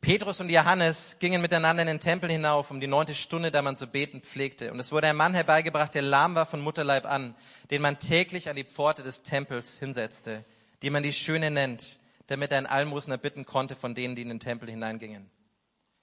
Petrus 0.00 0.40
und 0.40 0.48
Johannes 0.48 1.16
gingen 1.18 1.42
miteinander 1.42 1.82
in 1.82 1.88
den 1.88 1.98
Tempel 1.98 2.30
hinauf, 2.30 2.70
um 2.70 2.78
die 2.78 2.86
neunte 2.86 3.16
Stunde, 3.16 3.50
da 3.50 3.62
man 3.62 3.76
zu 3.76 3.88
beten 3.88 4.20
pflegte. 4.20 4.72
Und 4.72 4.78
es 4.78 4.92
wurde 4.92 5.08
ein 5.08 5.16
Mann 5.16 5.34
herbeigebracht, 5.34 5.96
der 5.96 6.02
lahm 6.02 6.36
war 6.36 6.46
von 6.46 6.60
Mutterleib 6.60 7.04
an, 7.04 7.34
den 7.72 7.82
man 7.82 7.98
täglich 7.98 8.48
an 8.48 8.54
die 8.54 8.62
Pforte 8.62 9.02
des 9.02 9.24
Tempels 9.24 9.76
hinsetzte, 9.76 10.44
die 10.82 10.90
man 10.90 11.02
die 11.02 11.12
Schöne 11.12 11.50
nennt, 11.50 11.98
damit 12.28 12.52
er 12.52 12.58
ein 12.58 12.66
Almosen 12.66 13.10
erbitten 13.10 13.44
konnte 13.44 13.74
von 13.74 13.96
denen, 13.96 14.14
die 14.14 14.22
in 14.22 14.28
den 14.28 14.38
Tempel 14.38 14.70
hineingingen. 14.70 15.28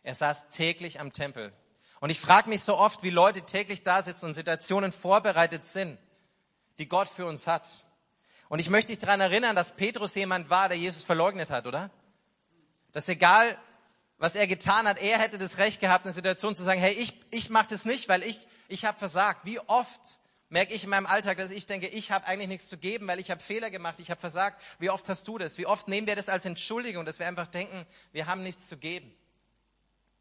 Er 0.06 0.14
saß 0.14 0.50
täglich 0.50 1.00
am 1.00 1.12
Tempel. 1.12 1.52
Und 2.00 2.12
ich 2.12 2.20
frage 2.20 2.48
mich 2.48 2.62
so 2.62 2.78
oft, 2.78 3.02
wie 3.02 3.10
Leute 3.10 3.42
täglich 3.42 3.82
da 3.82 4.04
sitzen 4.04 4.28
und 4.28 4.36
Situationen 4.36 4.92
vorbereitet 4.92 5.66
sind, 5.66 5.98
die 6.78 6.88
Gott 6.88 7.10
für 7.10 7.26
uns 7.26 7.48
hat. 7.48 7.68
Und 8.48 8.60
ich 8.60 8.70
möchte 8.70 8.90
dich 8.90 9.00
daran 9.00 9.20
erinnern, 9.20 9.56
dass 9.56 9.76
Petrus 9.76 10.14
jemand 10.14 10.52
war, 10.52 10.70
der 10.70 10.78
Jesus 10.78 11.04
verleugnet 11.04 11.50
hat, 11.50 11.66
oder? 11.66 11.90
Dass 12.92 13.10
egal, 13.10 13.58
was 14.20 14.36
er 14.36 14.46
getan 14.46 14.88
hat, 14.88 15.02
er 15.02 15.18
hätte 15.18 15.40
das 15.40 15.58
Recht 15.58 15.82
gehabt, 15.82 16.06
eine 16.06 16.14
Situation 16.14 16.56
zu 16.56 16.62
sagen, 16.62 16.80
hey, 16.80 16.94
ich, 16.94 17.16
ich 17.32 17.50
mache 17.50 17.68
das 17.72 17.84
nicht, 17.86 18.08
weil 18.08 18.22
ich, 18.22 18.48
ich 18.68 18.86
habe 18.86 19.00
versagt. 19.00 19.44
Wie 19.44 19.60
oft 19.62 20.20
merke 20.50 20.76
ich 20.76 20.84
in 20.84 20.92
meinem 20.92 21.08
Alltag, 21.08 21.38
dass 21.38 21.50
ich 21.50 21.66
denke, 21.66 21.88
ich 21.88 22.12
habe 22.12 22.28
eigentlich 22.28 22.50
nichts 22.50 22.68
zu 22.68 22.78
geben, 22.78 23.08
weil 23.08 23.20
ich 23.20 23.32
habe 23.32 23.42
Fehler 23.42 23.72
gemacht, 23.72 24.00
ich 24.00 24.12
habe 24.12 24.22
versagt. 24.22 24.62
Wie 24.78 24.92
oft 24.92 25.10
hast 25.10 25.28
du 25.28 25.40
das? 25.40 25.58
Wie 25.58 25.66
oft 25.66 25.88
nehmen 25.88 26.06
wir 26.06 26.16
das 26.16 26.30
als 26.30 26.46
Entschuldigung, 26.46 27.06
dass 27.06 27.18
wir 27.18 27.26
einfach 27.26 27.48
denken, 27.48 27.88
wir 28.12 28.28
haben 28.28 28.44
nichts 28.44 28.68
zu 28.68 28.78
geben? 28.78 29.12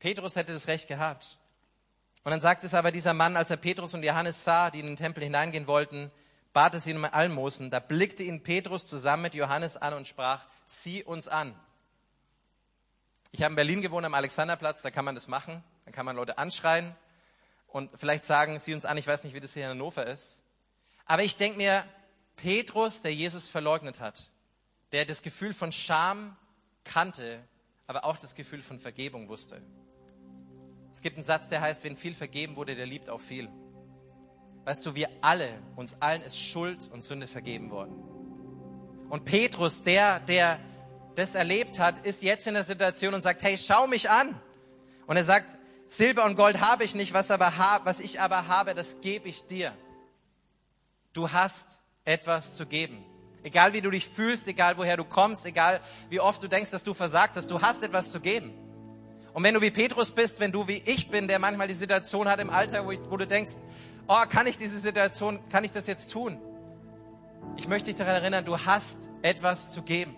Petrus 0.05 0.37
hätte 0.37 0.53
das 0.53 0.69
Recht 0.69 0.87
gehabt. 0.87 1.39
Und 2.25 2.31
dann 2.31 2.43
sagt 2.43 2.63
es 2.63 2.75
aber 2.75 2.93
dieser 2.93 3.15
Mann, 3.15 3.39
als 3.39 3.51
er 3.51 3.57
Petrus 3.57 3.95
und 3.95 4.03
Johannes 4.03 4.45
sah, 4.45 4.71
die 4.71 4.81
in 4.81 4.87
den 4.87 4.97
Tempel 4.97 5.25
hineingehen 5.25 5.67
wollten, 5.67 6.11
bat 6.53 6.75
es 6.75 6.87
ihn 6.87 6.99
um 6.99 7.07
Almosen. 7.07 7.71
Da 7.71 7.81
blickte 7.81 8.23
ihn 8.23 8.43
Petrus 8.43 8.87
zusammen 8.87 9.23
mit 9.23 9.35
Johannes 9.35 9.79
an 9.79 9.95
und 9.95 10.07
sprach, 10.07 10.45
sieh 10.67 11.03
uns 11.03 11.27
an. 11.27 11.59
Ich 13.33 13.43
habe 13.43 13.53
in 13.53 13.57
Berlin 13.57 13.81
gewohnt 13.81 14.05
am 14.05 14.13
Alexanderplatz, 14.13 14.83
da 14.83 14.91
kann 14.91 15.07
man 15.07 15.15
das 15.15 15.27
machen. 15.27 15.65
Da 15.87 15.91
kann 15.91 16.05
man 16.05 16.17
Leute 16.17 16.37
anschreien 16.37 16.95
und 17.69 17.91
vielleicht 17.99 18.27
sagen 18.27 18.59
sie 18.59 18.75
uns 18.75 18.85
an, 18.85 18.99
ich 18.99 19.07
weiß 19.07 19.25
nicht, 19.25 19.33
wie 19.33 19.41
das 19.41 19.55
hier 19.55 19.65
in 19.65 19.71
Hannover 19.71 20.07
ist. 20.07 20.43
Aber 21.07 21.23
ich 21.23 21.39
denke 21.39 21.57
mir, 21.57 21.83
Petrus, 22.37 23.01
der 23.01 23.15
Jesus 23.15 23.49
verleugnet 23.49 24.01
hat, 24.01 24.29
der 24.93 25.07
das 25.07 25.23
Gefühl 25.23 25.55
von 25.55 25.73
Scham 25.73 26.37
kannte, 26.85 27.43
aber 27.87 28.05
auch 28.05 28.19
das 28.19 28.35
Gefühl 28.35 28.61
von 28.61 28.79
Vergebung 28.79 29.31
wusste. 29.31 29.63
Es 30.95 31.03
gibt 31.03 31.17
einen 31.17 31.27
Satz, 31.27 31.49
der 31.49 31.61
heißt, 31.61 31.83
wenn 31.83 31.97
viel 31.97 32.15
vergeben 32.15 32.55
wurde, 32.55 32.77
der 32.77 32.87
liebt 32.87 33.11
auch 33.11 33.21
viel. 33.21 33.49
Weißt 34.65 34.87
du, 34.87 34.95
wir 34.95 35.09
alle, 35.23 35.49
uns 35.75 36.01
allen 36.01 36.23
ist 36.23 36.39
Schuld 36.39 36.89
und 36.93 37.03
Sünde 37.03 37.27
vergeben 37.27 37.73
worden. 37.73 37.97
Und 39.11 39.25
Petrus, 39.25 39.83
der, 39.83 40.21
der 40.21 40.61
das 41.17 41.35
erlebt 41.35 41.81
hat, 41.81 42.07
ist 42.07 42.23
jetzt 42.23 42.47
in 42.47 42.55
der 42.55 42.63
Situation 42.63 43.13
und 43.13 43.23
sagt, 43.23 43.43
hey, 43.43 43.59
schau 43.59 43.89
mich 43.89 44.09
an. 44.09 44.41
Und 45.09 45.17
er 45.17 45.25
sagt, 45.25 45.59
Silber 45.89 46.25
und 46.27 46.37
Gold 46.37 46.61
habe 46.61 46.85
ich 46.85 46.95
nicht, 46.95 47.13
was, 47.13 47.33
aber 47.33 47.53
was 47.83 47.99
ich 47.99 48.21
aber 48.21 48.47
habe, 48.47 48.77
das 48.77 49.01
gebe 49.01 49.29
ich 49.29 49.47
dir. 49.47 49.77
Du 51.13 51.33
hast 51.33 51.83
etwas 52.05 52.55
zu 52.55 52.67
geben. 52.67 53.05
Egal 53.43 53.73
wie 53.73 53.81
du 53.81 53.91
dich 53.91 54.09
fühlst, 54.09 54.47
egal 54.47 54.79
woher 54.79 54.97
du 54.97 55.05
kommst, 55.05 55.45
egal 55.45 55.81
wie 56.09 56.21
oft 56.21 56.41
du 56.41 56.47
denkst, 56.47 56.71
dass 56.71 56.85
du 56.85 56.95
versagt 56.95 57.35
hast, 57.35 57.51
du 57.51 57.61
hast 57.61 57.83
etwas 57.83 58.11
zu 58.13 58.21
geben. 58.21 58.64
Und 59.35 59.43
wenn 59.43 59.53
du 59.53 59.61
wie 59.61 59.73
Petrus 59.73 60.13
bist, 60.13 60.39
wenn 60.39 60.53
du 60.53 60.69
wie 60.69 60.81
ich 60.87 61.11
bin, 61.11 61.27
der 61.27 61.41
manchmal 61.41 61.67
die 61.67 61.75
Situation 61.75 62.29
hat 62.29 62.41
im 62.41 62.51
Alter, 62.51 62.87
wo, 62.87 62.93
ich, 62.93 63.01
wo 63.11 63.17
du 63.17 63.27
denkst, 63.27 63.57
oh, 64.07 64.23
kann 64.29 64.47
ich 64.47 64.57
diese 64.57 64.79
Situation, 64.79 65.41
kann 65.51 65.65
ich 65.65 65.73
das 65.73 65.89
jetzt 65.89 66.13
tun? 66.13 66.41
Ich 67.57 67.67
möchte 67.67 67.87
dich 67.87 67.97
daran 67.97 68.15
erinnern, 68.15 68.45
du 68.45 68.57
hast 68.57 69.11
etwas 69.23 69.73
zu 69.73 69.83
geben. 69.83 70.15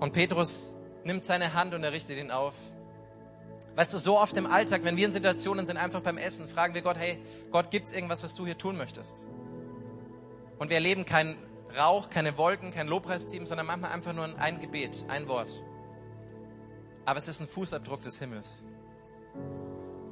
Und 0.00 0.12
Petrus 0.12 0.76
nimmt 1.04 1.24
seine 1.24 1.54
Hand 1.54 1.74
und 1.74 1.84
er 1.84 1.92
richtet 1.92 2.18
ihn 2.18 2.32
auf. 2.32 2.54
Weißt 3.76 3.94
du, 3.94 3.98
so 3.98 4.18
oft 4.18 4.36
im 4.36 4.46
Alltag, 4.46 4.82
wenn 4.82 4.96
wir 4.96 5.06
in 5.06 5.12
Situationen 5.12 5.64
sind, 5.64 5.76
einfach 5.76 6.00
beim 6.00 6.18
Essen, 6.18 6.48
fragen 6.48 6.74
wir 6.74 6.82
Gott, 6.82 6.96
hey, 6.98 7.22
Gott, 7.52 7.70
gibt's 7.70 7.92
irgendwas, 7.92 8.24
was 8.24 8.34
du 8.34 8.44
hier 8.44 8.58
tun 8.58 8.76
möchtest? 8.76 9.28
Und 10.58 10.70
wir 10.70 10.76
erleben 10.76 11.04
keinen 11.04 11.36
Rauch, 11.78 12.10
keine 12.10 12.36
Wolken, 12.36 12.72
kein 12.72 12.88
Lobpreisteam, 12.88 13.46
sondern 13.46 13.66
manchmal 13.66 13.92
einfach 13.92 14.12
nur 14.12 14.28
ein 14.40 14.60
Gebet, 14.60 15.04
ein 15.08 15.28
Wort. 15.28 15.62
Aber 17.06 17.18
es 17.18 17.28
ist 17.28 17.40
ein 17.40 17.46
Fußabdruck 17.46 18.02
des 18.02 18.18
Himmels. 18.18 18.64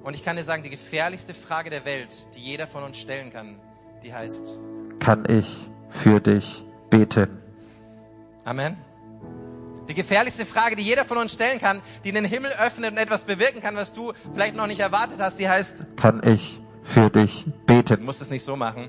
Und 0.05 0.15
ich 0.15 0.25
kann 0.25 0.37
dir 0.37 0.45
sagen, 0.45 0.63
die 0.63 0.71
gefährlichste 0.71 1.35
Frage 1.35 1.69
der 1.69 1.85
Welt, 1.85 2.29
die 2.37 2.41
jeder 2.41 2.67
von 2.67 2.85
uns 2.85 2.99
stellen 2.99 3.31
kann, 3.31 3.59
die 4.05 4.15
heißt, 4.15 4.61
kann 5.01 5.25
ich 5.29 5.67
für 5.89 6.21
dich 6.21 6.65
beten? 6.91 7.43
Amen. 8.45 8.77
Die 9.89 9.95
gefährlichste 9.95 10.47
Frage, 10.47 10.77
die 10.77 10.83
jeder 10.83 11.05
von 11.05 11.19
uns 11.19 11.35
stellen 11.35 11.59
kann, 11.59 11.83
die 12.05 12.13
den 12.13 12.25
Himmel 12.25 12.53
öffnet 12.53 12.93
und 12.93 12.99
etwas 12.99 13.25
bewirken 13.25 13.61
kann, 13.61 13.77
was 13.77 13.93
du 13.93 14.13
vielleicht 14.33 14.55
noch 14.55 14.67
nicht 14.67 14.81
erwartet 14.81 15.19
hast, 15.19 15.41
die 15.41 15.49
heißt, 15.49 15.97
kann 15.97 16.23
ich 16.23 16.61
für 16.83 17.11
dich 17.11 17.45
beten? 17.67 17.97
Du 17.97 18.05
musst 18.05 18.23
es 18.23 18.31
nicht 18.31 18.45
so 18.45 18.57
machen. 18.57 18.89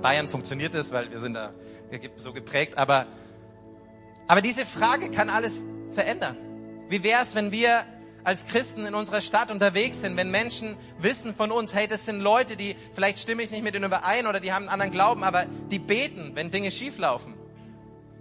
Bayern 0.00 0.28
funktioniert 0.28 0.74
es, 0.74 0.92
weil 0.92 1.10
wir 1.10 1.18
sind 1.18 1.34
da 1.34 1.52
so 2.16 2.32
geprägt. 2.32 2.78
Aber, 2.78 3.06
aber 4.28 4.40
diese 4.40 4.64
Frage 4.64 5.10
kann 5.10 5.28
alles 5.28 5.64
verändern. 5.90 6.36
Wie 6.90 7.04
wäre 7.04 7.22
es, 7.22 7.36
wenn 7.36 7.52
wir 7.52 7.84
als 8.24 8.46
Christen 8.48 8.84
in 8.84 8.94
unserer 8.94 9.20
Stadt 9.20 9.50
unterwegs 9.50 10.00
sind, 10.00 10.16
wenn 10.16 10.30
Menschen 10.30 10.76
wissen 10.98 11.32
von 11.32 11.52
uns, 11.52 11.72
hey, 11.72 11.86
das 11.86 12.04
sind 12.04 12.20
Leute, 12.20 12.56
die, 12.56 12.74
vielleicht 12.92 13.20
stimme 13.20 13.42
ich 13.42 13.52
nicht 13.52 13.62
mit 13.62 13.74
ihnen 13.76 13.84
überein 13.84 14.26
oder 14.26 14.40
die 14.40 14.52
haben 14.52 14.64
einen 14.64 14.70
anderen 14.70 14.90
Glauben, 14.90 15.22
aber 15.22 15.46
die 15.70 15.78
beten, 15.78 16.32
wenn 16.34 16.50
Dinge 16.50 16.70
schieflaufen. 16.70 17.34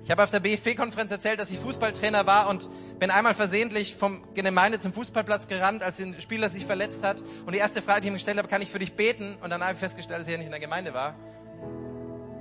Ich 0.04 0.12
habe 0.12 0.24
auf 0.24 0.32
der 0.32 0.40
BFP-Konferenz 0.40 1.12
erzählt, 1.12 1.40
dass 1.40 1.52
ich 1.52 1.58
Fußballtrainer 1.58 2.28
war 2.28 2.48
und 2.48 2.70
bin 3.00 3.12
einmal 3.12 3.34
versehentlich 3.34 3.96
vom 3.96 4.24
Gemeinde 4.36 4.80
zum 4.80 4.94
Fußballplatz 4.94 5.48
gerannt, 5.48 5.84
als 5.84 6.00
ein 6.00 6.16
Spieler 6.22 6.50
sich 6.50 6.66
verletzt 6.66 7.04
hat. 7.04 7.22
Und 7.46 7.54
die 7.54 7.60
erste 7.60 7.82
Frage, 7.82 8.02
die 8.02 8.08
ich 8.08 8.12
ihm 8.12 8.16
gestellt 8.16 8.38
habe, 8.38 8.48
kann 8.48 8.62
ich 8.62 8.72
für 8.72 8.80
dich 8.80 8.94
beten? 8.94 9.36
Und 9.42 9.50
dann 9.50 9.62
habe 9.62 9.74
ich 9.74 9.80
festgestellt, 9.80 10.22
dass 10.22 10.28
er 10.28 10.38
nicht 10.38 10.46
in 10.46 10.52
der 10.52 10.60
Gemeinde 10.60 10.94
war. 10.94 11.16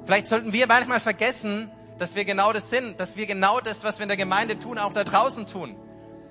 Vielleicht 0.05 0.29
sollten 0.29 0.53
wir 0.53 0.67
manchmal 0.67 1.01
vergessen, 1.01 1.71
dass 1.99 2.15
wir 2.15 2.25
genau 2.25 2.53
das 2.53 2.71
sind, 2.71 3.01
dass 3.01 3.17
wir 3.17 3.27
genau 3.27 3.61
das, 3.61 3.85
was 3.85 3.99
wir 3.99 4.05
in 4.05 4.09
der 4.09 4.17
Gemeinde 4.17 4.59
tun, 4.59 4.79
auch 4.79 4.93
da 4.93 5.05
draußen 5.05 5.47
tun. 5.47 5.77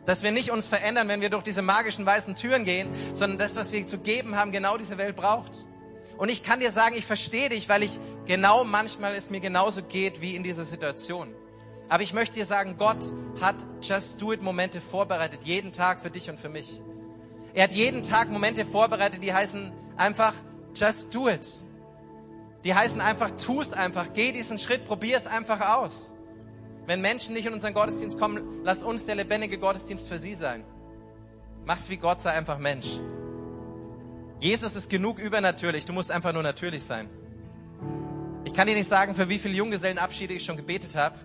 Dass 0.07 0.23
wir 0.23 0.31
nicht 0.31 0.51
uns 0.51 0.67
verändern, 0.67 1.09
wenn 1.09 1.19
wir 1.19 1.29
durch 1.29 1.43
diese 1.43 1.61
magischen 1.61 2.05
weißen 2.05 2.35
Türen 2.35 2.63
gehen, 2.63 2.87
sondern 3.13 3.37
das, 3.37 3.57
was 3.57 3.73
wir 3.73 3.85
zu 3.85 3.97
geben 3.97 4.37
haben, 4.37 4.53
genau 4.53 4.77
diese 4.77 4.97
Welt 4.97 5.17
braucht. 5.17 5.65
Und 6.17 6.29
ich 6.29 6.43
kann 6.43 6.61
dir 6.61 6.71
sagen, 6.71 6.95
ich 6.97 7.05
verstehe 7.05 7.49
dich, 7.49 7.67
weil 7.67 7.83
ich 7.83 7.99
genau 8.25 8.63
manchmal 8.63 9.13
es 9.15 9.29
mir 9.29 9.41
genauso 9.41 9.83
geht 9.83 10.21
wie 10.21 10.35
in 10.35 10.43
dieser 10.43 10.63
Situation. 10.63 11.27
Aber 11.89 12.03
ich 12.03 12.13
möchte 12.13 12.35
dir 12.35 12.45
sagen, 12.45 12.75
Gott 12.77 13.13
hat 13.41 13.57
Just 13.81 14.21
Do 14.21 14.31
It 14.31 14.41
Momente 14.41 14.79
vorbereitet, 14.79 15.43
jeden 15.43 15.73
Tag 15.73 15.99
für 15.99 16.09
dich 16.09 16.29
und 16.29 16.39
für 16.39 16.49
mich. 16.49 16.81
Er 17.53 17.65
hat 17.65 17.73
jeden 17.73 18.01
Tag 18.01 18.29
Momente 18.29 18.65
vorbereitet, 18.65 19.21
die 19.21 19.33
heißen 19.33 19.73
einfach 19.97 20.33
Just 20.73 21.13
Do 21.13 21.27
It. 21.27 21.51
Die 22.63 22.73
heißen 22.73 23.01
einfach, 23.01 23.31
tu 23.31 23.59
es 23.59 23.73
einfach, 23.73 24.13
geh 24.13 24.31
diesen 24.31 24.57
Schritt, 24.57 24.85
probier 24.85 25.17
es 25.17 25.27
einfach 25.27 25.75
aus. 25.75 26.13
Wenn 26.87 27.01
Menschen 27.01 27.33
nicht 27.33 27.45
in 27.45 27.53
unseren 27.53 27.73
Gottesdienst 27.73 28.17
kommen, 28.17 28.61
lass 28.63 28.81
uns 28.81 29.05
der 29.05 29.15
lebendige 29.15 29.57
Gottesdienst 29.57 30.07
für 30.07 30.17
sie 30.17 30.33
sein. 30.33 30.63
Mach's 31.65 31.89
wie 31.89 31.97
Gott, 31.97 32.21
sei 32.21 32.31
einfach 32.31 32.59
Mensch. 32.59 32.99
Jesus 34.39 34.77
ist 34.77 34.89
genug 34.89 35.19
übernatürlich, 35.19 35.83
du 35.83 35.91
musst 35.91 36.11
einfach 36.11 36.31
nur 36.31 36.43
natürlich 36.43 36.85
sein. 36.85 37.09
Ich 38.45 38.53
kann 38.53 38.67
dir 38.67 38.73
nicht 38.75 38.87
sagen, 38.87 39.15
für 39.15 39.27
wie 39.27 39.37
viele 39.37 39.55
Junggesellenabschiede 39.55 40.33
ich 40.33 40.45
schon 40.45 40.55
gebetet 40.55 40.95
habe 40.95 41.19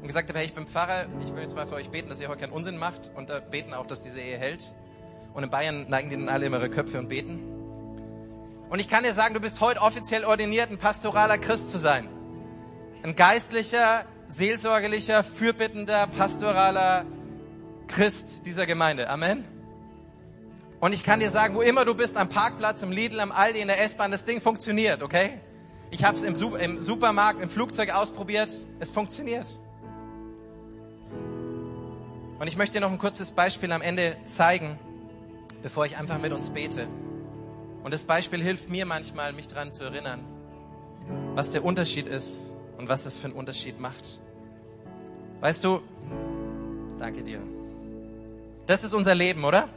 und 0.00 0.08
gesagt 0.08 0.30
habe, 0.30 0.40
hey, 0.40 0.46
ich 0.46 0.54
bin 0.54 0.66
Pfarrer, 0.66 1.06
ich 1.24 1.32
will 1.32 1.42
jetzt 1.42 1.54
mal 1.54 1.68
für 1.68 1.76
euch 1.76 1.90
beten, 1.90 2.08
dass 2.08 2.20
ihr 2.20 2.28
heute 2.28 2.40
keinen 2.40 2.52
Unsinn 2.52 2.76
macht 2.76 3.12
und 3.14 3.30
äh, 3.30 3.40
beten 3.48 3.72
auch, 3.72 3.86
dass 3.86 4.02
diese 4.02 4.18
Ehe 4.18 4.36
hält. 4.36 4.74
Und 5.32 5.44
in 5.44 5.50
Bayern 5.50 5.86
neigen 5.88 6.10
die 6.10 6.16
dann 6.16 6.28
alle 6.28 6.46
immer 6.46 6.58
ihre 6.58 6.70
Köpfe 6.70 6.98
und 6.98 7.08
beten. 7.08 7.38
Und 8.68 8.80
ich 8.80 8.88
kann 8.88 9.04
dir 9.04 9.12
sagen, 9.12 9.34
du 9.34 9.40
bist 9.40 9.60
heute 9.60 9.80
offiziell 9.80 10.24
ordiniert, 10.24 10.72
ein 10.72 10.78
pastoraler 10.78 11.38
Christ 11.38 11.70
zu 11.70 11.78
sein. 11.78 12.08
Ein 13.04 13.14
geistlicher, 13.14 14.06
seelsorgerlicher, 14.36 15.22
fürbittender, 15.22 16.06
pastoraler 16.08 17.06
Christ 17.86 18.46
dieser 18.46 18.66
Gemeinde. 18.66 19.08
Amen. 19.08 19.44
Und 20.80 20.92
ich 20.92 21.04
kann 21.04 21.20
dir 21.20 21.30
sagen, 21.30 21.54
wo 21.54 21.62
immer 21.62 21.84
du 21.84 21.94
bist, 21.94 22.16
am 22.16 22.28
Parkplatz, 22.28 22.82
im 22.82 22.90
Lidl, 22.90 23.20
am 23.20 23.32
Aldi, 23.32 23.60
in 23.60 23.68
der 23.68 23.80
S-Bahn, 23.80 24.10
das 24.10 24.24
Ding 24.24 24.40
funktioniert, 24.40 25.02
okay? 25.02 25.38
Ich 25.90 26.04
habe 26.04 26.16
es 26.16 26.24
im, 26.24 26.34
Supermarkt, 26.34 27.40
im 27.40 27.48
Flugzeug 27.48 27.94
ausprobiert. 27.94 28.50
Es 28.80 28.90
funktioniert. 28.90 29.46
Und 32.40 32.48
ich 32.48 32.56
möchte 32.56 32.74
dir 32.74 32.80
noch 32.80 32.90
ein 32.90 32.98
kurzes 32.98 33.30
Beispiel 33.30 33.70
am 33.70 33.80
Ende 33.80 34.16
zeigen, 34.24 34.78
bevor 35.62 35.86
ich 35.86 35.96
einfach 35.96 36.18
mit 36.18 36.32
uns 36.32 36.50
bete. 36.50 36.88
Und 37.84 37.94
das 37.94 38.04
Beispiel 38.04 38.42
hilft 38.42 38.68
mir 38.68 38.84
manchmal, 38.86 39.32
mich 39.32 39.46
daran 39.46 39.72
zu 39.72 39.84
erinnern, 39.84 40.24
was 41.34 41.50
der 41.50 41.64
Unterschied 41.64 42.08
ist 42.08 42.54
und 42.76 42.88
was 42.88 43.06
es 43.06 43.16
für 43.16 43.28
einen 43.28 43.36
Unterschied 43.36 43.78
macht. 43.78 44.20
Weißt 45.44 45.62
du, 45.62 45.82
danke 46.98 47.22
dir. 47.22 47.38
Das 48.64 48.82
ist 48.82 48.94
unser 48.94 49.14
Leben, 49.14 49.44
oder? 49.44 49.68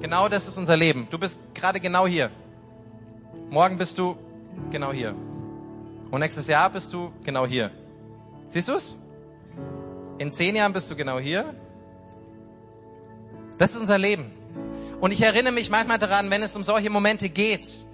Genau 0.00 0.30
das 0.30 0.48
ist 0.48 0.56
unser 0.56 0.78
Leben. 0.78 1.06
Du 1.10 1.18
bist 1.18 1.54
gerade 1.54 1.78
genau 1.78 2.06
hier. 2.06 2.30
Morgen 3.50 3.76
bist 3.76 3.98
du 3.98 4.16
genau 4.70 4.94
hier. 4.94 5.14
Und 6.10 6.20
nächstes 6.20 6.48
Jahr 6.48 6.70
bist 6.70 6.94
du 6.94 7.12
genau 7.22 7.46
hier. 7.46 7.70
Siehst 8.48 8.70
du's? 8.70 8.96
In 10.16 10.32
zehn 10.32 10.56
Jahren 10.56 10.72
bist 10.72 10.90
du 10.90 10.96
genau 10.96 11.18
hier. 11.18 11.54
Das 13.58 13.74
ist 13.74 13.80
unser 13.82 13.98
Leben. 13.98 14.32
Und 15.02 15.10
ich 15.10 15.20
erinnere 15.20 15.52
mich 15.52 15.68
manchmal 15.68 15.98
daran, 15.98 16.30
wenn 16.30 16.42
es 16.42 16.56
um 16.56 16.62
solche 16.62 16.88
Momente 16.88 17.28
geht, 17.28 17.84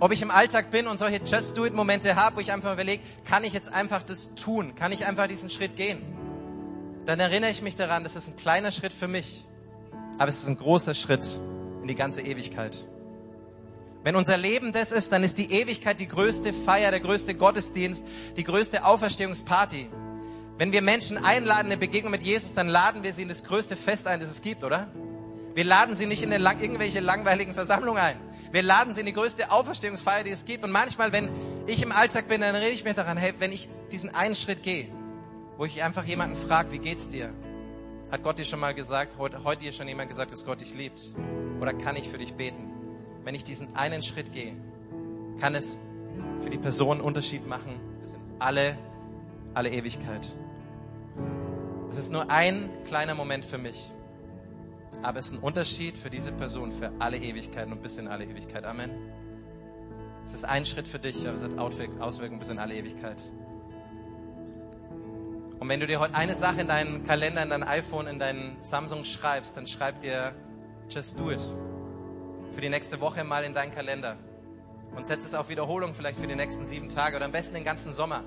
ob 0.00 0.12
ich 0.12 0.22
im 0.22 0.30
Alltag 0.30 0.70
bin 0.70 0.86
und 0.86 0.98
solche 0.98 1.20
Just 1.24 1.56
Do 1.56 1.64
It 1.66 1.74
Momente 1.74 2.16
habe, 2.16 2.36
wo 2.36 2.40
ich 2.40 2.52
einfach 2.52 2.72
überlege, 2.72 3.02
kann 3.24 3.44
ich 3.44 3.52
jetzt 3.52 3.72
einfach 3.72 4.02
das 4.02 4.34
tun? 4.34 4.74
Kann 4.74 4.92
ich 4.92 5.06
einfach 5.06 5.26
diesen 5.26 5.50
Schritt 5.50 5.76
gehen? 5.76 6.00
Dann 7.06 7.20
erinnere 7.20 7.50
ich 7.50 7.62
mich 7.62 7.74
daran, 7.74 8.04
das 8.04 8.14
ist 8.14 8.28
ein 8.28 8.36
kleiner 8.36 8.70
Schritt 8.70 8.92
für 8.92 9.08
mich, 9.08 9.46
aber 10.18 10.28
es 10.28 10.42
ist 10.42 10.48
ein 10.48 10.58
großer 10.58 10.94
Schritt 10.94 11.40
in 11.82 11.88
die 11.88 11.94
ganze 11.94 12.22
Ewigkeit. 12.22 12.86
Wenn 14.04 14.16
unser 14.16 14.36
Leben 14.36 14.72
das 14.72 14.90
ist, 14.90 15.12
dann 15.12 15.22
ist 15.22 15.38
die 15.38 15.52
Ewigkeit 15.52 16.00
die 16.00 16.08
größte 16.08 16.52
Feier, 16.52 16.90
der 16.90 17.00
größte 17.00 17.34
Gottesdienst, 17.34 18.06
die 18.36 18.44
größte 18.44 18.84
Auferstehungsparty. 18.84 19.88
Wenn 20.58 20.72
wir 20.72 20.82
Menschen 20.82 21.18
einladen 21.18 21.70
in 21.70 21.78
Begegnung 21.78 22.10
mit 22.10 22.22
Jesus, 22.22 22.54
dann 22.54 22.68
laden 22.68 23.02
wir 23.02 23.12
sie 23.12 23.22
in 23.22 23.28
das 23.28 23.44
größte 23.44 23.76
Fest 23.76 24.06
ein, 24.06 24.20
das 24.20 24.30
es 24.30 24.42
gibt, 24.42 24.64
oder? 24.64 24.88
Wir 25.54 25.64
laden 25.64 25.94
sie 25.94 26.06
nicht 26.06 26.22
in 26.22 26.32
eine, 26.32 26.62
irgendwelche 26.62 27.00
langweiligen 27.00 27.52
Versammlungen 27.52 28.00
ein. 28.00 28.16
Wir 28.52 28.62
laden 28.62 28.94
sie 28.94 29.00
in 29.00 29.06
die 29.06 29.12
größte 29.12 29.50
Auferstehungsfeier, 29.50 30.24
die 30.24 30.30
es 30.30 30.44
gibt. 30.44 30.64
Und 30.64 30.70
manchmal, 30.70 31.12
wenn 31.12 31.28
ich 31.66 31.82
im 31.82 31.92
Alltag 31.92 32.28
bin, 32.28 32.40
dann 32.40 32.54
rede 32.54 32.70
ich 32.70 32.84
mir 32.84 32.94
daran, 32.94 33.16
hey, 33.16 33.32
wenn 33.38 33.52
ich 33.52 33.68
diesen 33.90 34.14
einen 34.14 34.34
Schritt 34.34 34.62
gehe, 34.62 34.88
wo 35.56 35.64
ich 35.64 35.82
einfach 35.82 36.04
jemanden 36.04 36.36
frage, 36.36 36.72
wie 36.72 36.78
geht's 36.78 37.08
dir? 37.08 37.30
Hat 38.10 38.22
Gott 38.22 38.38
dir 38.38 38.44
schon 38.44 38.60
mal 38.60 38.74
gesagt, 38.74 39.16
heute, 39.18 39.44
heute 39.44 39.64
dir 39.64 39.72
schon 39.72 39.88
jemand 39.88 40.08
gesagt, 40.08 40.32
dass 40.32 40.44
Gott 40.44 40.60
dich 40.60 40.74
liebt? 40.74 41.08
Oder 41.60 41.72
kann 41.72 41.96
ich 41.96 42.08
für 42.08 42.18
dich 42.18 42.34
beten? 42.34 42.70
Wenn 43.24 43.34
ich 43.34 43.44
diesen 43.44 43.74
einen 43.76 44.02
Schritt 44.02 44.32
gehe, 44.32 44.54
kann 45.40 45.54
es 45.54 45.78
für 46.40 46.50
die 46.50 46.58
Person 46.58 46.98
einen 46.98 47.00
Unterschied 47.00 47.46
machen 47.46 47.80
bis 48.02 48.12
in 48.12 48.20
alle, 48.38 48.76
alle 49.54 49.70
Ewigkeit. 49.70 50.30
Es 51.88 51.98
ist 51.98 52.12
nur 52.12 52.30
ein 52.30 52.68
kleiner 52.84 53.14
Moment 53.14 53.44
für 53.44 53.58
mich. 53.58 53.92
Aber 55.00 55.18
es 55.18 55.26
ist 55.26 55.32
ein 55.32 55.38
Unterschied 55.38 55.96
für 55.96 56.10
diese 56.10 56.32
Person 56.32 56.70
für 56.70 56.92
alle 56.98 57.16
Ewigkeiten 57.16 57.72
und 57.72 57.80
bis 57.80 57.96
in 57.98 58.08
alle 58.08 58.24
Ewigkeit. 58.24 58.64
Amen. 58.64 58.90
Es 60.24 60.34
ist 60.34 60.44
ein 60.44 60.64
Schritt 60.64 60.86
für 60.86 60.98
dich, 60.98 61.26
aber 61.26 61.34
es 61.34 61.42
hat 61.42 61.58
Auswirkungen 61.58 62.38
bis 62.38 62.50
in 62.50 62.58
alle 62.58 62.74
Ewigkeit. 62.74 63.32
Und 65.58 65.68
wenn 65.68 65.80
du 65.80 65.86
dir 65.86 66.00
heute 66.00 66.16
eine 66.16 66.34
Sache 66.34 66.60
in 66.60 66.68
deinen 66.68 67.04
Kalender, 67.04 67.42
in 67.42 67.50
dein 67.50 67.62
iPhone, 67.62 68.08
in 68.08 68.18
deinen 68.18 68.60
Samsung 68.62 69.04
schreibst, 69.04 69.56
dann 69.56 69.66
schreib 69.66 70.00
dir 70.00 70.34
Just 70.88 71.18
Do 71.18 71.30
It. 71.30 71.40
Für 72.50 72.60
die 72.60 72.68
nächste 72.68 73.00
Woche 73.00 73.24
mal 73.24 73.44
in 73.44 73.54
deinen 73.54 73.72
Kalender. 73.72 74.16
Und 74.96 75.06
setz 75.06 75.24
es 75.24 75.34
auf 75.34 75.48
Wiederholung 75.48 75.94
vielleicht 75.94 76.18
für 76.18 76.26
die 76.26 76.34
nächsten 76.34 76.64
sieben 76.64 76.88
Tage 76.88 77.16
oder 77.16 77.24
am 77.24 77.32
besten 77.32 77.54
den 77.54 77.64
ganzen 77.64 77.92
Sommer. 77.92 78.24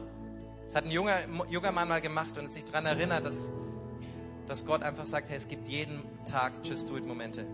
Das 0.66 0.76
hat 0.76 0.86
ein 0.86 0.91
junger, 0.91 1.18
junger 1.49 1.72
Mann 1.72 1.88
mal 1.88 2.01
gemacht 2.01 2.38
und 2.38 2.45
hat 2.45 2.53
sich 2.53 2.66
daran 2.66 2.86
erinnert, 2.86 3.26
dass, 3.26 3.53
dass 4.48 4.66
Gott 4.66 4.84
einfach 4.84 5.06
sagt, 5.06 5.30
hey, 5.30 5.38
es 5.38 5.48
gibt 5.48 5.68
jeden 5.68 6.04
Tag 6.26 6.54
Just 6.64 6.89
Do 6.89 6.98
It 6.98 7.06
Momente. 7.06 7.46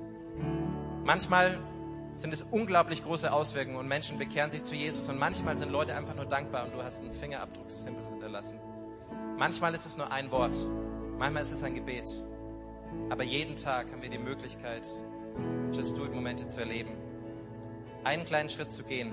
Manchmal 1.03 1.59
sind 2.15 2.33
es 2.33 2.43
unglaublich 2.43 3.03
große 3.03 3.31
Auswirkungen 3.31 3.77
und 3.77 3.87
Menschen 3.87 4.17
bekehren 4.17 4.51
sich 4.51 4.63
zu 4.63 4.75
Jesus 4.75 5.07
und 5.09 5.17
manchmal 5.17 5.57
sind 5.57 5.71
Leute 5.71 5.95
einfach 5.95 6.15
nur 6.15 6.25
dankbar 6.25 6.65
und 6.65 6.73
du 6.73 6.83
hast 6.83 7.01
einen 7.01 7.11
Fingerabdruck 7.11 7.69
des 7.69 7.85
Himmels 7.85 8.07
hinterlassen. 8.07 8.59
Manchmal 9.37 9.73
ist 9.73 9.85
es 9.85 9.97
nur 9.97 10.11
ein 10.11 10.29
Wort, 10.31 10.57
manchmal 11.17 11.43
ist 11.43 11.51
es 11.51 11.63
ein 11.63 11.73
Gebet. 11.73 12.11
Aber 13.09 13.23
jeden 13.23 13.55
Tag 13.55 13.91
haben 13.91 14.01
wir 14.01 14.09
die 14.09 14.17
Möglichkeit, 14.17 14.87
Just 15.71 15.97
Do 15.97 16.05
It 16.05 16.13
Momente 16.13 16.47
zu 16.47 16.59
erleben. 16.59 16.91
Einen 18.03 18.25
kleinen 18.25 18.49
Schritt 18.49 18.71
zu 18.71 18.83
gehen, 18.83 19.11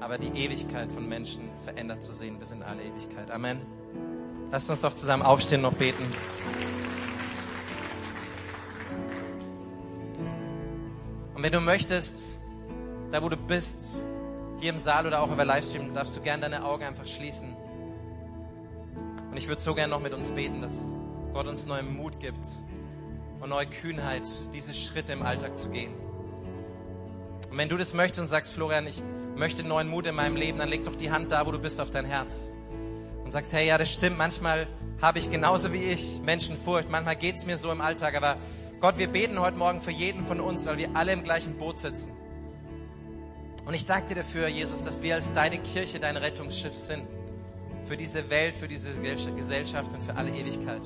aber 0.00 0.18
die 0.18 0.38
Ewigkeit 0.38 0.90
von 0.90 1.08
Menschen 1.08 1.48
verändert 1.64 2.02
zu 2.02 2.12
sehen 2.12 2.38
bis 2.38 2.50
in 2.50 2.62
alle 2.62 2.82
Ewigkeit. 2.82 3.30
Amen. 3.30 3.60
Lasst 4.54 4.70
uns 4.70 4.82
doch 4.82 4.94
zusammen 4.94 5.24
aufstehen 5.24 5.64
und 5.64 5.72
noch 5.72 5.76
beten. 5.76 6.04
Und 11.34 11.42
wenn 11.42 11.50
du 11.50 11.60
möchtest, 11.60 12.38
da 13.10 13.20
wo 13.20 13.28
du 13.28 13.36
bist, 13.36 14.04
hier 14.60 14.70
im 14.70 14.78
Saal 14.78 15.08
oder 15.08 15.22
auch 15.22 15.32
über 15.32 15.44
Livestream, 15.44 15.92
darfst 15.92 16.16
du 16.16 16.20
gerne 16.20 16.42
deine 16.42 16.64
Augen 16.64 16.84
einfach 16.84 17.04
schließen. 17.04 17.48
Und 19.28 19.36
ich 19.36 19.48
würde 19.48 19.60
so 19.60 19.74
gerne 19.74 19.90
noch 19.90 20.00
mit 20.00 20.12
uns 20.12 20.30
beten, 20.30 20.60
dass 20.60 20.96
Gott 21.32 21.48
uns 21.48 21.66
neuen 21.66 21.92
Mut 21.92 22.20
gibt 22.20 22.46
und 23.40 23.48
neue 23.48 23.66
Kühnheit, 23.66 24.28
diese 24.52 24.72
Schritte 24.72 25.14
im 25.14 25.24
Alltag 25.24 25.58
zu 25.58 25.68
gehen. 25.68 25.92
Und 27.50 27.58
wenn 27.58 27.68
du 27.68 27.76
das 27.76 27.92
möchtest 27.92 28.20
und 28.20 28.26
sagst, 28.28 28.52
Florian, 28.52 28.86
ich 28.86 29.02
möchte 29.34 29.66
neuen 29.66 29.88
Mut 29.88 30.06
in 30.06 30.14
meinem 30.14 30.36
Leben, 30.36 30.58
dann 30.58 30.68
leg 30.68 30.84
doch 30.84 30.94
die 30.94 31.10
Hand 31.10 31.32
da, 31.32 31.44
wo 31.44 31.50
du 31.50 31.58
bist, 31.58 31.80
auf 31.80 31.90
dein 31.90 32.04
Herz. 32.04 32.50
Und 33.24 33.30
sagst, 33.30 33.52
hey, 33.52 33.66
ja, 33.66 33.78
das 33.78 33.90
stimmt, 33.90 34.18
manchmal 34.18 34.66
habe 35.00 35.18
ich 35.18 35.30
genauso 35.30 35.72
wie 35.72 35.78
ich 35.78 36.20
Menschenfurcht, 36.24 36.90
manchmal 36.90 37.16
geht 37.16 37.36
es 37.36 37.46
mir 37.46 37.56
so 37.56 37.72
im 37.72 37.80
Alltag, 37.80 38.16
aber 38.16 38.36
Gott, 38.80 38.98
wir 38.98 39.08
beten 39.08 39.40
heute 39.40 39.56
Morgen 39.56 39.80
für 39.80 39.90
jeden 39.90 40.24
von 40.24 40.40
uns, 40.40 40.66
weil 40.66 40.76
wir 40.76 40.90
alle 40.94 41.12
im 41.12 41.22
gleichen 41.22 41.56
Boot 41.56 41.78
sitzen. 41.78 42.12
Und 43.64 43.72
ich 43.72 43.86
danke 43.86 44.08
dir 44.08 44.16
dafür, 44.16 44.48
Jesus, 44.48 44.84
dass 44.84 45.02
wir 45.02 45.14
als 45.14 45.32
deine 45.32 45.58
Kirche 45.58 45.98
dein 45.98 46.16
Rettungsschiff 46.16 46.76
sind. 46.76 47.02
Für 47.84 47.96
diese 47.96 48.28
Welt, 48.30 48.56
für 48.56 48.68
diese 48.68 48.92
Gesellschaft 48.92 49.92
und 49.94 50.02
für 50.02 50.16
alle 50.16 50.30
Ewigkeit. 50.30 50.82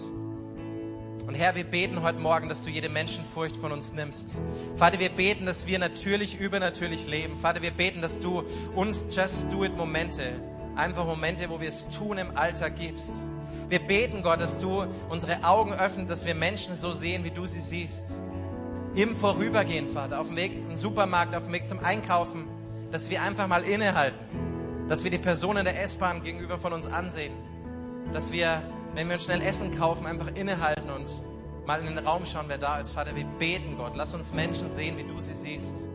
Und 1.26 1.34
Herr, 1.34 1.54
wir 1.54 1.64
beten 1.64 2.02
heute 2.02 2.18
Morgen, 2.18 2.48
dass 2.48 2.64
du 2.64 2.70
jede 2.70 2.88
Menschenfurcht 2.88 3.56
von 3.56 3.70
uns 3.70 3.92
nimmst. 3.92 4.40
Vater, 4.76 4.98
wir 4.98 5.10
beten, 5.10 5.44
dass 5.44 5.66
wir 5.66 5.78
natürlich 5.78 6.40
übernatürlich 6.40 7.06
leben. 7.06 7.36
Vater, 7.36 7.62
wir 7.62 7.70
beten, 7.70 8.00
dass 8.00 8.20
du 8.20 8.44
uns 8.74 9.06
Just 9.14 9.52
Do 9.52 9.64
It 9.64 9.76
Momente, 9.76 10.22
einfach 10.78 11.04
Momente, 11.04 11.50
wo 11.50 11.60
wir 11.60 11.68
es 11.68 11.90
tun 11.90 12.18
im 12.18 12.36
Alltag 12.36 12.76
gibst. 12.78 13.28
Wir 13.68 13.80
beten, 13.80 14.22
Gott, 14.22 14.40
dass 14.40 14.58
du 14.58 14.86
unsere 15.10 15.44
Augen 15.44 15.72
öffnest, 15.72 16.08
dass 16.08 16.24
wir 16.24 16.34
Menschen 16.34 16.74
so 16.74 16.92
sehen, 16.92 17.24
wie 17.24 17.30
du 17.30 17.44
sie 17.44 17.60
siehst. 17.60 18.22
Im 18.94 19.14
Vorübergehen, 19.14 19.86
Vater, 19.86 20.20
auf 20.20 20.28
dem 20.28 20.36
Weg 20.36 20.52
im 20.56 20.74
Supermarkt, 20.74 21.36
auf 21.36 21.44
dem 21.44 21.52
Weg 21.52 21.68
zum 21.68 21.80
Einkaufen, 21.80 22.46
dass 22.90 23.10
wir 23.10 23.22
einfach 23.22 23.46
mal 23.46 23.62
innehalten. 23.62 24.18
Dass 24.88 25.04
wir 25.04 25.10
die 25.10 25.18
Person 25.18 25.58
in 25.58 25.64
der 25.64 25.82
S-Bahn 25.82 26.22
gegenüber 26.22 26.56
von 26.56 26.72
uns 26.72 26.86
ansehen. 26.86 27.34
Dass 28.12 28.32
wir, 28.32 28.62
wenn 28.94 29.08
wir 29.08 29.14
uns 29.14 29.24
schnell 29.24 29.42
Essen 29.42 29.76
kaufen, 29.76 30.06
einfach 30.06 30.28
innehalten 30.34 30.88
und 30.88 31.12
mal 31.66 31.80
in 31.80 31.94
den 31.94 31.98
Raum 32.06 32.24
schauen, 32.24 32.46
wer 32.48 32.56
da 32.56 32.80
ist. 32.80 32.92
Vater, 32.92 33.14
wir 33.14 33.26
beten, 33.38 33.76
Gott. 33.76 33.92
Lass 33.94 34.14
uns 34.14 34.32
Menschen 34.32 34.70
sehen, 34.70 34.96
wie 34.96 35.04
du 35.04 35.20
sie 35.20 35.34
siehst. 35.34 35.90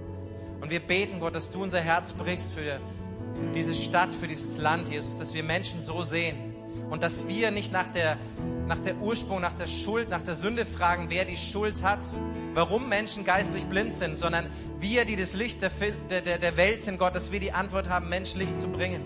Und 0.61 0.69
wir 0.69 0.79
beten, 0.79 1.19
Gott, 1.19 1.33
dass 1.33 1.49
du 1.49 1.63
unser 1.63 1.79
Herz 1.79 2.13
brichst 2.13 2.53
für 2.53 2.79
diese 3.55 3.73
Stadt, 3.73 4.13
für 4.13 4.27
dieses 4.27 4.57
Land, 4.57 4.89
Jesus. 4.89 5.17
Dass 5.17 5.33
wir 5.33 5.43
Menschen 5.43 5.79
so 5.79 6.03
sehen 6.03 6.37
und 6.89 7.03
dass 7.03 7.27
wir 7.27 7.51
nicht 7.51 7.71
nach 7.71 7.89
der, 7.89 8.17
nach 8.67 8.79
der 8.79 8.97
Ursprung, 8.97 9.41
nach 9.41 9.53
der 9.53 9.67
Schuld, 9.67 10.09
nach 10.09 10.21
der 10.21 10.35
Sünde 10.35 10.65
fragen, 10.65 11.07
wer 11.09 11.25
die 11.25 11.37
Schuld 11.37 11.83
hat, 11.83 12.07
warum 12.53 12.89
Menschen 12.89 13.25
geistlich 13.25 13.65
blind 13.65 13.91
sind, 13.91 14.17
sondern 14.17 14.49
wir, 14.79 15.05
die 15.05 15.15
das 15.15 15.33
Licht 15.33 15.61
der, 15.61 16.21
der, 16.21 16.37
der 16.37 16.57
Welt 16.57 16.81
sind, 16.81 16.97
Gott, 16.97 17.15
dass 17.15 17.31
wir 17.31 17.39
die 17.39 17.51
Antwort 17.51 17.89
haben, 17.89 18.09
Mensch 18.09 18.35
Licht 18.35 18.57
zu 18.57 18.67
bringen. 18.67 19.01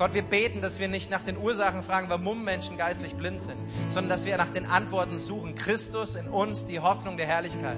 Gott, 0.00 0.14
wir 0.14 0.22
beten, 0.22 0.62
dass 0.62 0.80
wir 0.80 0.88
nicht 0.88 1.10
nach 1.10 1.22
den 1.22 1.36
Ursachen 1.36 1.82
fragen, 1.82 2.08
warum 2.08 2.42
Menschen 2.42 2.78
geistlich 2.78 3.16
blind 3.16 3.38
sind, 3.38 3.58
sondern 3.88 4.08
dass 4.08 4.24
wir 4.24 4.38
nach 4.38 4.50
den 4.50 4.64
Antworten 4.64 5.18
suchen. 5.18 5.54
Christus 5.54 6.14
in 6.14 6.26
uns, 6.26 6.64
die 6.64 6.80
Hoffnung 6.80 7.18
der 7.18 7.26
Herrlichkeit. 7.26 7.76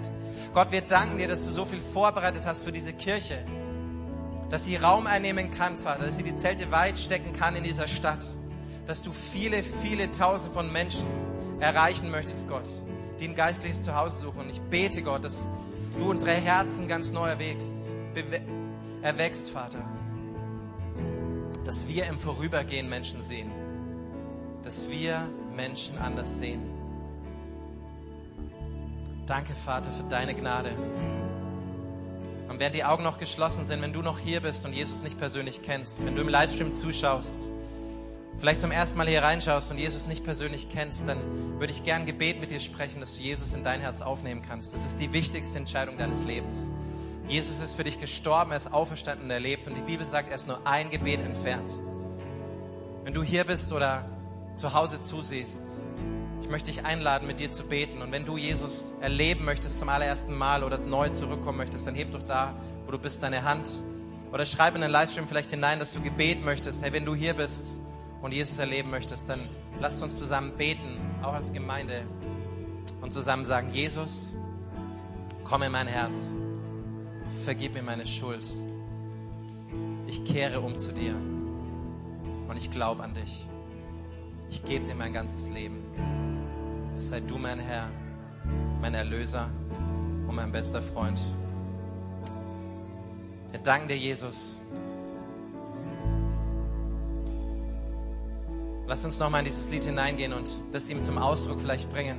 Gott, 0.55 0.71
wir 0.71 0.83
danken 0.83 1.19
dir, 1.19 1.27
dass 1.27 1.45
du 1.45 1.51
so 1.51 1.65
viel 1.65 1.81
vorbereitet 1.81 2.43
hast 2.47 2.63
für 2.63 2.71
diese 2.71 2.93
Kirche, 2.93 3.45
dass 4.53 4.67
sie 4.67 4.77
Raum 4.77 5.09
einnehmen 5.09 5.51
kann, 5.51 5.77
Vater, 5.77 6.07
dass 6.07 6.19
sie 6.19 6.23
die 6.23 6.37
Zelte 6.37 6.71
weit 6.71 6.97
stecken 6.97 7.33
kann 7.33 7.57
in 7.57 7.65
dieser 7.65 7.89
Stadt 7.89 8.25
dass 8.87 9.03
du 9.03 9.13
viele, 9.13 9.63
viele 9.63 10.11
Tausende 10.11 10.53
von 10.53 10.73
Menschen 10.73 11.07
erreichen 11.61 12.11
möchtest, 12.11 12.49
Gott, 12.49 12.69
die 13.21 13.29
ein 13.29 13.35
geistliches 13.35 13.83
Zuhause 13.83 14.21
suchen. 14.21 14.41
Und 14.41 14.51
ich 14.51 14.61
bete, 14.61 15.03
Gott, 15.03 15.25
dass 15.25 15.51
du 15.99 16.11
unsere 16.11 16.33
Herzen 16.33 16.89
ganz 16.89 17.13
neu 17.13 17.29
erwächst, 17.29 17.93
erwächst, 19.03 19.51
Vater. 19.51 19.85
Dass 21.65 21.87
wir 21.89 22.07
im 22.07 22.19
Vorübergehen 22.19 22.89
Menschen 22.89 23.23
sehen. 23.23 23.51
Dass 24.65 24.91
wir 24.91 25.29
Menschen 25.55 25.99
anders 25.99 26.39
sehen. 26.39 26.61
Danke, 29.27 29.55
Vater, 29.55 29.91
für 29.93 30.03
deine 30.05 30.35
Gnade. 30.35 30.73
Und 32.53 32.61
während 32.61 32.75
die 32.75 32.85
Augen 32.85 33.03
noch 33.03 33.17
geschlossen 33.17 33.65
sind, 33.65 33.81
wenn 33.81 33.95
du 33.95 34.03
noch 34.03 34.19
hier 34.19 34.43
bist 34.43 34.67
und 34.67 34.75
Jesus 34.75 35.03
nicht 35.03 35.17
persönlich 35.17 35.63
kennst, 35.63 36.05
wenn 36.05 36.15
du 36.15 36.21
im 36.21 36.29
Livestream 36.29 36.75
zuschaust, 36.75 37.51
vielleicht 38.37 38.61
zum 38.61 38.71
ersten 38.71 38.99
Mal 38.99 39.09
hier 39.09 39.23
reinschaust 39.23 39.71
und 39.71 39.79
Jesus 39.79 40.07
nicht 40.07 40.23
persönlich 40.23 40.69
kennst, 40.69 41.09
dann 41.09 41.17
würde 41.59 41.73
ich 41.73 41.83
gern 41.83 42.05
Gebet 42.05 42.43
mit 42.43 42.51
dir 42.51 42.61
sprechen, 42.61 43.01
dass 43.01 43.17
du 43.17 43.23
Jesus 43.23 43.55
in 43.55 43.65
dein 43.65 43.81
Herz 43.81 44.03
aufnehmen 44.03 44.43
kannst. 44.43 44.75
Das 44.75 44.85
ist 44.85 45.01
die 45.01 45.15
wichtigste 45.15 45.57
Entscheidung 45.57 45.97
deines 45.97 46.25
Lebens. 46.25 46.73
Jesus 47.27 47.63
ist 47.63 47.73
für 47.73 47.85
dich 47.85 47.99
gestorben, 47.99 48.51
er 48.51 48.59
ist 48.59 48.71
auferstanden 48.71 49.25
und 49.25 49.31
erlebt 49.31 49.67
und 49.67 49.75
die 49.75 49.81
Bibel 49.81 50.05
sagt, 50.05 50.29
er 50.29 50.35
ist 50.35 50.47
nur 50.47 50.61
ein 50.67 50.91
Gebet 50.91 51.23
entfernt. 51.23 51.73
Wenn 53.03 53.15
du 53.15 53.23
hier 53.23 53.45
bist 53.45 53.73
oder 53.73 54.05
zu 54.57 54.75
Hause 54.75 55.01
zusiehst, 55.01 55.87
ich 56.43 56.51
möchte 56.51 56.71
dich 56.73 56.85
einladen, 56.85 57.27
mit 57.27 57.41
dir 57.41 57.51
zu 57.51 57.65
beten. 57.65 58.03
Und 58.03 58.13
wenn 58.13 58.25
du 58.25 58.37
Jesus 58.37 58.97
erleben 59.01 59.45
möchtest 59.45 59.79
zum 59.79 59.89
allerersten 59.89 60.37
Mal 60.37 60.65
oder 60.65 60.79
neu 60.79 61.09
zurückkommen 61.09 61.59
möchtest, 61.59 61.87
dann 61.87 61.95
heb 61.95 62.11
doch 62.13 62.23
da, 62.23 62.55
wo 62.85 62.91
du 62.91 62.99
bist, 62.99 63.23
deine 63.23 63.45
Hand. 63.45 63.71
Oder 64.33 64.45
schreib 64.47 64.75
in 64.75 64.81
den 64.81 64.91
Livestream 64.91 65.27
vielleicht 65.27 65.51
hinein, 65.51 65.79
dass 65.79 65.93
du 65.93 66.01
Gebet 66.01 66.45
möchtest. 66.45 66.83
Hey, 66.83 66.93
wenn 66.93 67.05
du 67.05 67.15
hier 67.15 67.35
bist 67.35 67.81
und 68.23 68.33
Jesus 68.33 68.59
erleben 68.59 68.91
möchtest, 68.91 69.29
dann 69.29 69.41
lasst 69.81 70.03
uns 70.03 70.19
zusammen 70.19 70.53
beten, 70.57 70.99
auch 71.23 71.35
als 71.35 71.53
Gemeinde, 71.53 72.03
und 73.01 73.13
zusammen 73.13 73.45
sagen, 73.45 73.69
Jesus, 73.73 74.35
komm 75.45 75.63
in 75.63 75.73
mein 75.73 75.89
Herz, 75.89 76.31
vergib 77.45 77.75
mir 77.75 77.83
meine 77.83 78.07
Schuld. 78.07 78.47
Ich 80.07 80.25
kehre 80.25 80.61
um 80.61 80.79
zu 80.79 80.93
dir 80.93 81.15
und 82.49 82.57
ich 82.57 82.71
glaube 82.71 83.03
an 83.03 83.13
dich. 83.15 83.47
Ich 84.51 84.65
gebe 84.65 84.87
dir 84.87 84.95
mein 84.95 85.13
ganzes 85.13 85.49
Leben. 85.49 85.83
Sei 86.95 87.21
du 87.21 87.39
mein 87.39 87.59
Herr, 87.59 87.89
mein 88.81 88.95
Erlöser 88.95 89.49
und 90.29 90.35
mein 90.35 90.53
bester 90.53 90.83
Freund. 90.83 91.21
Wir 93.51 93.61
danken 93.61 93.89
dir, 93.89 93.97
Jesus, 93.97 94.61
Lasst 98.93 99.07
uns 99.07 99.19
nochmal 99.19 99.41
in 99.41 99.47
dieses 99.47 99.71
Lied 99.71 99.85
hineingehen 99.85 100.35
und 100.35 100.51
das 100.73 100.91
ihm 100.91 101.03
zum 101.03 101.17
Ausdruck 101.17 101.63
vielleicht 101.63 101.91
bringen. 101.91 102.19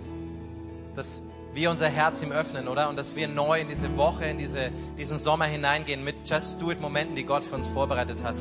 Dass 0.95 1.21
wir 1.53 1.69
unser 1.69 1.87
Herz 1.87 2.23
ihm 2.23 2.31
öffnen, 2.31 2.67
oder? 2.67 2.89
Und 2.89 2.97
dass 2.97 3.15
wir 3.15 3.27
neu 3.27 3.61
in 3.61 3.67
diese 3.67 3.95
Woche, 3.95 4.25
in 4.25 4.39
diese, 4.39 4.71
diesen 4.97 5.19
Sommer 5.19 5.45
hineingehen 5.45 6.03
mit 6.03 6.15
Just 6.25 6.59
Do 6.63 6.71
It 6.71 6.81
Momenten, 6.81 7.15
die 7.15 7.25
Gott 7.25 7.43
für 7.43 7.53
uns 7.53 7.67
vorbereitet 7.67 8.23
hat. 8.23 8.37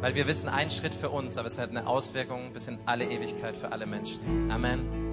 Weil 0.00 0.14
wir 0.14 0.26
wissen, 0.26 0.48
ein 0.48 0.70
Schritt 0.70 0.94
für 0.94 1.10
uns, 1.10 1.36
aber 1.36 1.48
es 1.48 1.58
hat 1.58 1.68
eine 1.68 1.86
Auswirkung 1.86 2.54
bis 2.54 2.68
in 2.68 2.78
alle 2.86 3.04
Ewigkeit 3.04 3.54
für 3.54 3.70
alle 3.70 3.84
Menschen. 3.84 4.50
Amen. 4.50 5.09